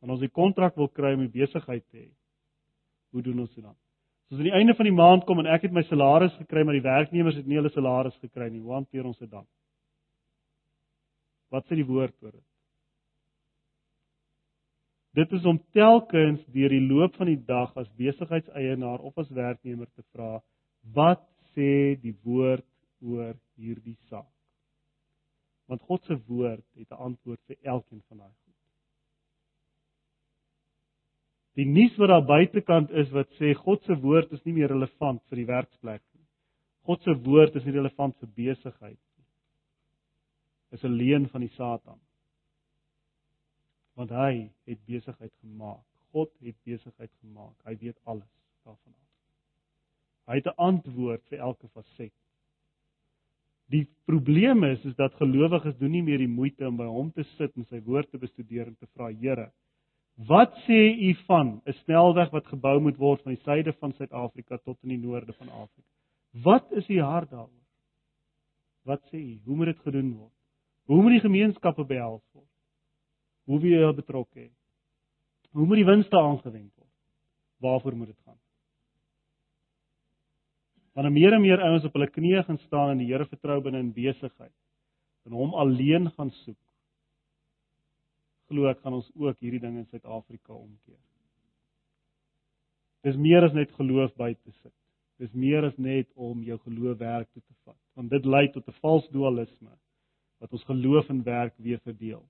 Wanneer 0.00 0.16
ons 0.16 0.24
die 0.24 0.34
kontrak 0.34 0.76
wil 0.76 0.88
kry 0.88 1.14
om 1.14 1.20
die 1.26 1.40
besigheid 1.40 1.84
te 1.90 1.96
hê, 1.96 2.10
hoe 3.10 3.22
doen 3.22 3.44
ons 3.44 3.54
dit 3.54 3.64
dan? 3.64 3.76
Soos 4.32 4.40
aan 4.40 4.46
die 4.48 4.56
einde 4.56 4.72
van 4.72 4.86
die 4.88 4.96
maand 4.96 5.26
kom 5.28 5.42
en 5.42 5.48
ek 5.52 5.66
het 5.66 5.74
my 5.76 5.82
salaris 5.84 6.32
gekry, 6.38 6.62
maar 6.64 6.72
die 6.72 6.86
werknemers 6.86 7.34
het 7.36 7.44
nie 7.44 7.58
hulle 7.58 7.68
salaris 7.74 8.14
gekry 8.16 8.46
nie. 8.48 8.62
Hoe 8.64 8.78
hanteer 8.78 9.04
ons 9.04 9.18
dit 9.20 9.28
dan? 9.28 9.44
Wat 11.52 11.66
sê 11.68 11.76
die 11.76 11.84
woord 11.84 12.14
oor 12.24 12.32
dit? 12.32 12.46
Dit 15.20 15.34
is 15.36 15.44
om 15.44 15.58
telkens 15.76 16.40
deur 16.54 16.72
die 16.72 16.80
loop 16.80 17.20
van 17.20 17.28
die 17.28 17.42
dag 17.44 17.76
as 17.76 17.92
besigheidseienaar 18.00 19.04
of 19.04 19.20
as 19.20 19.28
werknemer 19.36 19.90
te 19.92 20.06
vra, 20.14 20.38
wat 20.96 21.28
sê 21.52 22.00
die 22.00 22.16
woord 22.24 22.64
oor 23.04 23.36
hierdie 23.60 23.98
saak? 24.08 24.32
Want 25.68 25.84
God 25.92 26.08
se 26.08 26.16
woord 26.24 26.64
het 26.80 26.88
'n 26.88 27.04
antwoord 27.12 27.44
vir 27.52 27.60
elkeen 27.68 28.00
van 28.08 28.24
daai 28.24 28.32
goed. 28.32 28.56
Die 31.58 31.66
nuus 31.68 31.96
wat 32.00 32.08
daar 32.08 32.24
buitekant 32.24 32.90
is 32.96 33.10
wat 33.12 33.28
sê 33.38 33.52
God 33.54 33.82
se 33.84 33.96
woord 34.00 34.32
is 34.32 34.44
nie 34.44 34.54
meer 34.56 34.72
relevant 34.72 35.20
vir 35.28 35.42
die 35.42 35.48
werksplek 35.50 36.02
nie. 36.14 36.26
God 36.88 37.02
se 37.04 37.14
woord 37.26 37.56
is 37.56 37.66
nie 37.68 37.76
relevant 37.76 38.16
vir 38.20 38.30
besigheid 38.36 38.98
nie. 38.98 39.28
Is 40.72 40.84
'n 40.84 40.96
leuen 40.96 41.28
van 41.28 41.40
die 41.40 41.52
Satan 41.56 42.00
want 43.94 44.10
hy 44.10 44.48
het 44.64 44.80
besigheid 44.88 45.32
gemaak. 45.40 45.84
God 46.12 46.30
het 46.40 46.56
besigheid 46.64 47.10
gemaak. 47.20 47.56
Hy 47.64 47.76
weet 47.80 47.98
alles 48.04 48.28
daarvan 48.64 48.92
af. 48.92 49.08
Hy 50.30 50.36
het 50.40 50.46
'n 50.46 50.56
antwoord 50.56 51.22
vir 51.28 51.38
elke 51.38 51.68
faset. 51.68 52.12
Die 53.66 53.86
probleem 54.04 54.64
is 54.64 54.84
is 54.84 54.94
dat 54.94 55.14
gelowiges 55.14 55.76
doen 55.78 55.90
nie 55.90 56.02
meer 56.02 56.18
die 56.18 56.28
moeite 56.28 56.66
om 56.66 56.76
by 56.76 56.86
hom 56.86 57.12
te 57.12 57.24
sit 57.36 57.56
en 57.56 57.64
sy 57.64 57.80
woord 57.80 58.10
te 58.10 58.18
bestudeer 58.18 58.66
en 58.66 58.76
te 58.76 58.86
vra 58.86 59.08
Here, 59.12 59.52
wat 60.16 60.54
sê 60.66 60.80
u 61.08 61.14
van 61.26 61.60
'n 61.64 61.72
snelweg 61.72 62.30
wat 62.30 62.46
gebou 62.46 62.80
moet 62.80 62.96
word 62.96 63.22
van 63.22 63.34
die 63.34 63.42
suide 63.42 63.72
van 63.72 63.92
Suid-Afrika 63.92 64.56
tot 64.56 64.78
in 64.82 64.88
die 64.88 64.98
noorde 64.98 65.32
van 65.32 65.48
Afrika? 65.48 65.88
Wat 66.30 66.72
is 66.72 66.88
u 66.88 67.00
hart 67.00 67.30
daaroor? 67.30 67.66
Wat 68.82 69.02
sê 69.12 69.16
u? 69.16 69.40
Hoe 69.44 69.56
moet 69.56 69.66
dit 69.66 69.78
gedoen 69.78 70.12
word? 70.16 70.34
Hoe 70.84 71.02
moet 71.02 71.10
die 71.10 71.20
gemeenskappe 71.20 71.84
behels 71.84 72.24
word? 72.32 72.48
Hoe 73.44 73.60
wie 73.60 73.74
jy 73.74 73.92
betrokke 73.94 74.40
het. 74.40 74.58
Hoe 75.52 75.66
moet 75.66 75.76
die 75.76 75.86
winste 75.88 76.16
aangewend 76.16 76.72
word? 76.76 76.90
Waarvoor 77.58 77.96
moet 77.96 78.06
dit 78.06 78.20
gaan? 78.24 78.38
Wanneer 80.92 81.12
meer 81.12 81.32
en 81.32 81.40
meer 81.40 81.60
ouens 81.60 81.84
op 81.84 81.92
hulle 81.96 82.10
knieë 82.10 82.44
gaan 82.44 82.58
staan 82.66 82.90
en 82.90 83.00
die 83.00 83.08
Here 83.08 83.26
vertrou 83.28 83.60
binne 83.64 83.80
in 83.80 83.92
besigheid 83.96 84.54
en 85.24 85.36
hom 85.38 85.54
alleen 85.54 86.10
gaan 86.16 86.30
soek, 86.42 86.58
glo 88.52 88.68
ek 88.70 88.84
gaan 88.84 89.00
ons 89.00 89.08
ook 89.16 89.40
hierdie 89.40 89.60
ding 89.60 89.80
in 89.80 89.88
Suid-Afrika 89.88 90.52
omkeer. 90.52 91.00
Dis 93.02 93.16
meer 93.18 93.48
as 93.48 93.56
net 93.56 93.72
geloof 93.80 94.12
by 94.20 94.34
te 94.34 94.52
sit. 94.60 94.74
Dis 95.18 95.32
meer 95.34 95.64
as 95.66 95.78
net 95.78 96.06
om 96.14 96.44
jou 96.46 96.58
geloof 96.66 97.00
werk 97.00 97.32
toe 97.32 97.42
te 97.42 97.56
vat, 97.64 97.80
want 97.96 98.12
dit 98.12 98.24
lei 98.24 98.46
tot 98.52 98.68
'n 98.68 98.80
vals 98.84 99.08
dualisme 99.10 99.72
wat 100.38 100.52
ons 100.52 100.64
geloof 100.70 101.10
en 101.10 101.24
werk 101.24 101.54
weer 101.58 101.80
verdeel 101.80 102.22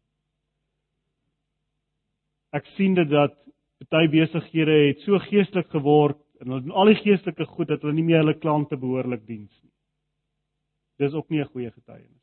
ek 2.53 2.69
sien 2.77 2.95
dit 2.95 3.09
dat 3.09 3.35
party 3.83 4.09
besighede 4.13 4.75
het 4.87 5.05
so 5.07 5.19
geestelik 5.27 5.71
geword 5.73 6.21
en 6.41 6.51
hulle 6.51 6.65
doen 6.67 6.77
al 6.83 6.93
die 6.93 7.01
geestelike 7.01 7.47
goed 7.55 7.71
dat 7.73 7.83
hulle 7.83 7.97
nie 7.97 8.07
meer 8.07 8.23
hulle 8.23 8.39
klante 8.39 8.77
behoorlik 8.79 9.25
diens 9.27 9.53
nie. 9.63 9.73
Dis 11.01 11.15
ook 11.17 11.31
nie 11.31 11.41
'n 11.41 11.51
goeie 11.55 11.71
getuienis. 11.71 12.22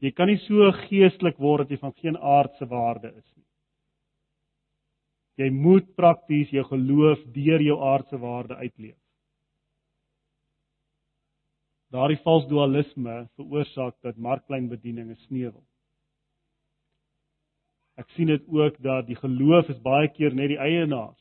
Jy 0.00 0.12
kan 0.16 0.30
nie 0.30 0.40
so 0.46 0.70
geestelik 0.86 1.36
word 1.38 1.66
dat 1.66 1.74
jy 1.74 1.80
van 1.82 1.92
geen 2.00 2.16
aardse 2.16 2.66
waarde 2.68 3.10
is 3.12 3.26
nie. 3.36 3.46
Jy 5.40 5.50
moet 5.52 5.88
prakties 5.96 6.52
jou 6.52 6.64
geloof 6.68 7.20
deur 7.34 7.62
jou 7.64 7.76
aardse 7.84 8.18
waarde 8.20 8.56
uitleef. 8.56 8.96
Daardie 11.90 12.20
vals 12.22 12.46
dualisme 12.46 13.24
veroorsaak 13.36 13.96
dat 14.04 14.16
markkleinbediening 14.16 15.10
'n 15.10 15.20
sneuwel. 15.26 15.64
Ek 17.98 18.08
sien 18.16 18.26
dit 18.26 18.44
ook 18.48 18.78
dat 18.82 19.06
die 19.06 19.16
geloof 19.16 19.68
is 19.68 19.80
baie 19.82 20.08
keer 20.08 20.34
net 20.34 20.48
die 20.48 20.58
eienaars. 20.58 21.18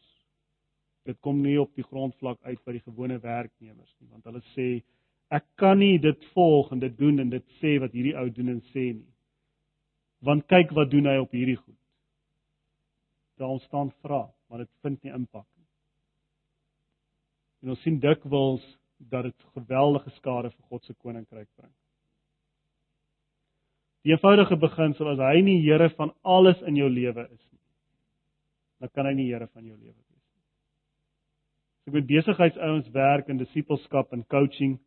Dit 1.06 1.20
kom 1.20 1.42
nie 1.42 1.58
op 1.60 1.74
die 1.76 1.84
grondvlak 1.84 2.38
uit 2.44 2.60
by 2.66 2.72
die 2.72 2.86
gewone 2.86 3.20
werknemers 3.20 3.96
nie, 4.00 4.10
want 4.10 4.24
hulle 4.24 4.42
sê 4.54 4.84
ek 5.30 5.46
kan 5.62 5.78
nie 5.80 6.00
dit 6.02 6.26
volg 6.34 6.72
en 6.74 6.82
dit 6.82 6.96
doen 6.98 7.22
en 7.22 7.30
dit 7.30 7.46
sê 7.62 7.78
wat 7.82 7.94
hierdie 7.94 8.18
ou 8.18 8.28
doen 8.34 8.56
en 8.56 8.62
sê 8.74 8.90
nie. 8.96 9.08
Want 10.26 10.48
kyk 10.52 10.74
wat 10.76 10.92
doen 10.92 11.08
hy 11.08 11.18
op 11.22 11.36
hierdie 11.36 11.60
goed. 11.60 11.78
Daar 13.40 13.56
ontstaan 13.56 13.92
vra, 14.04 14.26
maar 14.50 14.66
dit 14.66 14.72
vind 14.84 15.04
nie 15.04 15.14
impak 15.16 15.46
nie. 15.46 15.68
En 17.64 17.76
ons 17.76 17.84
sien 17.86 18.00
dikwels 18.02 18.66
dat 19.00 19.30
dit 19.30 19.46
geweldige 19.56 20.12
skade 20.18 20.52
vir 20.52 20.66
God 20.72 20.84
se 20.84 20.96
koninkryk 20.98 21.48
bring. 21.56 21.72
Die 24.04 24.16
eenvoudige 24.16 24.56
beginsel 24.60 25.12
is 25.14 25.24
hy 25.24 25.40
nie 25.44 25.60
Here 25.64 25.90
van 25.96 26.14
alles 26.24 26.60
in 26.68 26.78
jou 26.80 26.88
lewe 26.90 27.26
is 27.28 27.42
nie. 27.52 27.64
Dan 28.80 28.92
kan 28.96 29.08
hy 29.08 29.16
nie 29.16 29.30
Here 29.32 29.48
van 29.48 29.66
jou 29.66 29.76
lewe 29.76 29.96
wees 29.96 30.06
nie. 30.08 30.44
As 31.84 31.92
ek 31.92 31.98
met 32.00 32.12
besigheidsouens 32.12 32.92
werk 32.96 33.32
in 33.32 33.42
disippelskap 33.42 34.16
en 34.16 34.24
coaching, 34.32 34.78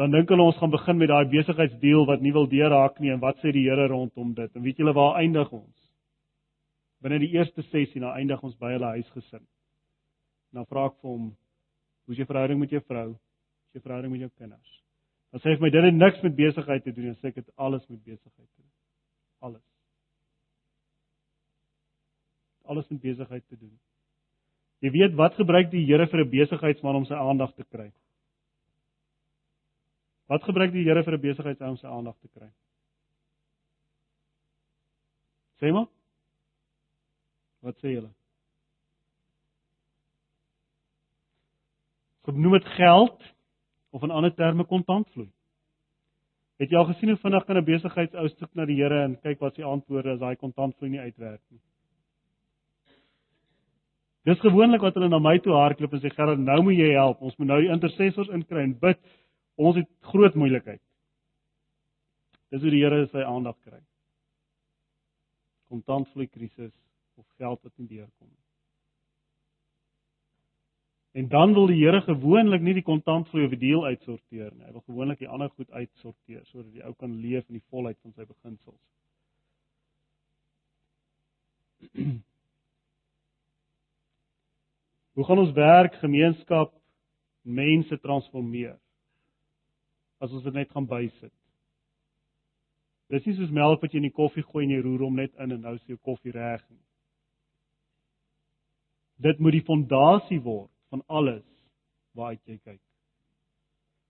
dan 0.00 0.10
dink 0.10 0.30
hulle 0.32 0.42
ons 0.42 0.56
gaan 0.56 0.72
begin 0.72 0.98
met 0.98 1.10
daai 1.10 1.28
besigheidsdeal 1.28 2.06
wat 2.08 2.22
nie 2.24 2.32
wil 2.32 2.48
deurhaak 2.48 2.98
nie 3.00 3.12
en 3.12 3.20
wat 3.20 3.40
sê 3.42 3.52
die 3.52 3.66
Here 3.68 3.88
rondom 3.92 4.32
dit? 4.34 4.50
En 4.56 4.64
weet 4.64 4.80
julle 4.80 4.94
waar 4.96 5.18
eindig 5.20 5.50
ons? 5.52 5.88
Binne 7.02 7.18
die 7.20 7.32
eerste 7.34 7.64
sessie 7.68 8.00
dan 8.00 8.14
eindig 8.16 8.42
ons 8.42 8.56
by 8.56 8.72
hulle 8.76 8.94
huisgesin. 8.96 9.42
Dan 10.52 10.68
vra 10.70 10.86
ek 10.86 10.96
vir 11.00 11.10
hom, 11.10 11.36
"Hoe 12.06 12.12
is 12.12 12.18
jou 12.18 12.26
verhouding 12.26 12.60
met 12.60 12.70
jou 12.70 12.80
vrou? 12.80 13.08
Hoe 13.08 13.68
is 13.68 13.74
jou 13.74 13.82
verhouding 13.82 14.12
met 14.12 14.20
jou 14.20 14.30
kinders?" 14.38 14.82
Dan 15.32 15.40
sê 15.40 15.50
hy 15.50 15.56
vir 15.56 15.62
my 15.62 15.70
dit 15.70 15.84
het 15.84 15.94
niks 15.94 16.22
met 16.22 16.36
besigheid 16.36 16.84
te 16.84 16.92
doen 16.92 17.04
nie, 17.04 17.14
sê 17.14 17.28
ek 17.28 17.34
dit 17.34 17.50
alles 17.56 17.88
met 17.88 18.04
besigheid 18.04 18.48
te 18.48 18.62
doen. 18.62 18.70
Alles. 19.40 19.62
Alles 22.64 22.88
met 22.88 23.00
besigheid 23.00 23.48
te 23.48 23.56
doen. 23.56 23.78
Jy 24.80 24.90
weet 24.90 25.14
wat 25.14 25.34
gebruik 25.34 25.70
die 25.70 25.84
Here 25.86 26.06
vir 26.06 26.20
'n 26.20 26.30
besigheidsman 26.30 26.96
om 26.96 27.04
sy 27.04 27.14
aandag 27.14 27.54
te 27.54 27.64
kry? 27.64 27.92
Wat 30.32 30.46
gebruik 30.48 30.72
die 30.72 30.86
Here 30.86 31.02
vir 31.04 31.18
'n 31.18 31.20
besigheidsman 31.20 31.74
om 31.74 31.76
sy 31.76 31.86
aandag 31.86 32.16
te 32.20 32.28
kry? 32.28 32.48
Sê 35.60 35.72
maar. 35.72 35.88
Wat 37.60 37.76
sê 37.76 37.92
julle? 37.92 38.08
Kom 42.22 42.40
noem 42.40 42.52
dit 42.52 42.68
geld 42.78 43.22
of 43.90 44.02
in 44.02 44.10
ander 44.10 44.34
terme 44.34 44.64
kontantvloei. 44.64 45.28
Het 46.58 46.70
jy 46.70 46.78
al 46.78 46.88
gesien 46.94 47.08
hoe 47.08 47.18
vinnig 47.18 47.44
kan 47.44 47.56
'n 47.56 47.64
besigheidsou 47.64 48.28
soek 48.28 48.54
na 48.54 48.64
die 48.64 48.80
Here 48.80 49.04
en 49.04 49.20
kyk 49.20 49.40
wat 49.40 49.54
sy 49.54 49.62
antwoorde 49.62 50.12
as 50.12 50.20
daai 50.20 50.36
kontantvloei 50.36 50.90
nie 50.90 51.00
uitwerk 51.00 51.42
nie? 51.50 51.60
Dis 54.24 54.40
gewoonlik 54.40 54.80
wat 54.80 54.94
hulle 54.94 55.08
na 55.08 55.18
my 55.18 55.38
toe 55.38 55.52
hardloop 55.52 55.92
en 55.92 56.00
sê 56.00 56.10
Gerard, 56.14 56.38
nou 56.38 56.62
moet 56.62 56.78
jy 56.78 56.92
help. 56.94 57.20
Ons 57.20 57.36
moet 57.36 57.48
nou 57.48 57.60
die 57.60 57.72
intercessors 57.72 58.28
inkry 58.28 58.62
en 58.62 58.78
bid. 58.78 58.98
Ons 59.60 59.76
het 59.76 59.88
groot 60.12 60.34
moeilikheid. 60.34 60.80
Dis 62.52 62.60
hoe 62.60 62.72
die 62.72 62.82
Here 62.82 63.06
sy 63.08 63.24
aandag 63.24 63.56
kry. 63.64 63.80
Kontantvloei 65.72 66.28
krisis 66.28 66.72
of 67.16 67.26
geld 67.40 67.60
wat 67.64 67.72
nie 67.80 67.88
deurkom 67.88 68.28
nie. 68.28 68.42
En 71.12 71.28
dan 71.28 71.52
wil 71.52 71.66
die 71.68 71.80
Here 71.80 72.00
gewoonlik 72.00 72.62
nie 72.64 72.74
die 72.76 72.84
kontantvloei 72.84 73.44
of 73.44 73.50
die 73.52 73.60
deel 73.66 73.84
uitsorteer 73.84 74.52
nie. 74.54 74.64
Hy 74.64 74.72
wil 74.72 74.84
gewoonlik 74.86 75.18
die 75.20 75.28
ander 75.28 75.50
goed 75.52 75.70
uitsorteer 75.70 76.44
sodat 76.48 76.72
die 76.72 76.84
ou 76.84 76.94
kan 76.96 77.20
leef 77.20 77.48
in 77.48 77.54
die 77.60 77.68
volheid 77.68 77.98
van 78.00 78.12
sy 78.16 78.24
beginsels. 78.28 78.80
Hoe 85.12 85.24
gaan 85.28 85.42
ons 85.42 85.52
werk, 85.52 85.94
gemeenskap, 86.00 86.72
mense 87.44 87.98
transformeer? 88.00 88.78
As 90.22 90.32
ons 90.32 90.44
dit 90.46 90.54
net 90.54 90.70
gaan 90.70 90.86
bysit. 90.86 91.32
Dis 93.12 93.26
nie 93.26 93.34
soos 93.36 93.50
melk 93.52 93.82
wat 93.82 93.92
jy 93.92 94.00
in 94.00 94.08
die 94.08 94.14
koffie 94.14 94.44
gooi 94.46 94.64
en 94.64 94.72
jy 94.72 94.80
roer 94.84 95.02
hom 95.04 95.18
net 95.18 95.34
in 95.42 95.52
en 95.52 95.66
nou 95.66 95.74
is 95.76 95.90
jou 95.90 95.98
koffie 96.00 96.32
reg 96.32 96.62
nie. 96.70 96.80
Dit 99.22 99.42
moet 99.42 99.58
die 99.58 99.66
fondasie 99.66 100.40
word 100.42 100.70
van 100.94 101.02
alles 101.08 101.44
waaruit 102.16 102.40
jy 102.48 102.56
kyk. 102.56 102.80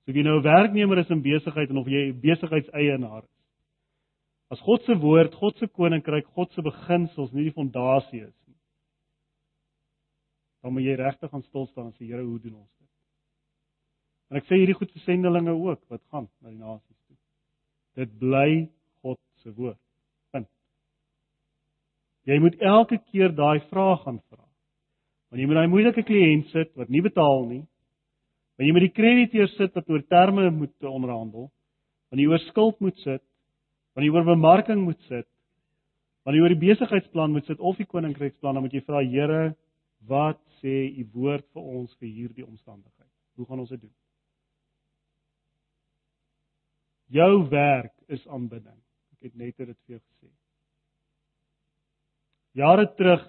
So 0.05 0.11
of 0.11 0.17
jy 0.17 0.23
nou 0.27 0.39
'n 0.39 0.45
werknemer 0.45 0.99
is 0.99 1.11
in 1.11 1.23
besigheid 1.23 1.71
en 1.71 1.79
of 1.79 1.87
jy 1.87 2.11
'n 2.11 2.21
besigheidseienaar 2.21 3.25
is. 3.25 3.31
As 4.51 4.61
God 4.61 4.83
se 4.85 4.95
woord, 4.95 5.35
God 5.35 5.57
se 5.57 5.67
koninkryk, 5.67 6.27
God 6.37 6.53
se 6.53 6.63
beginsels 6.63 7.33
nie 7.33 7.45
die 7.45 7.57
fondasie 7.57 8.21
is 8.21 8.35
nie. 8.47 8.59
Dan 10.63 10.73
moet 10.73 10.85
jy 10.85 10.95
regtig 10.95 11.31
gaan 11.31 11.43
stil 11.43 11.67
staan 11.67 11.87
en 11.87 11.93
sê 11.93 12.07
Here, 12.07 12.23
hoe 12.23 12.41
doen 12.41 12.55
ons 12.55 12.71
dit? 12.79 12.82
En 14.33 14.41
ek 14.41 14.49
sê 14.49 14.57
hierdie 14.57 14.79
goed 14.79 14.91
vir 14.95 15.05
sendelinge 15.05 15.53
ook 15.53 15.83
wat 15.93 16.01
gaan 16.09 16.25
na 16.41 16.49
die 16.49 16.57
nasies 16.57 17.01
toe. 17.05 17.19
Dit 18.01 18.15
bly 18.19 18.71
se 19.43 19.51
woord. 19.55 19.79
Punt. 20.33 20.49
Jy 22.29 22.39
moet 22.43 22.57
elke 22.63 22.99
keer 23.11 23.35
daai 23.35 23.61
vraag 23.71 24.05
gaan 24.05 24.21
vra. 24.31 24.45
Want 25.31 25.43
jy 25.43 25.49
moet 25.49 25.59
daai 25.59 25.73
moeilike 25.73 26.05
kliënt 26.07 26.53
sit 26.53 26.73
wat 26.79 26.93
nie 26.93 27.03
betaal 27.05 27.47
nie. 27.49 27.63
Want 28.57 28.69
jy 28.69 28.77
moet 28.77 28.87
die 28.87 28.95
krediteur 28.95 29.51
sit 29.57 29.75
wat 29.79 29.91
oor 29.91 30.05
terme 30.13 30.49
moet 30.55 30.89
onderhandel. 30.89 31.51
Want 32.13 32.23
jy 32.23 32.29
oor 32.31 32.43
skuld 32.49 32.81
moet 32.85 32.99
sit. 33.03 33.25
Want 33.97 34.07
jy 34.07 34.13
oor 34.15 34.29
bemarking 34.29 34.85
moet 34.87 35.01
sit. 35.09 35.29
Want 36.23 36.39
jy 36.39 36.45
oor 36.45 36.55
die 36.55 36.63
besigheidsplan 36.63 37.35
moet 37.35 37.49
sit 37.51 37.59
of 37.59 37.81
die 37.81 37.89
koninkryksplan, 37.89 38.55
dan 38.55 38.63
moet 38.63 38.77
jy 38.77 38.85
vra 38.87 39.01
Here, 39.03 39.57
wat 40.07 40.39
sê 40.61 40.85
u 40.95 41.09
woord 41.17 41.49
vir 41.55 41.67
ons 41.81 41.91
vir 41.99 42.09
hierdie 42.09 42.47
omstandigheid? 42.47 43.11
Hoe 43.39 43.49
gaan 43.49 43.65
ons 43.65 43.73
dit 43.75 43.81
doen? 43.83 43.91
Jou 47.13 47.49
werk 47.53 47.93
is 48.09 48.25
aanbidding 48.29 48.79
het 49.23 49.35
net 49.39 49.57
dit 49.57 49.77
vir 49.87 49.95
jou 49.95 50.01
gesê. 50.01 50.31
Jare 52.59 52.87
terug 52.99 53.23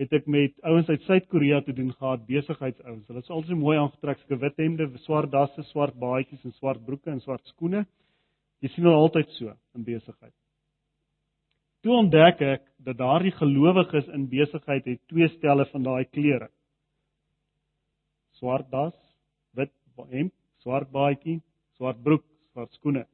het 0.00 0.12
ek 0.16 0.28
met 0.30 0.54
ouens 0.64 0.88
uit 0.88 1.02
Suid-Korea 1.04 1.60
te 1.64 1.74
doen 1.76 1.90
gehad, 1.92 2.22
besigheidsouens. 2.28 3.06
Hulle 3.10 3.20
is 3.20 3.32
altyd 3.32 3.58
mooi 3.60 3.76
aangetrek, 3.76 4.22
sulke 4.22 4.38
wit 4.40 4.62
hemde, 4.62 4.86
swart 5.04 5.32
dasse, 5.32 5.64
swart 5.68 5.98
baadjies 6.00 6.46
en 6.48 6.54
swart 6.56 6.80
broeke 6.86 7.12
en 7.12 7.20
swart 7.20 7.44
skoene. 7.52 7.84
Jy 8.64 8.70
sien 8.72 8.88
hulle 8.88 9.02
altyd 9.02 9.28
so 9.36 9.52
in 9.76 9.84
besigheid. 9.84 10.34
Toe 11.84 11.92
ontdek 11.96 12.40
ek 12.44 12.64
dat 12.84 12.98
daardie 13.00 13.32
gelowiges 13.36 14.08
in 14.16 14.26
besigheid 14.32 14.88
het 14.88 15.00
twee 15.12 15.28
stelle 15.36 15.66
van 15.72 15.84
daai 15.84 16.04
klere. 16.08 16.48
Swart 18.40 18.68
das, 18.72 18.96
wit 19.56 19.72
hemp, 20.12 20.32
swart 20.64 20.88
baadjie, 20.92 21.40
swart 21.76 22.00
broek, 22.04 22.24
swart 22.54 22.72
skoene. 22.80 23.04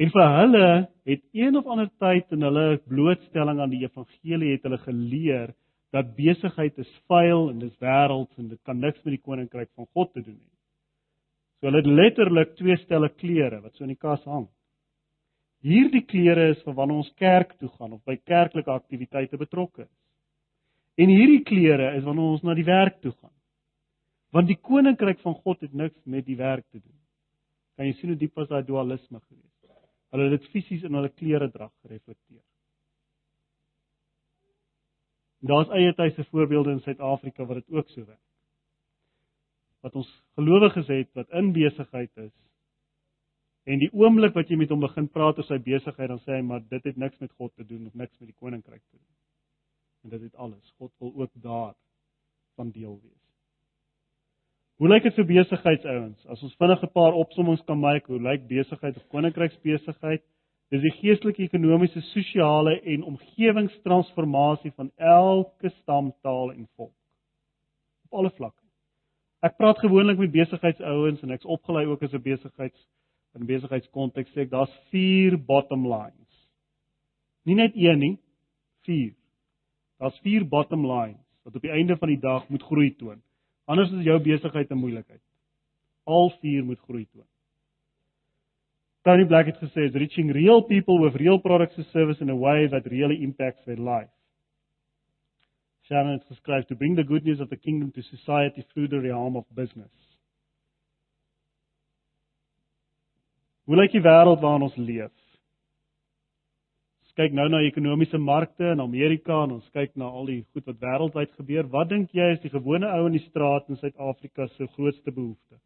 En 0.00 0.10
vir 0.10 0.30
hulle 0.38 0.68
het 1.08 1.22
een 1.36 1.56
of 1.56 1.66
ander 1.66 1.90
tyd 2.00 2.30
in 2.32 2.46
hulle 2.46 2.78
blootstelling 2.88 3.60
aan 3.60 3.72
die 3.72 3.82
evangelie 3.84 4.54
het 4.54 4.64
hulle 4.66 4.80
geleer 4.86 5.52
dat 5.92 6.14
besigheid 6.16 6.78
is 6.80 6.92
vuil 7.10 7.50
en 7.50 7.60
dis 7.60 7.74
wêrelds 7.82 8.32
en 8.40 8.48
dit 8.48 8.60
kan 8.64 8.80
niks 8.80 9.02
met 9.04 9.18
die 9.18 9.24
koninkryk 9.24 9.68
van 9.76 9.88
God 9.92 10.12
te 10.14 10.22
doen 10.22 10.38
hê. 10.38 10.52
So 11.60 11.68
hulle 11.68 11.82
het 11.82 11.90
letterlik 12.00 12.56
twee 12.58 12.78
stelle 12.80 13.12
klere 13.12 13.60
wat 13.60 13.76
so 13.76 13.84
in 13.84 13.92
die 13.92 14.00
kas 14.00 14.24
hang. 14.24 14.48
Hierdie 15.62 16.02
klere 16.08 16.48
is 16.56 16.62
vir 16.64 16.74
wanneer 16.74 17.04
ons 17.04 17.12
kerk 17.20 17.52
toe 17.60 17.68
gaan 17.76 17.92
of 17.98 18.02
by 18.08 18.16
kerklike 18.16 18.72
aktiwiteite 18.72 19.38
betrokke 19.38 19.84
is. 19.84 19.98
En 20.98 21.12
hierdie 21.12 21.44
klere 21.46 21.92
is 21.98 22.04
wanneer 22.08 22.32
ons 22.32 22.42
na 22.42 22.56
die 22.56 22.66
werk 22.66 22.98
toe 23.04 23.12
gaan. 23.12 23.34
Want 24.32 24.48
die 24.48 24.58
koninkryk 24.58 25.20
van 25.22 25.36
God 25.44 25.60
het 25.60 25.76
niks 25.76 26.00
met 26.08 26.24
die 26.26 26.40
werk 26.40 26.64
te 26.72 26.80
doen. 26.80 26.98
Kan 27.76 27.86
jy 27.86 27.94
sien 28.00 28.12
hoe 28.12 28.18
diep 28.18 28.40
was 28.40 28.48
daai 28.48 28.64
dualisme 28.64 29.20
gewees? 29.20 29.51
Hulle 30.12 30.28
dit 30.34 30.48
fisies 30.52 30.84
in 30.84 30.96
hulle 30.98 31.10
klere 31.16 31.48
drag 31.50 31.72
gereflekteer. 31.84 32.42
Daar's 35.42 35.72
eie 35.74 35.94
tydse 35.98 36.24
voorbeelde 36.30 36.76
in 36.76 36.82
Suid-Afrika 36.84 37.46
wat 37.48 37.62
dit 37.62 37.74
ook 37.74 37.88
so 37.90 38.04
werk. 38.04 38.20
Wat 39.82 39.96
ons 39.98 40.10
gelowiges 40.38 40.90
het 40.92 41.10
wat 41.18 41.32
in 41.40 41.50
besigheid 41.56 42.12
is 42.16 42.34
en 43.62 43.78
die 43.78 43.90
oomblik 43.94 44.34
wat 44.34 44.48
jy 44.50 44.58
met 44.58 44.72
hom 44.74 44.82
begin 44.82 45.06
praat 45.14 45.38
oor 45.38 45.46
sy 45.46 45.58
besigheid 45.62 46.10
dan 46.10 46.20
sê 46.24 46.36
hy 46.38 46.44
maar 46.46 46.62
dit 46.70 46.86
het 46.88 46.96
niks 46.98 47.20
met 47.22 47.30
God 47.38 47.52
te 47.54 47.66
doen 47.66 47.86
of 47.86 47.94
niks 47.98 48.18
met 48.18 48.32
die 48.32 48.38
koninkryk 48.38 48.82
te 48.82 48.96
doen. 48.96 49.10
En 50.02 50.14
dit 50.14 50.24
het 50.26 50.34
alles. 50.34 50.72
God 50.78 50.90
wil 50.98 51.12
ook 51.22 51.30
daar 51.44 51.74
van 52.58 52.70
deel 52.74 52.98
wees. 53.02 53.21
Hoe 54.82 54.88
lyk 54.90 55.04
dit 55.06 55.14
vir 55.14 55.26
besigheidsouens? 55.28 56.24
As 56.26 56.40
ons 56.42 56.56
vinnig 56.58 56.80
'n 56.82 56.90
paar 56.90 57.14
opsommings 57.14 57.60
kan 57.66 57.78
maak, 57.78 58.06
hoe 58.10 58.18
lyk 58.18 58.48
besigheid 58.48 58.96
of 58.96 59.04
koninkryksbesigheid? 59.14 60.22
Dis 60.74 60.82
die 60.82 60.90
geestelike, 60.90 61.44
ekonomiese, 61.44 62.00
sosiale 62.10 62.80
en 62.80 63.04
omgewingstransformasie 63.04 64.72
van 64.74 64.90
elke 64.96 65.70
stam, 65.70 66.10
taal 66.22 66.50
en 66.50 66.66
volk. 66.74 66.96
Op 68.10 68.18
alle 68.18 68.30
vlakke. 68.30 68.62
Ek 69.42 69.56
praat 69.56 69.78
gewoonlik 69.78 70.18
met 70.18 70.32
besigheidsouens 70.32 71.22
en 71.22 71.30
ek's 71.30 71.46
opgelei 71.46 71.86
ook 71.86 72.02
as 72.02 72.14
'n 72.14 72.22
besigheids 72.22 72.86
in 73.38 73.46
besigheidskonteks 73.46 74.34
sê 74.34 74.40
ek 74.40 74.50
daar's 74.50 74.78
4 74.90 75.38
bottom 75.38 75.86
lines. 75.86 76.50
Nie 77.44 77.54
net 77.54 77.72
een 77.76 77.98
nie, 77.98 78.18
4. 78.80 79.14
Daar's 80.00 80.18
4 80.18 80.48
bottom 80.48 80.86
lines 80.86 81.22
wat 81.44 81.54
op 81.54 81.62
die 81.62 81.70
einde 81.70 81.96
van 81.96 82.08
die 82.08 82.20
dag 82.20 82.48
moet 82.48 82.62
groei 82.62 82.96
toon. 82.96 83.22
Anders 83.72 83.92
is 83.96 84.04
jou 84.04 84.18
besigheid 84.20 84.70
'n 84.70 84.78
moeilikheid. 84.78 85.22
Al 86.04 86.30
vier 86.40 86.64
moet 86.64 86.80
groei 86.80 87.06
toon. 87.12 87.28
Tony 89.02 89.24
Black 89.26 89.46
het 89.46 89.56
gesê, 89.56 89.90
"Reaching 89.92 90.30
real 90.30 90.62
people 90.62 91.00
with 91.00 91.14
real 91.14 91.38
products 91.38 91.76
and 91.76 91.86
services 91.86 92.20
in 92.20 92.30
a 92.30 92.36
way 92.36 92.68
that 92.68 92.86
really 92.86 93.22
impacts 93.22 93.64
their 93.64 93.80
life." 93.80 94.12
Shannon 95.82 96.12
het 96.12 96.24
geskryf, 96.24 96.66
"To 96.66 96.74
bring 96.74 96.96
the 96.96 97.04
good 97.04 97.24
news 97.24 97.40
of 97.40 97.48
the 97.48 97.56
kingdom 97.56 97.90
to 97.90 98.02
society 98.02 98.62
through 98.62 98.88
the 98.88 99.00
realm 99.00 99.36
of 99.36 99.46
business." 99.48 100.18
Hoe 103.64 103.76
lyk 103.76 103.92
die 103.92 104.02
wêreld 104.02 104.40
waarin 104.40 104.62
ons 104.62 104.76
leef? 104.76 105.21
Kyk 107.18 107.34
nou 107.36 107.44
na 107.52 107.60
ekonomiese 107.66 108.18
markte 108.18 108.70
in 108.72 108.80
Amerika 108.80 109.42
en 109.44 109.58
ons 109.58 109.68
kyk 109.76 109.92
na 110.00 110.08
al 110.08 110.30
die 110.30 110.40
goed 110.52 110.66
wat 110.70 110.80
wêreldwyd 110.80 111.34
gebeur, 111.36 111.68
wat 111.74 111.90
dink 111.90 112.14
jy 112.16 112.30
is 112.32 112.40
die 112.40 112.52
gewone 112.52 112.88
ou 112.88 113.06
in 113.08 113.18
die 113.18 113.26
straat 113.26 113.68
in 113.68 113.76
Suid-Afrika 113.80 114.46
se 114.54 114.68
grootste 114.76 115.12
behoefte? 115.12 115.58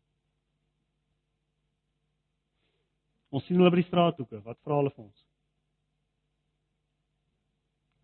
Ons 3.31 3.47
sien 3.47 3.59
hulle 3.61 3.71
by 3.71 3.83
die 3.83 3.89
straathoeke, 3.91 4.41
wat 4.43 4.59
vra 4.65 4.81
hulle 4.81 4.95
vir 4.95 5.05
ons? 5.05 5.23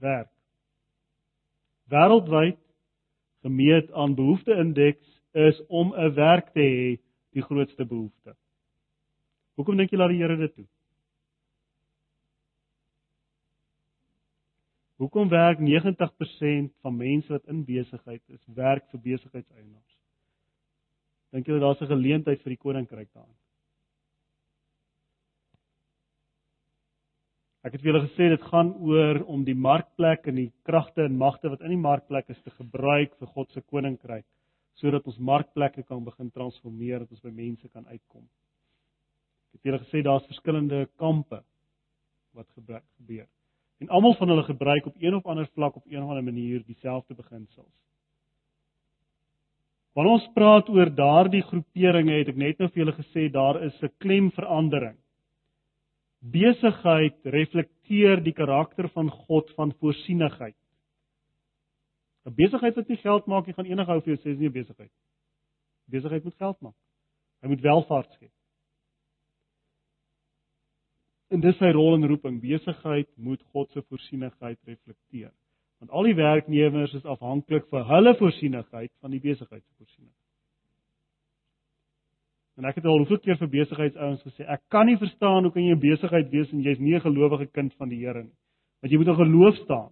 Werk. 0.03 0.31
Wêreldwyd 1.91 2.61
gemeet 3.43 3.91
aan 3.99 4.15
behoefteindeks 4.19 5.19
is 5.49 5.59
om 5.69 5.95
'n 5.95 6.15
werk 6.15 6.53
te 6.53 6.61
hê 6.61 7.01
die 7.33 7.43
grootste 7.43 7.85
behoefte. 7.85 8.37
Hoekom 9.57 9.77
dink 9.77 9.91
jy 9.91 9.99
laat 9.99 10.11
die 10.11 10.23
Here 10.23 10.37
dit 10.37 10.55
toe? 10.55 10.67
Hoekom 15.03 15.29
werk 15.29 15.59
90% 15.59 16.71
van 16.85 16.97
mense 16.97 17.33
wat 17.33 17.49
in 17.51 17.65
besigheid 17.67 18.23
is, 18.31 18.43
werk 18.55 18.85
vir 18.93 19.01
besigheidseienaars? 19.03 19.97
Dink 21.35 21.49
jy 21.49 21.59
daar's 21.59 21.81
'n 21.83 21.91
geleentheid 21.91 22.43
vir 22.43 22.55
die 22.55 22.63
koninkryk 22.65 23.11
daarin? 23.11 23.35
Ek 27.65 27.73
het 27.73 27.83
vir 27.83 27.93
julle 27.93 28.07
gesê 28.07 28.29
dit 28.31 28.47
gaan 28.53 28.73
oor 28.75 29.25
om 29.25 29.45
die 29.45 29.55
markplek 29.55 30.27
en 30.27 30.37
die 30.37 30.53
kragte 30.63 31.03
en 31.03 31.19
magte 31.19 31.51
wat 31.51 31.61
in 31.63 31.75
die 31.75 31.83
markplek 31.89 32.31
is 32.31 32.43
te 32.43 32.51
gebruik 32.51 33.19
vir 33.19 33.29
God 33.35 33.51
se 33.51 33.61
koninkryk 33.61 34.27
sodat 34.75 35.07
ons 35.07 35.19
markplekke 35.19 35.83
kan 35.83 36.05
begin 36.05 36.31
transformeer 36.31 36.99
dat 37.01 37.11
ons 37.11 37.21
by 37.21 37.31
mense 37.31 37.69
kan 37.69 37.87
uitkom. 37.87 38.23
Ek 39.53 39.61
het 39.61 39.65
julle 39.65 39.85
gesê 39.85 40.03
daar's 40.03 40.27
verskillende 40.27 40.87
kampe 40.97 41.43
wat 42.33 42.49
gebeur. 42.57 43.29
En 43.83 43.89
almal 43.89 44.15
van 44.15 44.29
hulle 44.29 44.43
gebruik 44.47 44.87
op 44.87 44.95
een 45.03 45.15
of 45.15 45.27
ander 45.27 45.49
vlak 45.55 45.77
op 45.77 45.87
een 45.91 46.03
of 46.03 46.09
ander 46.09 46.25
manier 46.25 46.63
dieselfde 46.67 47.15
beginsels. 47.15 47.73
Wanneer 49.93 50.13
ons 50.13 50.29
praat 50.35 50.69
oor 50.71 50.91
daardie 50.95 51.43
groeperinge, 51.43 52.15
het 52.21 52.31
ek 52.31 52.39
net 52.41 52.61
nou 52.63 52.69
vir 52.71 52.81
julle 52.85 52.95
gesê 52.97 53.27
daar 53.33 53.59
is 53.67 53.83
'n 53.83 53.91
klemverandering. 53.99 54.97
Besigheid 56.23 57.19
reflekteer 57.25 58.23
die 58.23 58.33
karakter 58.33 58.89
van 58.89 59.11
God 59.11 59.51
van 59.57 59.75
voorsienigheid. 59.81 60.57
'n 62.25 62.35
Besigheid 62.35 62.75
wat 62.75 62.89
nie 62.89 63.03
geld 63.03 63.27
maak 63.27 63.47
nie, 63.47 63.55
gaan 63.55 63.67
enige 63.67 63.93
ou 63.93 64.01
vir 64.01 64.15
jou 64.15 64.21
sê 64.21 64.31
dis 64.31 64.39
nie 64.39 64.49
'n 64.49 64.53
besigheid. 64.53 64.93
Besigheid 65.91 66.25
moet 66.25 66.37
geld 66.39 66.61
maak. 66.61 66.79
Hy 67.43 67.49
moet 67.49 67.61
welvaart 67.61 68.13
skep. 68.13 68.31
En 71.33 71.41
dis 71.41 71.57
sy 71.57 71.71
rol 71.73 71.97
en 71.97 72.09
roeping. 72.11 72.41
Besigheid 72.43 73.09
moet 73.17 73.41
God 73.55 73.71
se 73.73 73.83
voorsienigheid 73.83 74.59
reflekteer. 74.69 75.33
Want 75.81 75.91
al 75.91 76.11
die 76.11 76.19
werknemers 76.19 76.93
is 76.95 77.07
afhanklik 77.09 77.65
vir 77.73 77.87
hulle 77.89 78.13
voorsienigheid 78.19 78.93
van 79.01 79.15
die 79.15 79.23
besigheid 79.23 79.63
se 79.65 79.79
voorsiening. 79.81 80.13
En 82.61 82.69
ek 82.69 82.77
het 82.79 82.87
al 82.87 83.01
hoeveel 83.01 83.19
keer 83.25 83.39
vir 83.41 83.49
besigheidsouens 83.55 84.21
gesê, 84.27 84.45
ek 84.45 84.61
kan 84.71 84.87
nie 84.87 84.99
verstaan 85.01 85.47
hoe 85.47 85.53
kan 85.55 85.65
jy 85.65 85.73
'n 85.73 85.81
besigheid 85.81 86.29
wees 86.31 86.53
en 86.53 86.63
jy's 86.63 86.79
nie 86.79 86.95
'n 86.95 87.01
gelowige 87.01 87.47
kind 87.47 87.73
van 87.81 87.89
die 87.89 87.99
Here 88.05 88.23
nie. 88.23 88.37
Want 88.83 88.93
jy 88.93 88.99
moet 88.99 89.09
in 89.09 89.25
geloof 89.25 89.57
staan 89.65 89.91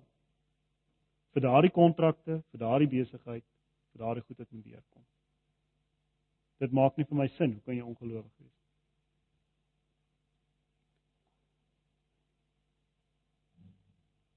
vir 1.32 1.42
daardie 1.42 1.70
kontrakte, 1.70 2.42
vir 2.50 2.58
daardie 2.58 2.88
besigheid, 2.88 3.44
vir 3.92 3.98
daardie 4.04 4.22
goed 4.22 4.38
wat 4.38 4.52
moet 4.52 4.64
deurkom. 4.64 5.02
Dit 6.60 6.72
maak 6.72 6.96
nie 6.96 7.04
vir 7.04 7.16
my 7.16 7.28
sin, 7.28 7.52
hoe 7.52 7.62
kan 7.64 7.74
jy 7.74 7.82
ongelowig 7.82 8.30
wees? 8.38 8.59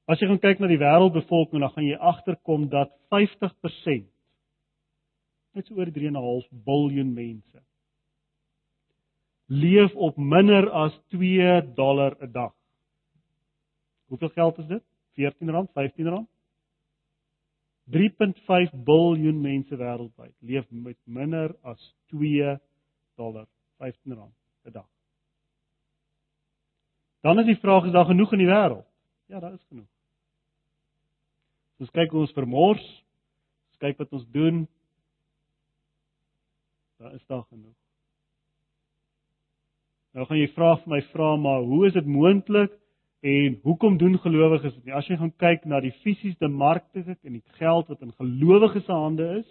As 0.06 0.20
jy 0.20 0.28
gaan 0.28 0.42
kyk 0.44 0.60
na 0.60 0.68
die 0.68 0.82
wêreldbevolking, 0.82 1.62
dan 1.64 1.72
gaan 1.72 1.88
jy 1.88 2.00
agterkom 2.00 2.68
dat 2.72 2.92
50% 3.14 4.10
net 5.54 5.68
so 5.70 5.78
oor 5.78 5.92
3.5 5.94 6.50
miljard 6.66 7.14
mense 7.14 7.62
leef 9.54 9.94
op 9.96 10.18
minder 10.18 10.70
as 10.72 10.96
2 11.14 11.74
dollar 11.76 12.16
'n 12.20 12.32
dag. 12.32 12.54
Hoeveel 14.08 14.30
geld 14.30 14.58
is 14.58 14.68
dit? 14.68 14.84
R14, 15.16 15.68
R15? 15.78 16.28
3.5 17.86 18.74
miljard 18.86 19.36
mense 19.36 19.76
wêreldwyd 19.76 20.36
leef 20.40 20.66
met 20.70 20.98
minder 21.04 21.56
as 21.62 21.96
2 22.06 22.60
dollar, 23.16 23.48
R15 23.80 24.18
'n 24.66 24.72
dag. 24.72 24.90
Dan 27.22 27.40
is 27.40 27.46
die 27.46 27.60
vraag 27.60 27.86
is 27.86 27.92
daar 27.92 28.06
genoeg 28.06 28.32
in 28.32 28.38
die 28.38 28.48
wêreld? 28.48 28.88
Ja, 29.26 29.40
daar 29.40 29.54
is 29.54 29.66
genoeg. 29.68 29.93
Ons 31.84 31.92
kyk 31.92 32.14
hoe 32.16 32.24
ons 32.24 32.36
vermors. 32.38 32.84
Ons 33.74 33.82
kyk 33.84 33.98
wat 34.00 34.14
ons 34.16 34.28
doen. 34.32 34.64
Daar 37.02 37.16
is 37.18 37.26
daar 37.28 37.44
genoeg. 37.50 37.76
Nou 40.14 40.28
gaan 40.30 40.40
jy 40.40 40.48
vra 40.54 40.76
vir 40.78 40.92
my 40.94 41.02
vra 41.10 41.34
maar 41.42 41.64
hoe 41.66 41.88
is 41.88 41.96
dit 41.96 42.08
moontlik 42.08 42.72
en 43.26 43.56
hoekom 43.64 43.96
doen 43.98 44.14
gelowiges 44.22 44.76
dit 44.76 44.86
nie? 44.86 44.94
As 44.94 45.08
jy 45.10 45.18
gaan 45.18 45.32
kyk 45.42 45.66
na 45.68 45.80
die 45.82 45.92
fisiese 46.04 46.48
markte 46.54 47.02
en 47.02 47.40
die 47.40 47.58
geld 47.58 47.90
wat 47.90 48.04
in 48.06 48.14
gelowiges 48.20 48.86
se 48.86 48.94
hande 48.94 49.26
is 49.40 49.48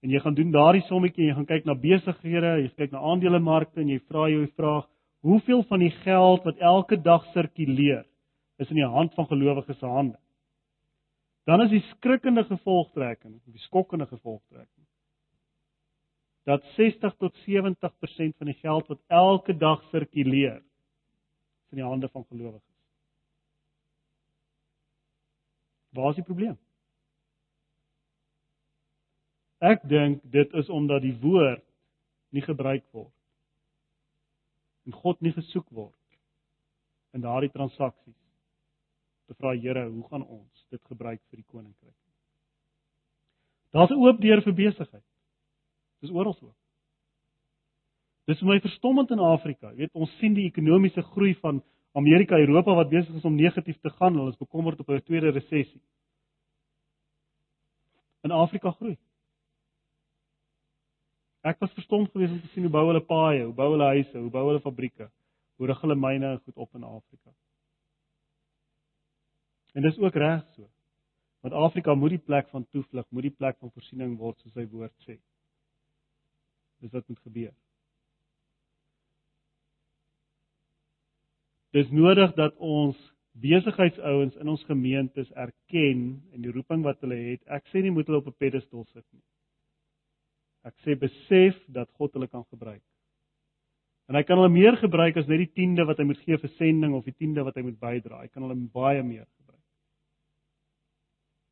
en 0.00 0.14
jy 0.14 0.22
gaan 0.24 0.38
doen 0.38 0.54
daardie 0.54 0.86
sommetjie 0.88 1.28
jy 1.28 1.36
gaan 1.36 1.50
kyk 1.50 1.68
na 1.68 1.76
besighede, 1.76 2.54
jy 2.64 2.70
kyk 2.80 2.96
na 2.96 3.04
aandelemarkte 3.12 3.84
en 3.84 3.92
jy 3.92 4.00
vra 4.08 4.30
jou 4.32 4.46
vraag, 4.56 4.88
hoeveel 5.20 5.66
van 5.68 5.84
die 5.84 5.92
geld 6.00 6.48
wat 6.48 6.64
elke 6.72 6.96
dag 6.96 7.28
sirkuleer 7.34 8.06
is 8.56 8.72
in 8.72 8.80
die 8.80 8.88
hand 8.88 9.12
van 9.18 9.28
gelowiges 9.28 9.78
se 9.78 9.86
hande? 9.86 10.16
Dan 11.48 11.62
is 11.64 11.70
die 11.72 11.82
skrikkende 11.94 12.44
gevolgtrekking, 12.44 13.40
die 13.44 13.64
skokkende 13.66 14.06
gevolgtrekking 14.06 14.86
dat 16.42 16.64
60 16.74 17.14
tot 17.16 17.36
70% 17.36 18.36
van 18.36 18.46
die 18.46 18.54
geld 18.54 18.86
wat 18.86 19.00
elke 19.06 19.56
dag 19.56 19.82
sirkuleer 19.90 20.62
in 21.70 21.78
die 21.78 21.84
hande 21.84 22.08
van 22.08 22.24
gelowiges. 22.24 22.66
Waar 25.90 26.10
is 26.10 26.18
die 26.18 26.24
probleem? 26.24 26.56
Ek 29.60 29.82
dink 29.88 30.22
dit 30.32 30.52
is 30.56 30.68
omdat 30.72 31.04
die 31.04 31.14
woord 31.20 31.64
nie 32.32 32.42
gebruik 32.42 32.86
word 32.96 33.12
en 34.88 34.96
God 34.96 35.20
nie 35.20 35.34
gesoek 35.36 35.68
word 35.76 35.96
in 37.14 37.22
daardie 37.22 37.52
transaksies 37.52 38.16
te 39.30 39.38
vra 39.38 39.54
Here, 39.54 39.86
hoe 39.86 40.06
gaan 40.10 40.26
ons 40.26 40.66
dit 40.74 40.82
gebruik 40.90 41.20
vir 41.30 41.38
die 41.38 41.46
koninkryk? 41.46 41.94
Daar's 43.70 43.90
'n 43.90 44.02
oop 44.02 44.18
deur 44.20 44.42
vir 44.42 44.54
besigheid. 44.54 45.04
Dis 46.02 46.10
oral 46.10 46.34
so. 46.34 46.54
Dis 48.26 48.38
vir 48.38 48.48
my 48.48 48.60
verstommend 48.60 49.10
in 49.10 49.20
Afrika. 49.20 49.70
Jy 49.70 49.76
weet, 49.76 49.94
ons 49.94 50.10
sien 50.18 50.34
die 50.34 50.46
ekonomiese 50.46 51.02
groei 51.02 51.34
van 51.42 51.62
Amerika, 51.94 52.38
Europa 52.38 52.74
wat 52.74 52.90
besig 52.90 53.14
is 53.14 53.24
om 53.24 53.34
negatief 53.34 53.78
te 53.80 53.90
gaan. 53.90 54.14
Hulle 54.14 54.30
is 54.30 54.38
bekommerd 54.38 54.80
op 54.80 54.88
'n 54.88 55.02
tweede 55.02 55.30
resessie. 55.30 55.82
In 58.22 58.30
Afrika 58.30 58.70
groei. 58.70 58.98
Ek 61.42 61.58
was 61.58 61.72
verstomd 61.72 62.10
geweest 62.10 62.32
om 62.32 62.40
te 62.40 62.48
sien 62.52 62.62
hoe 62.62 62.72
bou 62.72 62.86
hulle 62.86 63.00
paaie, 63.00 63.44
hoe 63.44 63.54
bou 63.54 63.70
hulle 63.70 63.84
huise, 63.84 64.18
hoe 64.18 64.30
bou 64.30 64.46
hulle 64.46 64.60
fabrieke, 64.60 65.10
hoe 65.56 65.66
rig 65.66 65.80
hulle 65.80 65.94
myne 65.94 66.40
goed 66.44 66.56
op 66.56 66.74
in 66.74 66.84
Afrika. 66.84 67.30
En 69.72 69.82
dis 69.82 69.98
ook 69.98 70.14
reg 70.14 70.44
so. 70.54 70.68
Want 71.40 71.54
Afrika 71.54 71.94
moet 71.94 72.10
die 72.16 72.24
plek 72.24 72.48
van 72.48 72.66
toevlug, 72.68 73.06
moet 73.08 73.22
die 73.22 73.36
plek 73.36 73.56
van 73.58 73.72
voorsiening 73.72 74.18
word 74.18 74.38
soos 74.40 74.52
sy 74.52 74.66
woord 74.68 74.92
sê. 75.06 75.16
Dis 76.80 76.92
wat 76.92 77.08
moet 77.08 77.22
gebeur. 77.24 77.54
Dis 81.76 81.90
nodig 81.94 82.34
dat 82.36 82.56
ons 82.56 82.98
besigheidsouens 83.40 84.36
in 84.42 84.48
ons 84.50 84.62
gemeentes 84.68 85.30
erken 85.38 86.00
en 86.34 86.42
die 86.42 86.52
roeping 86.52 86.82
wat 86.84 87.00
hulle 87.04 87.16
het. 87.30 87.42
Ek 87.46 87.68
sê 87.70 87.82
nie 87.84 87.94
moet 87.94 88.08
hulle 88.10 88.20
op 88.20 88.26
'n 88.26 88.36
pedestal 88.36 88.84
sit 88.92 89.06
nie. 89.12 89.22
Ek 90.64 90.74
sê 90.84 90.98
besef 90.98 91.56
dat 91.68 91.88
God 91.96 92.12
hulle 92.12 92.28
kan 92.28 92.44
gebruik. 92.50 92.82
En 94.08 94.14
hy 94.14 94.22
kan 94.22 94.36
hulle 94.36 94.52
meer 94.52 94.76
gebruik 94.76 95.16
as 95.16 95.28
net 95.28 95.38
die 95.38 95.52
tiende 95.54 95.86
wat 95.86 95.98
hy 95.98 96.04
moet 96.04 96.18
gee 96.18 96.36
vir 96.36 96.50
sending 96.58 96.94
of 96.94 97.04
die 97.04 97.14
tiende 97.14 97.44
wat 97.44 97.54
hy 97.54 97.62
moet 97.62 97.78
bydra. 97.80 98.20
Hy 98.20 98.28
kan 98.28 98.42
hulle 98.42 98.68
baie 98.74 99.02
meer 99.02 99.24
gebruik. 99.24 99.39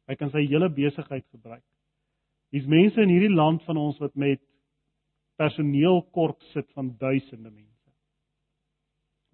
Hy 0.09 0.17
kan 0.17 0.31
sy 0.33 0.47
hele 0.47 0.71
besigheid 0.73 1.27
gebruik. 1.31 1.65
Hier's 2.53 2.69
mense 2.69 3.01
in 3.03 3.13
hierdie 3.13 3.35
land 3.35 3.63
van 3.69 3.77
ons 3.77 3.99
wat 4.01 4.15
met 4.17 4.41
personeel 5.39 6.01
kort 6.17 6.41
sit 6.55 6.67
van 6.75 6.95
duisende 6.99 7.51
mense 7.51 7.67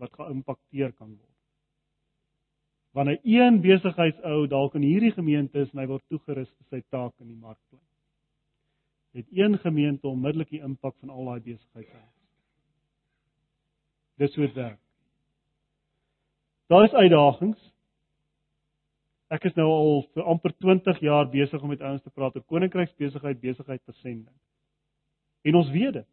wat 0.02 0.10
geïmpakteer 0.18 0.90
kan 0.98 1.12
word. 1.14 1.30
Wanneer 2.94 3.20
een 3.22 3.60
besigheidsou 3.62 4.46
dalk 4.50 4.74
in 4.78 4.86
hierdie 4.86 5.12
gemeente 5.14 5.62
is 5.62 5.70
en 5.72 5.80
hy 5.82 5.86
word 5.90 6.04
toegerus 6.10 6.50
vir 6.50 6.66
sy 6.70 6.80
taak 6.94 7.14
in 7.22 7.30
die 7.30 7.38
markplein. 7.38 7.82
Het 9.14 9.30
een 9.30 9.54
gemeente 9.62 10.10
onmiddellik 10.10 10.50
die 10.50 10.62
impak 10.62 10.96
van 11.00 11.10
al 11.14 11.30
daai 11.30 11.40
besighede. 11.46 12.02
Dis 14.18 14.34
hoe 14.34 14.46
dit 14.46 14.58
werk. 14.58 14.80
Daar 16.70 16.86
is 16.86 16.94
uitdagings. 16.94 17.70
Ek 19.34 19.46
is 19.48 19.54
nou 19.58 19.66
al 19.66 20.02
vir 20.14 20.26
amper 20.30 20.52
20 20.62 21.00
jaar 21.02 21.26
besig 21.32 21.62
om 21.62 21.72
met 21.72 21.82
ouens 21.82 22.02
te 22.04 22.12
praat 22.14 22.36
oor 22.38 22.44
koninkryksbesigheid, 22.52 23.40
besigheid 23.42 23.82
te 23.82 23.94
sending. 24.02 24.34
En 25.44 25.58
ons 25.58 25.70
weet 25.74 25.96
dit. 25.98 26.10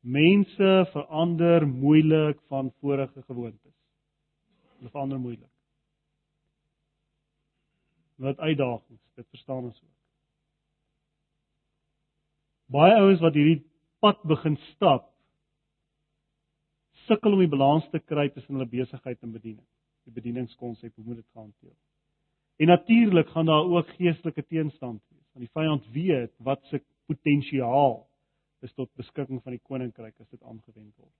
Mense 0.00 0.72
verander 0.92 1.66
moeilik 1.66 2.40
van 2.52 2.70
vorige 2.82 3.22
gewoontes. 3.22 3.74
Hulle 4.78 4.92
verander 4.92 5.18
moeilik. 5.18 5.50
Wat 8.18 8.38
uitdagings, 8.38 9.02
dit 9.14 9.26
verstaan 9.30 9.70
ons 9.70 9.80
ook. 9.82 9.94
Baie 12.74 12.94
ouens 13.00 13.22
wat 13.24 13.34
hierdie 13.38 13.62
pad 14.02 14.20
begin 14.28 14.58
stap, 14.74 15.08
sukkel 17.08 17.34
om 17.34 17.42
die 17.42 17.50
balans 17.50 17.86
te 17.90 18.00
kry 18.02 18.28
tussen 18.34 18.58
hulle 18.58 18.68
besigheid 18.70 19.22
en 19.24 19.32
bediening. 19.32 19.66
Die 20.04 20.14
bedieningskonsep, 20.14 20.92
hoe 20.94 21.06
moet 21.06 21.22
dit 21.22 21.30
gehanteer 21.32 21.72
word? 21.72 21.87
En 22.58 22.66
natuurlik 22.66 23.28
gaan 23.28 23.46
daar 23.46 23.64
ook 23.64 23.88
geestelike 23.88 24.46
teenstand 24.46 25.02
wees. 25.08 25.28
Want 25.32 25.44
die 25.46 25.52
vyand 25.52 25.84
weet 25.94 26.32
wat 26.42 26.64
se 26.70 26.82
potensiaal 27.06 28.08
is 28.60 28.72
tot 28.74 28.90
beskikking 28.98 29.42
van 29.42 29.54
die 29.54 29.62
koninkryk 29.62 30.16
as 30.18 30.30
dit 30.30 30.42
aangewend 30.42 30.94
word. 30.96 31.14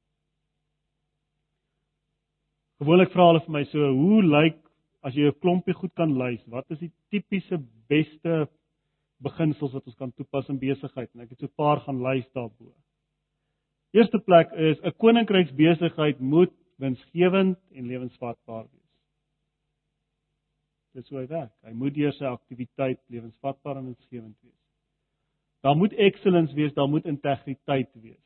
Gewoonlik 2.83 3.11
vra 3.15 3.29
hulle 3.31 3.43
vir 3.45 3.55
my 3.55 3.65
so, 3.71 3.91
hoe 3.95 4.23
lyk 4.23 4.59
as 5.07 5.15
jy 5.15 5.29
'n 5.31 5.39
klompie 5.43 5.75
goed 5.75 5.95
kan 5.95 6.17
lys, 6.19 6.43
wat 6.47 6.71
is 6.71 6.79
die 6.79 6.93
tipiese 7.11 7.59
beste 7.89 8.49
beginsels 9.23 9.73
wat 9.73 9.87
ons 9.87 9.99
kan 9.99 10.13
toepas 10.13 10.49
in 10.49 10.59
besigheid? 10.59 11.11
En 11.15 11.21
ek 11.21 11.31
het 11.31 11.39
so 11.39 11.47
'n 11.47 11.57
paar 11.57 11.81
gaan 11.81 12.03
lys 12.03 12.27
daarbo. 12.35 12.75
Eerste 13.95 14.19
plek 14.19 14.51
is 14.53 14.79
'n 14.83 14.97
koninkryksbesigheid 14.97 16.21
moet 16.21 16.53
winsgewend 16.79 17.59
en 17.73 17.87
lewensvatbaar 17.87 18.67
wees. 18.71 18.78
Dis 20.99 21.13
hoe 21.13 21.21
hy 21.21 21.29
werk. 21.31 21.53
Hy 21.63 21.73
moet 21.79 21.95
deur 21.95 22.15
sy 22.17 22.27
aktiwiteit 22.27 22.99
lewensvatbaar 23.13 23.79
en 23.79 23.93
winsgewend 23.93 24.35
wees. 24.43 24.57
Daar 25.63 25.77
moet 25.79 25.95
excellence 25.95 26.55
wees, 26.59 26.75
daar 26.75 26.91
moet 26.91 27.07
integriteit 27.07 27.91
wees. 28.03 28.23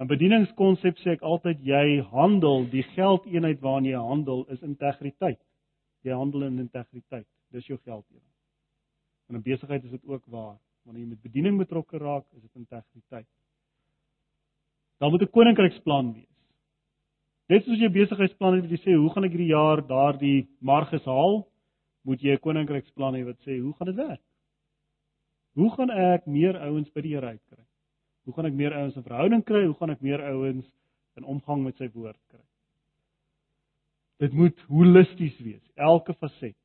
In 0.00 0.08
bedieningskonsep 0.08 0.98
sê 1.02 1.16
ek 1.18 1.24
altyd 1.26 1.60
jy 1.68 2.00
handel, 2.14 2.64
die 2.72 2.84
geldeenheid 2.94 3.60
waarna 3.60 3.92
jy 3.92 4.00
handel 4.08 4.46
is 4.54 4.64
integriteit. 4.64 5.40
Jy 6.06 6.16
handel 6.16 6.48
in 6.48 6.58
integriteit. 6.64 7.28
Dis 7.52 7.68
jou 7.68 7.76
geldeenheid. 7.76 8.28
En 9.28 9.38
in 9.38 9.44
besigheid 9.44 9.84
is 9.84 9.92
dit 9.92 10.08
ook 10.08 10.24
waar. 10.32 10.56
Wanneer 10.88 11.04
jy 11.04 11.12
met 11.12 11.28
bediening 11.28 11.60
betrokke 11.60 12.00
raak, 12.00 12.24
is 12.32 12.42
dit 12.42 12.64
integriteit. 12.64 13.28
Dan 14.98 15.10
moet 15.10 15.22
'n 15.22 15.30
koninkryksplan 15.30 16.14
wees. 16.14 16.32
Net 17.48 17.64
soos 17.64 17.78
jy 17.78 17.88
besigheidsplan 17.88 18.54
het 18.54 18.64
wat 18.64 18.70
jy 18.70 18.80
sê, 18.80 18.96
hoe 18.96 19.10
gaan 19.12 19.24
ek 19.24 19.34
hierdie 19.34 19.52
jaar 19.52 19.82
daardie 19.86 20.48
marges 20.60 21.04
haal? 21.04 21.42
Moet 22.04 22.22
jy 22.22 22.34
'n 22.34 22.44
koninkryksplan 22.44 23.14
hê 23.14 23.24
wat 23.24 23.38
sê, 23.46 23.60
hoe 23.60 23.74
gaan 23.74 23.86
dit 23.86 23.96
werk? 23.96 24.22
Hoe 25.54 25.70
gaan 25.74 25.90
ek 25.90 26.26
meer 26.26 26.56
ouens 26.58 26.90
by 26.94 27.00
die 27.00 27.14
Here 27.14 27.26
uitkry? 27.26 27.64
Hoe 28.24 28.34
gaan 28.34 28.46
ek 28.46 28.54
meer 28.54 28.74
ouens 28.78 28.96
in 28.96 29.02
verhouding 29.02 29.44
kry? 29.44 29.64
Hoe 29.66 29.74
gaan 29.74 29.90
ek 29.90 30.00
meer 30.00 30.22
ouens 30.22 30.66
in 31.18 31.24
omgang 31.24 31.64
met 31.64 31.76
sy 31.76 31.90
woord 31.92 32.18
kry? 32.30 32.40
Dit 34.22 34.32
moet 34.38 34.58
holisties 34.70 35.38
wees, 35.42 35.62
elke 35.74 36.14
faset. 36.14 36.56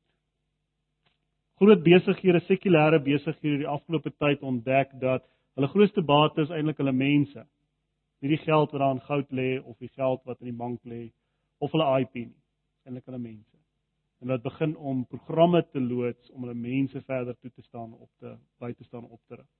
Groot 1.58 1.82
besighede, 1.82 2.40
sekulêre 2.46 3.00
besighede 3.02 3.64
die 3.64 3.68
afgelope 3.68 4.12
tyd 4.14 4.44
ontdek 4.46 4.94
dat 5.02 5.26
hulle 5.58 5.70
grootste 5.72 6.04
bate 6.06 6.46
is 6.46 6.54
eintlik 6.54 6.78
hulle 6.78 6.94
mense. 6.94 7.42
Nie 8.22 8.36
die 8.36 8.42
geld 8.44 8.70
wat 8.70 8.80
daar 8.80 8.94
in 8.94 9.06
goud 9.10 9.34
lê 9.34 9.50
of 9.58 9.74
die 9.82 9.90
geld 9.90 10.22
wat 10.24 10.38
in 10.40 10.52
die 10.52 10.58
bank 10.58 10.78
lê 10.86 11.08
of 11.58 11.74
hulle 11.74 11.88
IP 11.98 12.14
nie, 12.22 12.38
eintlik 12.86 13.10
hulle 13.10 13.18
mense. 13.18 13.57
En 14.18 14.28
wat 14.28 14.42
begin 14.42 14.76
om 14.76 15.06
programme 15.06 15.62
te 15.70 15.80
loods 15.80 16.30
om 16.30 16.42
hulle 16.42 16.54
mense 16.54 17.02
verder 17.02 17.36
toe 17.38 17.50
te 17.50 17.62
staan 17.62 17.92
op 17.92 18.10
te 18.18 18.36
by 18.58 18.72
te 18.72 18.84
staan 18.84 19.04
op 19.04 19.20
te 19.26 19.34
rig. 19.34 19.50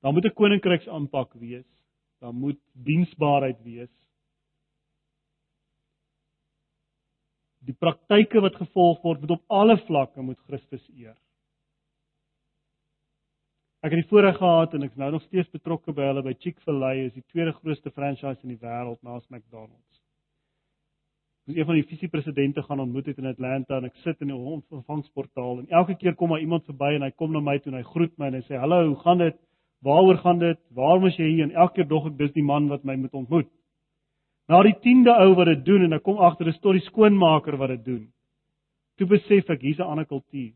Daar 0.00 0.12
moet 0.12 0.24
'n 0.24 0.34
koninkryks 0.34 0.88
aanpak 0.88 1.32
wees. 1.32 1.84
Daar 2.18 2.34
moet 2.34 2.60
diensbaarheid 2.72 3.62
wees. 3.62 3.98
die 7.68 7.76
praktyke 7.76 8.40
wat 8.44 8.56
gevolg 8.56 9.00
word 9.04 9.24
moet 9.24 9.36
op 9.36 9.56
alle 9.60 9.76
vlakke 9.86 10.24
moet 10.24 10.40
Christus 10.48 10.84
eer. 10.96 11.16
Ek 13.84 13.92
het 13.92 14.00
die 14.00 14.10
voorreg 14.10 14.38
gehad 14.40 14.74
en 14.74 14.86
ek 14.86 14.94
is 14.96 15.00
nou 15.00 15.10
nog 15.14 15.24
steeds 15.28 15.50
betrokke 15.54 15.94
by 15.94 16.08
hulle 16.08 16.24
by 16.26 16.34
Chick-fil-A 16.42 16.94
is 17.04 17.14
die 17.14 17.26
tweede 17.30 17.54
grootste 17.60 17.92
franchise 17.94 18.40
in 18.42 18.54
die 18.54 18.62
wêreld 18.62 18.98
na 19.06 19.20
McDonald's. 19.28 20.02
Het 21.48 21.56
een 21.56 21.64
van 21.64 21.74
die 21.74 21.86
visiepresidente 21.88 22.62
gaan 22.62 22.80
ontmoet 22.80 23.06
het 23.06 23.18
in 23.18 23.26
Atlanta 23.26 23.78
en 23.78 23.86
ek 23.88 23.94
sit 24.04 24.18
in 24.20 24.28
die 24.28 24.36
ontvangsportaal 24.36 25.62
en 25.62 25.70
elke 25.72 25.94
keer 25.96 26.12
kom 26.14 26.34
daar 26.34 26.42
iemand 26.44 26.66
verby 26.68 26.90
en 26.98 27.06
hy 27.06 27.08
kom 27.16 27.32
na 27.32 27.40
my 27.40 27.54
toe 27.58 27.70
en 27.72 27.78
hy 27.78 27.86
groet 27.88 28.12
my 28.20 28.26
en 28.28 28.34
hy 28.36 28.40
sê 28.44 28.58
hallo, 28.60 28.82
hoe 28.90 28.98
gaan 29.00 29.22
dit? 29.22 29.38
Waaroor 29.80 30.18
gaan 30.20 30.42
dit? 30.42 30.58
Waarom 30.76 31.06
is 31.08 31.16
jy 31.16 31.28
hier? 31.30 31.46
En 31.46 31.54
elke 31.56 31.78
keer 31.78 31.88
dog 31.88 32.10
ek 32.10 32.18
dis 32.18 32.34
die 32.34 32.44
man 32.44 32.66
wat 32.68 32.84
my 32.84 32.98
moet 33.00 33.16
ontmoet. 33.16 33.48
Na 34.52 34.60
die 34.66 34.74
10de 34.76 35.14
ou 35.24 35.30
wat 35.38 35.48
dit 35.48 35.64
doen 35.64 35.86
en 35.86 35.96
ek 35.96 36.04
kom 36.04 36.20
agter 36.20 36.48
'n 36.52 36.58
storie 36.58 36.84
skoonmaker 36.84 37.56
wat 37.56 37.72
dit 37.78 37.84
doen. 37.84 38.04
Toe 38.98 39.06
besef 39.06 39.48
ek 39.48 39.62
hier's 39.62 39.80
'n 39.80 39.88
ander 39.88 40.04
kultuur. 40.06 40.52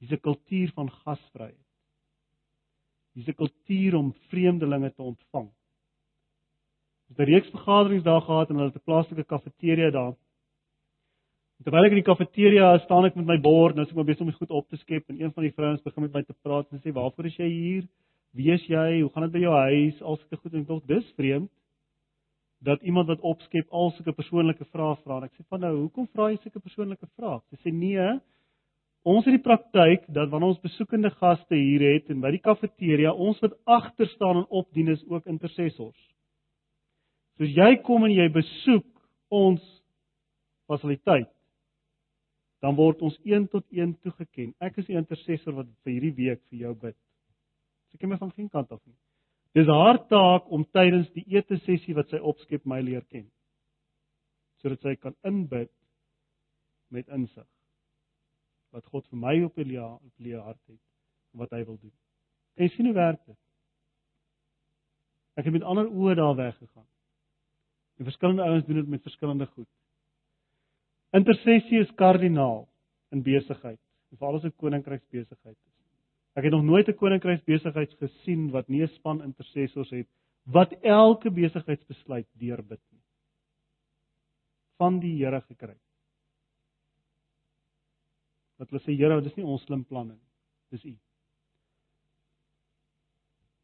Hier's 0.00 0.12
'n 0.12 0.24
kultuur 0.24 0.72
van 0.72 0.88
gasvryheid. 0.88 1.60
Hier's 3.12 3.28
'n 3.28 3.36
kultuur 3.36 3.96
om 3.96 4.14
vreemdelinge 4.30 4.94
te 4.94 5.02
ontvang. 5.02 5.50
Ons 7.08 7.18
het 7.18 7.26
'n 7.28 7.30
reeks 7.30 7.50
vergaderings 7.50 8.04
daar 8.04 8.22
gehad 8.22 8.50
en 8.50 8.56
hulle 8.56 8.70
het 8.72 8.76
'n 8.76 8.88
plaaslike 8.88 9.24
kafeteria 9.24 9.90
daar. 9.90 10.14
Terwyl 11.64 11.84
ek 11.84 11.92
in 11.94 12.02
die 12.02 12.10
kafeteria 12.12 12.78
staan 12.78 13.04
ek 13.04 13.16
met 13.16 13.26
my 13.26 13.38
bord 13.40 13.72
en 13.72 13.76
nou 13.76 13.84
as 13.84 13.90
ek 13.90 13.96
maar 13.96 14.04
besig 14.04 14.26
om 14.26 14.32
goed 14.32 14.50
op 14.50 14.68
te 14.68 14.76
skep 14.76 15.08
en 15.08 15.20
een 15.20 15.32
van 15.32 15.42
die 15.42 15.52
vrouens 15.52 15.82
begin 15.82 16.02
met 16.02 16.12
my 16.12 16.22
te 16.22 16.34
praat 16.42 16.66
en 16.72 16.80
sê 16.80 16.92
waarvoor 16.92 17.26
is 17.26 17.36
jy 17.36 17.48
hier? 17.48 17.84
Wie 18.34 18.50
is 18.52 18.66
jy? 18.66 19.00
Hoe 19.00 19.10
gaan 19.10 19.22
dit 19.22 19.32
by 19.32 19.38
jou 19.38 19.54
huis? 19.54 20.02
Al 20.02 20.16
sulke 20.16 20.36
goed 20.36 20.52
en 20.52 20.60
ek 20.60 20.68
dink 20.68 20.86
dis 20.86 21.12
vreemd 21.16 21.50
dat 22.64 22.82
iemand 22.82 23.06
wat 23.06 23.20
opskep 23.20 23.68
al 23.70 23.90
sulke 23.90 24.12
persoonlike 24.12 24.64
vrae 24.72 24.96
vra. 25.04 25.20
Ek 25.24 25.34
sê 25.36 25.44
van 25.52 25.60
nou, 25.60 25.74
hoekom 25.82 26.08
vra 26.12 26.30
jy 26.32 26.38
sulke 26.42 26.62
persoonlike 26.64 27.08
vrae? 27.16 27.40
Sy 27.52 27.60
sê 27.60 27.72
nee. 27.72 28.06
Ons 29.04 29.26
het 29.28 29.36
die 29.36 29.44
praktyk 29.44 30.06
dat 30.16 30.30
wanneer 30.32 30.54
ons 30.54 30.62
besoekende 30.64 31.10
gaste 31.20 31.58
hier 31.58 31.84
het 31.92 32.08
en 32.10 32.22
by 32.24 32.32
die 32.32 32.40
kafeteria, 32.40 33.12
ons 33.12 33.40
wat 33.44 33.52
agter 33.68 34.08
staan 34.14 34.40
en 34.40 34.46
opdien 34.48 34.88
is 34.94 35.04
ook 35.12 35.28
intercessors. 35.28 35.98
Soos 37.38 37.54
jy 37.54 37.70
kom 37.82 38.04
en 38.06 38.14
jy 38.14 38.26
besoek 38.32 38.86
ons 39.34 39.62
fasiliteit, 40.70 41.30
dan 42.62 42.76
word 42.78 43.02
ons 43.04 43.16
een 43.26 43.48
tot 43.52 43.64
een 43.74 43.92
toegeken. 44.04 44.54
Ek 44.62 44.78
is 44.80 44.86
die 44.88 44.96
intercessor 44.96 45.56
wat 45.58 45.68
vir 45.84 45.96
hierdie 45.96 46.14
week 46.16 46.40
vir 46.48 46.62
jou 46.64 46.74
bid. 46.86 46.96
Sy 47.92 47.98
ken 48.00 48.14
my 48.14 48.18
van 48.20 48.32
geen 48.32 48.48
kant 48.52 48.70
af 48.72 48.80
nie. 48.86 48.96
Dis 49.54 49.68
haar 49.70 50.00
taak 50.10 50.48
om 50.50 50.64
tydens 50.74 51.10
die 51.14 51.26
ete 51.36 51.58
sessie 51.62 51.94
wat 51.94 52.10
sy 52.10 52.18
opskep 52.18 52.64
my 52.66 52.80
leer 52.82 53.04
ken. 53.12 53.26
Sodat 54.62 54.82
sy 54.82 54.94
kan 54.96 55.14
inbid 55.26 55.70
met 56.94 57.10
insig 57.12 57.46
wat 58.74 58.86
God 58.90 59.06
vir 59.06 59.20
my 59.22 59.36
op 59.46 59.60
die 59.60 59.78
op 59.78 60.10
die 60.18 60.34
hart 60.34 60.58
het 60.66 60.80
en 61.34 61.42
wat 61.44 61.52
hy 61.54 61.60
wil 61.62 61.76
doen. 61.78 61.92
En 62.58 62.70
sien 62.74 62.88
hoe 62.88 62.96
werk 62.96 63.20
dit? 63.26 63.38
Ek 65.38 65.46
het 65.46 65.54
met 65.54 65.66
ander 65.66 65.86
oë 65.90 66.16
daar 66.18 66.34
weggegaan. 66.38 66.86
En 67.96 68.04
verskillende 68.04 68.42
ouens 68.42 68.66
doen 68.66 68.80
dit 68.80 68.88
met 68.88 69.02
verskillende 69.02 69.46
goed. 69.46 69.68
Intersessie 71.10 71.78
is 71.78 71.94
kardinaal 71.94 72.68
in 73.14 73.22
besigheid, 73.22 73.80
veral 74.18 74.34
as 74.34 74.44
'n 74.44 74.56
koninkryksbesigheid 74.56 75.56
is. 75.56 75.74
Ek 76.34 76.44
het 76.44 76.52
nog 76.52 76.64
nooit 76.64 76.88
'n 76.88 76.94
koninkryksbesigheids 76.94 77.94
gesien 77.94 78.50
wat 78.50 78.68
nie 78.68 78.82
'n 78.82 78.88
span 78.88 79.22
intercessors 79.22 79.90
het 79.90 80.08
wat 80.42 80.72
elke 80.82 81.30
besigheidsbesluit 81.30 82.26
deurbid 82.32 82.80
nie. 82.90 83.02
Van 84.76 85.00
die 85.00 85.24
Here 85.24 85.40
gekry. 85.40 85.76
Wat 88.56 88.70
hulle 88.70 88.82
sê 88.82 88.96
Here, 88.96 89.20
dit 89.20 89.30
is 89.30 89.36
nie 89.36 89.46
ons 89.46 89.62
slim 89.62 89.84
planne 89.84 90.12
nie. 90.12 90.30
Dis 90.70 90.84
U. 90.84 90.94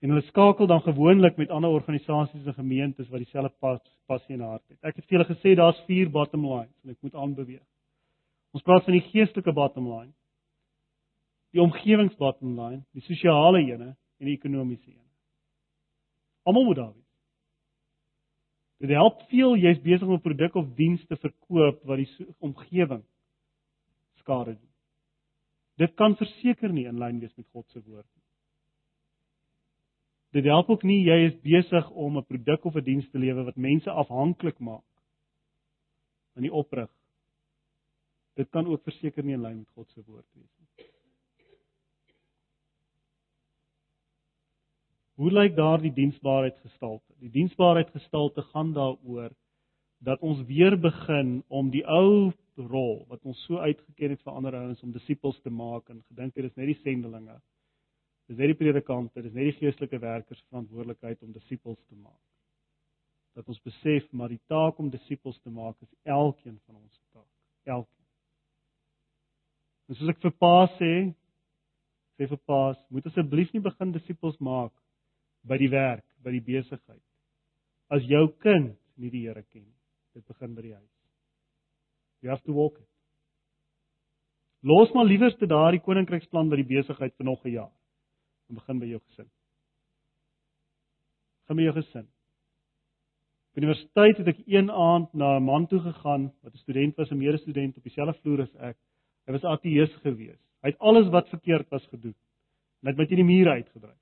En 0.00 0.08
hulle 0.08 0.24
skakel 0.28 0.66
dan 0.66 0.80
gewoonlik 0.80 1.36
met 1.36 1.50
ander 1.50 1.70
organisasies 1.70 2.46
en 2.46 2.54
gemeentes 2.54 3.08
wat 3.08 3.20
dieselfde 3.20 3.52
pas 3.60 3.80
passie 4.06 4.34
in 4.34 4.40
hart 4.40 4.64
het. 4.68 4.78
Ek 4.82 4.96
het 4.96 5.04
vir 5.04 5.18
julle 5.18 5.28
gesê 5.28 5.56
daar's 5.56 5.82
vier 5.86 6.08
bottom 6.10 6.46
lines 6.46 6.72
en 6.84 6.94
ek 6.94 7.02
moet 7.04 7.14
aanbeweeg. 7.14 7.66
Ons 8.56 8.64
praat 8.66 8.84
van 8.84 8.96
die 8.96 9.06
geestelike 9.12 9.52
bottom 9.52 9.86
line 9.90 10.12
die 11.54 11.62
omgewingsbottom 11.62 12.54
line, 12.58 12.82
die 12.94 13.04
sosiale 13.06 13.62
ene 13.64 13.92
en 14.20 14.28
die 14.28 14.36
ekonomiese 14.36 14.90
ene. 14.92 15.06
Almal 16.46 16.66
moet 16.68 16.78
daar 16.78 16.92
wees. 16.92 17.06
Dit 18.80 18.94
help 18.96 19.20
veel 19.28 19.58
jy's 19.60 19.80
besig 19.84 20.06
om 20.06 20.14
'n 20.14 20.24
produk 20.24 20.54
of 20.56 20.74
diens 20.76 21.04
te 21.06 21.16
verkoop 21.16 21.82
wat 21.84 21.98
die 21.98 22.26
omgewing 22.38 23.04
skade 24.22 24.54
doen. 24.54 24.72
Dit 25.76 25.94
kan 25.96 26.16
verseker 26.16 26.72
nie 26.72 26.86
in 26.86 26.98
lyn 26.98 27.20
wees 27.20 27.36
met 27.36 27.46
God 27.52 27.68
se 27.68 27.82
woord 27.82 28.06
nie. 28.06 28.24
Dit 30.30 30.44
help 30.44 30.68
ook 30.70 30.82
nie 30.86 31.00
jy 31.02 31.16
is 31.26 31.40
besig 31.42 31.90
om 31.90 32.18
'n 32.18 32.26
produk 32.26 32.64
of 32.64 32.76
'n 32.76 32.84
diens 32.84 33.10
te 33.10 33.18
lewe 33.18 33.44
wat 33.44 33.56
mense 33.56 33.90
afhanklik 33.90 34.58
maak 34.58 34.86
van 36.34 36.42
die 36.42 36.52
oprig. 36.52 36.90
Dit 38.34 38.50
kan 38.50 38.66
ook 38.66 38.82
verseker 38.82 39.24
nie 39.24 39.34
in 39.34 39.42
lyn 39.42 39.58
met 39.58 39.68
God 39.74 39.90
se 39.90 40.02
woord 40.06 40.26
wees 40.34 40.54
nie. 40.58 40.86
Hoe 45.20 45.32
lyk 45.32 45.56
daardie 45.56 45.92
diensbaarheid 45.92 46.58
gestalte? 46.58 47.12
Die 47.18 47.30
diensbaarheid 47.30 47.90
gestalte 47.90 48.42
gaan 48.42 48.72
daaroor 48.72 49.34
dat 49.98 50.20
ons 50.20 50.46
weer 50.46 50.78
begin 50.80 51.42
om 51.48 51.70
die 51.70 51.84
ou 51.84 52.32
rol 52.56 53.04
wat 53.08 53.24
ons 53.24 53.42
so 53.44 53.58
uitgeken 53.58 54.14
het 54.14 54.22
vir 54.22 54.32
ander 54.32 54.56
ouens 54.56 54.82
om 54.82 54.92
disippels 54.92 55.40
te 55.44 55.50
maak 55.50 55.88
en 55.92 56.00
gedink 56.08 56.34
dit 56.34 56.44
is 56.44 56.56
net 56.56 56.70
die 56.72 56.80
sendelinge. 56.80 57.36
Dis 58.30 58.38
net 58.38 58.52
die 58.52 58.60
predikante, 58.60 59.24
dis 59.24 59.32
net 59.34 59.48
die 59.48 59.56
geestelike 59.58 59.98
werkers 59.98 60.38
verantwoordelikheid 60.52 61.18
om 61.26 61.32
disippels 61.34 61.80
te 61.88 61.96
maak. 61.98 62.20
Dat 63.34 63.48
ons 63.50 63.62
besef 63.66 64.04
maar 64.14 64.30
die 64.30 64.38
taak 64.46 64.78
om 64.78 64.90
disippels 64.92 65.40
te 65.42 65.50
maak 65.50 65.74
is 65.82 65.90
elkeen 66.06 66.60
van 66.60 66.76
ons 66.76 66.92
se 66.94 67.02
taak. 67.10 67.26
Elkeen. 67.66 68.06
En 69.90 69.98
soos 69.98 70.12
ek 70.12 70.20
vir 70.22 70.34
Pa 70.38 70.68
sê, 70.76 70.90
sê 72.20 72.28
vir 72.30 72.40
Pa, 72.46 72.60
moet 72.94 73.08
asseblief 73.10 73.50
nie 73.50 73.64
begin 73.64 73.96
disippels 73.96 74.38
maak 74.38 74.76
by 75.42 75.58
die 75.58 75.72
werk, 75.74 76.06
by 76.22 76.30
die 76.36 76.44
besigheid. 76.52 77.02
As 77.90 78.06
jou 78.06 78.28
kind 78.46 78.76
nie 78.94 79.10
die 79.10 79.24
Here 79.24 79.42
ken 79.42 79.64
nie, 79.64 79.74
dit 80.14 80.28
begin 80.30 80.54
by 80.54 80.68
die 80.68 80.76
huis. 80.76 80.94
You 82.22 82.30
have 82.30 82.46
to 82.46 82.54
walk 82.54 82.78
it. 82.78 82.86
Los 84.62 84.94
maar 84.94 85.10
liewers 85.10 85.34
te 85.42 85.50
daardie 85.50 85.82
koninkryksplan 85.82 86.54
by 86.54 86.62
die 86.62 86.70
besigheid 86.76 87.18
vir 87.18 87.26
nog 87.26 87.42
'n 87.42 87.56
jaar 87.58 87.74
en 88.50 88.58
begin 88.58 88.80
by 88.82 88.88
jou 88.90 89.00
gesin. 89.00 89.28
Begin 91.44 91.60
by 91.60 91.66
jou 91.68 91.74
gesin. 91.78 92.08
By 93.50 93.62
die 93.62 93.66
universiteit 93.66 94.20
het 94.20 94.28
ek 94.30 94.42
een 94.46 94.70
aand 94.70 95.14
na 95.14 95.36
'n 95.38 95.44
man 95.46 95.66
toe 95.66 95.80
gegaan 95.80 96.30
wat 96.42 96.54
'n 96.54 96.62
student 96.64 96.96
was, 96.96 97.10
'n 97.10 97.18
medestudent 97.18 97.76
op 97.76 97.82
dieselfde 97.82 98.20
vloer 98.20 98.42
as 98.42 98.54
ek. 98.54 98.76
Hy 99.26 99.32
was 99.32 99.44
ateïs 99.44 99.94
geweest. 100.02 100.42
Hy 100.62 100.68
het 100.70 100.78
alles 100.78 101.08
wat 101.08 101.28
verkeerd 101.28 101.68
was 101.70 101.86
gedoen. 101.86 102.14
Hy 102.82 102.88
het 102.88 102.96
my 102.96 103.06
teen 103.06 103.22
die 103.22 103.24
muur 103.24 103.48
uitgedryf. 103.48 103.98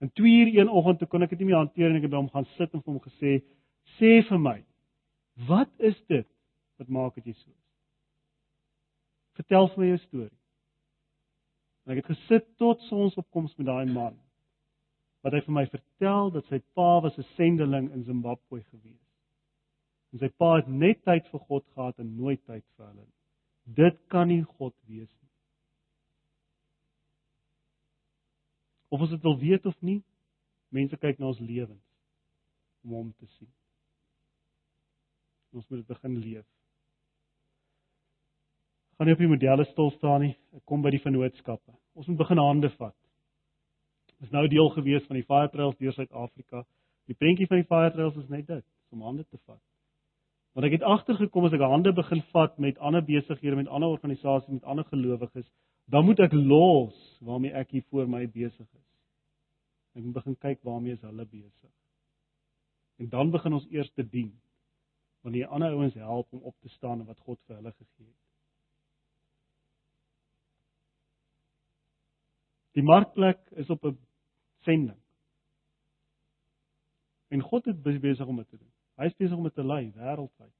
En 0.00 0.12
2 0.12 0.46
uur 0.46 0.58
een 0.58 0.68
oggend 0.68 0.98
toe 0.98 1.08
kon 1.08 1.22
ek 1.22 1.30
dit 1.30 1.38
nie 1.38 1.46
meer 1.46 1.56
hanteer 1.56 1.90
en 1.90 1.96
ek 1.96 2.02
het 2.02 2.10
by 2.10 2.16
hom 2.16 2.30
gaan 2.30 2.46
sit 2.56 2.72
en 2.72 2.82
vir 2.82 2.92
hom 2.92 3.00
gesê: 3.02 3.42
"Sê 3.98 4.22
vir 4.28 4.38
my, 4.38 4.64
wat 5.48 5.70
is 5.78 5.96
dit 6.06 6.26
wat 6.78 6.88
maak 6.88 7.14
dit 7.14 7.24
jy 7.24 7.32
so 7.32 7.50
is? 7.50 7.66
Vertel 9.34 9.68
vir 9.68 9.78
my 9.78 9.88
jou 9.88 9.98
storie." 9.98 10.37
En 11.88 11.96
ek 11.96 12.02
het 12.02 12.18
gesit 12.18 12.48
tot 12.60 12.82
sonsopkoms 12.84 13.54
met 13.56 13.66
daai 13.66 13.88
man. 13.88 14.16
Wat 15.24 15.32
hy 15.32 15.40
vir 15.46 15.54
my 15.56 15.64
vertel 15.72 16.32
dat 16.34 16.44
sy 16.50 16.58
pa 16.76 17.00
was 17.00 17.16
'n 17.16 17.24
sendeling 17.36 17.88
in 17.96 18.04
Zimbabwe 18.04 18.60
gewees. 18.62 19.06
En 20.12 20.18
sy 20.18 20.28
pa 20.28 20.56
het 20.56 20.68
net 20.68 21.00
tyd 21.04 21.26
vir 21.32 21.40
God 21.40 21.64
gehad 21.72 21.98
en 21.98 22.16
nooit 22.16 22.44
tyd 22.44 22.64
vir 22.76 22.86
hulle 22.86 23.06
nie. 23.06 23.16
Dit 23.80 23.96
kan 24.08 24.28
nie 24.28 24.42
God 24.42 24.74
wees 24.84 25.08
nie. 25.08 25.32
Of 28.88 29.00
ons 29.00 29.10
dit 29.10 29.22
wil 29.22 29.38
weet 29.38 29.66
of 29.66 29.80
nie, 29.80 30.02
mense 30.68 30.96
kyk 30.96 31.18
na 31.18 31.26
ons 31.26 31.40
lewens 31.40 31.84
om 32.84 32.90
hom 32.90 33.12
te 33.18 33.26
sien. 33.26 33.52
Ons 35.52 35.68
moet 35.68 35.80
dit 35.80 35.86
begin 35.86 36.20
leef. 36.20 36.57
Gaan 38.98 39.06
nie 39.06 39.14
op 39.14 39.20
die 39.22 39.30
modelle 39.30 39.64
stil 39.68 39.92
staan 39.94 40.24
nie. 40.26 40.32
Ek 40.58 40.64
kom 40.66 40.82
by 40.82 40.90
die 40.90 40.98
vennootskappe. 40.98 41.70
Ons 41.94 42.08
moet 42.10 42.18
begin 42.18 42.40
hande 42.42 42.70
vat. 42.74 42.96
Dis 44.18 44.32
nou 44.34 44.42
deel 44.50 44.72
gewees 44.74 45.06
van 45.06 45.20
die 45.20 45.26
Fire 45.26 45.50
Trails 45.52 45.78
deur 45.78 45.94
Suid-Afrika. 45.94 46.64
Die 47.06 47.14
prentjie 47.14 47.46
van 47.46 47.62
die 47.62 47.68
Fire 47.68 47.92
Trails 47.94 48.18
is 48.18 48.26
net 48.32 48.48
dit, 48.48 48.64
om 48.90 49.06
hande 49.06 49.22
te 49.22 49.38
vat. 49.46 49.62
Want 50.58 50.66
ek 50.66 50.74
het 50.80 50.88
agtergekom 50.90 51.46
as 51.46 51.54
ek 51.54 51.62
hande 51.62 51.94
begin 51.94 52.24
vat 52.34 52.58
met 52.58 52.82
ander 52.82 53.04
besighede, 53.06 53.54
met 53.60 53.70
ander 53.70 53.94
organisasies, 53.94 54.50
met 54.58 54.66
ander 54.66 54.88
gelowiges, 54.90 55.46
dan 55.86 56.08
moet 56.08 56.18
ek 56.26 56.34
los 56.34 56.98
waarmee 57.22 57.54
ek 57.54 57.70
hier 57.76 57.86
voor 57.92 58.10
my 58.10 58.24
besig 58.26 58.66
is. 58.66 58.86
Ek 59.94 60.02
moet 60.02 60.18
begin 60.18 60.40
kyk 60.42 60.66
waarmee 60.66 60.98
is 60.98 61.06
hulle 61.06 61.26
besig. 61.30 61.74
En 62.98 63.14
dan 63.14 63.30
begin 63.30 63.54
ons 63.54 63.70
eers 63.70 63.94
te 63.94 64.02
dien. 64.02 64.32
Wanneer 65.22 65.54
ander 65.54 65.78
ouens 65.78 65.94
help 65.94 66.34
om 66.34 66.42
op 66.50 66.58
te 66.66 66.74
staan 66.74 66.98
en 66.98 67.06
wat 67.06 67.22
God 67.22 67.38
vir 67.46 67.60
hulle 67.60 67.70
gegee 67.78 68.10
het. 68.10 68.27
Die 72.78 72.86
markplek 72.86 73.40
is 73.58 73.70
op 73.74 73.84
'n 73.84 73.98
sending. 74.62 74.98
En 77.28 77.40
God 77.40 77.64
het 77.64 77.82
besig 77.82 78.26
om 78.26 78.36
dit 78.36 78.48
te 78.48 78.58
doen. 78.58 78.72
Hy 78.96 79.04
is 79.04 79.16
besig 79.16 79.36
om 79.36 79.42
dit 79.42 79.54
te 79.54 79.64
lei 79.64 79.92
wêreldwyd. 79.96 80.54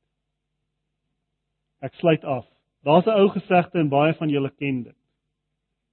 Ek 1.81 1.95
sluit 1.95 2.25
af. 2.25 2.47
Daar's 2.83 3.07
'n 3.07 3.19
ou 3.21 3.29
gesegde 3.29 3.79
en 3.79 3.89
baie 3.89 4.15
van 4.15 4.29
julle 4.29 4.51
ken 4.51 4.83
dit. 4.83 4.97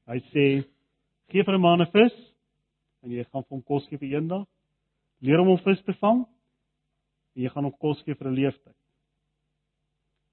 Hy 0.05 0.19
sê: 0.19 0.67
"Gee 1.29 1.43
vir 1.43 1.53
'n 1.53 1.61
man 1.61 1.81
'n 1.81 1.91
vis 1.91 2.33
en 3.01 3.11
jy 3.11 3.23
gaan 3.23 3.43
hom 3.49 3.63
kos 3.63 3.87
gee 3.87 3.97
vir 3.97 4.17
eendag. 4.17 4.47
Leer 5.19 5.37
hom 5.37 5.49
om 5.49 5.57
vis 5.57 5.81
te 5.83 5.93
vang 5.93 6.25
en 7.35 7.41
jy 7.41 7.49
gaan 7.49 7.63
hom 7.63 7.77
kos 7.77 8.01
gee 8.03 8.15
vir 8.15 8.27
'n 8.27 8.35
leeftyd." 8.35 8.75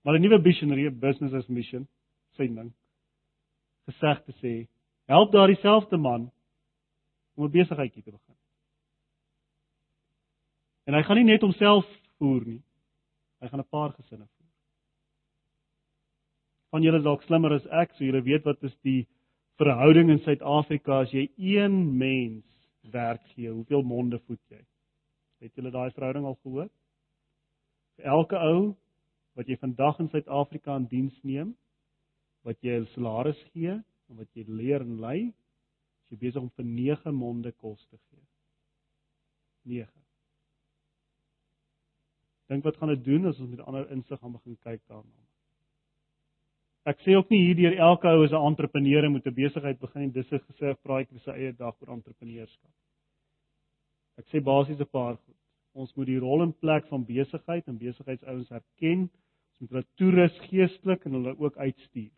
Maar 0.04 0.14
'n 0.14 0.22
nuwe 0.22 0.42
visionary 0.42 0.90
business 0.90 1.34
as 1.34 1.48
mission 1.48 1.88
sending 2.30 2.72
gesegde 3.86 4.32
sê: 4.32 4.71
"Help 5.12 5.32
daardie 5.32 5.60
selfde 5.60 5.96
man 5.96 6.30
om 7.36 7.44
'n 7.44 7.50
besigheidjie 7.52 8.02
te 8.02 8.10
begin." 8.10 8.36
En 10.86 10.94
hy 10.94 11.02
gaan 11.02 11.16
nie 11.20 11.30
net 11.30 11.44
homself 11.44 11.86
voer 12.18 12.44
nie. 12.46 12.62
Hy 13.40 13.48
gaan 13.48 13.60
'n 13.60 13.68
paar 13.70 13.92
gesinne 13.92 14.26
voer. 14.26 14.50
Van 16.70 16.82
julle 16.82 16.98
is 16.98 17.04
dalk 17.04 17.22
slimmer 17.22 17.52
as 17.52 17.66
ek, 17.66 17.94
so 17.94 18.04
julle 18.04 18.22
weet 18.22 18.44
wat 18.44 18.62
is 18.64 18.76
die 18.82 19.06
verhouding 19.60 20.10
in 20.10 20.22
Suid-Afrika 20.24 21.00
as 21.00 21.10
jy 21.12 21.28
een 21.36 21.98
mens 21.98 22.44
werk 22.92 23.22
gee, 23.34 23.50
hoeveel 23.50 23.82
monde 23.82 24.18
voed 24.26 24.40
jy? 24.48 24.60
Het 25.40 25.54
julle 25.54 25.70
daai 25.70 25.90
verhouding 25.90 26.24
al 26.24 26.38
gehoor? 26.42 26.70
Vir 27.96 28.04
elke 28.04 28.38
ou 28.38 28.74
wat 29.36 29.48
jy 29.48 29.56
vandag 29.56 30.00
in 30.00 30.08
Suid-Afrika 30.08 30.76
in 30.76 30.86
diens 30.86 31.18
neem, 31.22 31.54
wat 32.42 32.56
jy 32.60 32.80
'n 32.80 32.86
salaris 32.94 33.42
gee 33.52 33.82
en 34.12 34.20
wat 34.20 34.30
jy 34.36 34.44
leer 34.46 34.84
en 34.84 35.00
lei, 35.00 35.18
is 36.04 36.14
jy 36.14 36.20
besig 36.26 36.44
om 36.44 36.52
vir 36.56 36.68
9 36.68 37.16
monde 37.16 37.52
kos 37.56 37.80
te 37.88 37.96
gee. 37.96 38.24
9 39.64 40.02
dink 42.52 42.64
wat 42.68 42.76
gaan 42.76 42.92
dit 42.92 43.04
doen 43.04 43.30
as 43.30 43.40
ons 43.40 43.50
met 43.50 43.64
ander 43.64 43.88
insig 43.94 44.20
gaan 44.20 44.34
begin 44.36 44.56
kyk 44.66 44.80
daarna. 44.90 45.20
Ek 46.90 46.98
sê 47.04 47.14
ook 47.14 47.30
nie 47.30 47.44
hierdeur 47.44 47.76
elke 47.86 48.10
ou 48.10 48.24
is 48.24 48.32
'n 48.32 48.46
entrepreneur 48.50 49.04
en 49.04 49.12
moet 49.12 49.26
'n 49.26 49.34
besigheid 49.34 49.78
begin 49.80 50.02
en 50.02 50.12
dis 50.12 50.32
'n 50.32 50.44
gesig 50.48 50.80
praatjie 50.82 51.16
vir 51.16 51.24
sy 51.24 51.34
eie 51.38 51.52
dag 51.52 51.74
oor 51.80 51.94
entrepreneurskap. 51.94 52.74
Ek 54.18 54.26
sê 54.26 54.42
basies 54.42 54.80
'n 54.80 54.90
paar 54.90 55.16
goed. 55.16 55.40
Ons 55.74 55.94
moet 55.96 56.06
die 56.06 56.18
rol 56.18 56.42
en 56.42 56.52
plek 56.52 56.86
van 56.88 57.04
besigheid 57.04 57.68
en 57.68 57.78
besigheidsouens 57.78 58.50
erken. 58.50 59.10
Ons 59.50 59.60
moet 59.60 59.70
hulle 59.70 59.86
toerus 59.96 60.38
geestelik 60.50 61.06
en 61.06 61.12
hulle 61.12 61.38
ook 61.38 61.56
uitstuur. 61.56 62.10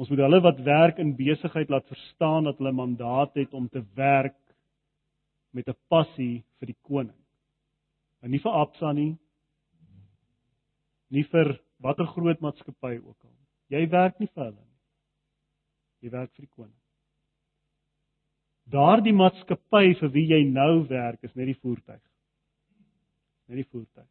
Ons 0.00 0.08
moet 0.08 0.22
hulle 0.24 0.40
wat 0.40 0.60
werk 0.64 1.00
in 1.02 1.16
besigheid 1.16 1.70
laat 1.70 1.86
verstaan 1.90 2.48
dat 2.48 2.58
hulle 2.60 2.72
mandaat 2.72 3.34
het 3.36 3.52
om 3.54 3.68
te 3.68 3.82
werk 3.94 4.38
met 5.52 5.68
'n 5.68 5.76
passie 5.88 6.44
vir 6.58 6.66
die 6.66 6.78
koning. 6.82 7.18
En 8.22 8.30
nie 8.30 8.40
vir 8.40 8.52
Absa 8.52 8.92
nie. 8.92 9.18
Nie 11.10 11.24
vir 11.24 11.60
watter 11.78 12.06
groot 12.06 12.40
maatskappy 12.40 12.98
ook 13.02 13.24
al. 13.24 13.36
Jy 13.68 13.88
werk 13.90 14.18
nie 14.20 14.28
vir 14.34 14.44
hulle 14.44 14.64
nie. 14.64 14.80
Jy 16.00 16.10
werk 16.10 16.32
vir 16.32 16.46
die 16.46 16.54
koning. 16.54 16.78
Daardie 18.72 19.12
maatskappy 19.12 19.94
vir 20.00 20.08
wie 20.14 20.26
jy 20.30 20.44
nou 20.48 20.86
werk 20.88 21.22
is 21.22 21.34
net 21.34 21.46
die 21.46 21.60
voertuig. 21.60 22.02
Net 23.48 23.56
die 23.56 23.70
voertuig. 23.70 24.08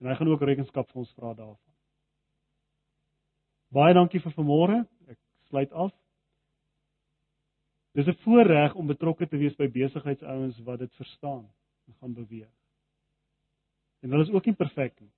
En 0.00 0.06
hy 0.06 0.14
gaan 0.14 0.28
ook 0.28 0.42
rekenskap 0.42 0.90
vir 0.90 1.02
ons 1.02 1.14
vra 1.18 1.34
daarvan. 1.34 1.73
Baie 3.74 3.94
dankie 3.96 4.22
vir 4.22 4.34
vanmôre. 4.36 4.82
Ek 5.10 5.18
sluit 5.50 5.72
af. 5.72 5.92
Dis 7.94 8.06
'n 8.06 8.18
voorreg 8.24 8.74
om 8.74 8.86
betrokke 8.86 9.26
te 9.26 9.36
wees 9.36 9.56
by 9.56 9.68
besigheidsouens 9.68 10.58
wat 10.66 10.78
dit 10.78 10.94
verstaan 10.94 11.46
en 11.86 11.94
gaan 12.00 12.14
beweeg. 12.14 12.50
En 14.02 14.10
hulle 14.10 14.22
is 14.22 14.30
ook 14.30 14.46
nie 14.46 14.54
perfek 14.54 15.00
nie. 15.00 15.10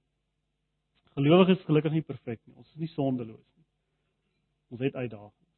Gelowiges 1.17 1.59
is 1.59 1.65
gelukkig 1.65 1.93
nie 1.93 2.03
perfek 2.03 2.41
nie. 2.47 2.55
Ons 2.57 2.69
is 2.69 2.77
nie 2.77 2.93
sondeloos 2.93 3.49
nie. 3.57 3.65
Ons 4.69 4.81
het 4.81 4.95
uitdagings. 4.95 5.53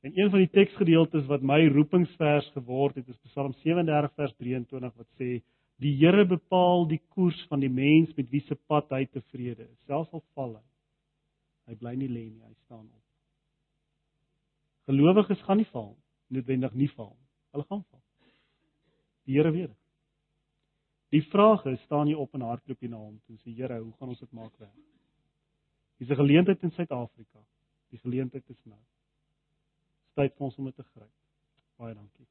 En 0.00 0.12
een 0.14 0.30
van 0.30 0.38
die 0.38 0.50
teksgedeeltes 0.50 1.26
wat 1.26 1.42
my 1.42 1.66
roepingsvers 1.68 2.50
geword 2.54 2.94
het, 2.94 3.08
is 3.08 3.18
Psalm 3.28 3.52
37 3.52 4.14
vers 4.14 4.34
23 4.36 4.94
wat 4.94 5.08
sê: 5.18 5.42
"Die 5.78 5.94
Here 5.96 6.24
bepaal 6.26 6.86
die 6.88 7.00
koers 7.14 7.46
van 7.48 7.60
die 7.60 7.70
mens 7.70 8.14
met 8.16 8.30
wie 8.30 8.40
se 8.40 8.54
pad 8.54 8.90
hy 8.90 9.04
tevrede 9.06 9.68
is, 9.68 9.78
selfs 9.86 10.12
al 10.12 10.24
val 10.34 10.56
hy. 10.56 10.64
Hy 11.66 11.74
bly 11.74 11.94
nie 11.94 12.08
lê 12.08 12.24
nie, 12.30 12.42
hy 12.42 12.54
staan 12.64 12.86
op." 12.86 13.04
Gelowiges 14.88 15.42
gaan 15.42 15.56
nie 15.56 15.68
val, 15.72 15.96
noodwendig 16.28 16.74
nie 16.74 16.90
val. 16.96 17.16
Hulle 17.52 17.64
gaan 17.68 17.84
val. 17.90 18.02
Die 19.28 19.36
Here 19.36 19.52
weet 19.52 19.68
dit. 19.68 19.76
Die 21.12 21.22
vraag 21.22 21.64
is, 21.64 21.80
staan 21.84 22.08
jy 22.08 22.16
op 22.20 22.34
en 22.36 22.44
hardloop 22.44 22.82
jy 22.84 22.88
na 22.92 23.00
hom 23.00 23.18
toe? 23.26 23.36
Sê 23.40 23.52
Here, 23.56 23.80
hoe 23.80 23.92
gaan 24.00 24.12
ons 24.12 24.20
dit 24.20 24.32
maak 24.36 24.56
werk? 24.60 24.84
Dis 25.98 26.08
'n 26.08 26.20
geleentheid 26.20 26.62
in 26.62 26.70
Suid-Afrika. 26.70 27.44
Die 27.90 27.98
geleentheid 27.98 28.48
is 28.48 28.64
nou. 28.64 28.80
Tyd 30.14 30.34
vir 30.34 30.44
ons 30.46 30.58
om 30.58 30.64
dit 30.64 30.76
te 30.76 30.82
gryp. 30.82 31.14
Baie 31.76 31.94
dankie. 31.94 32.26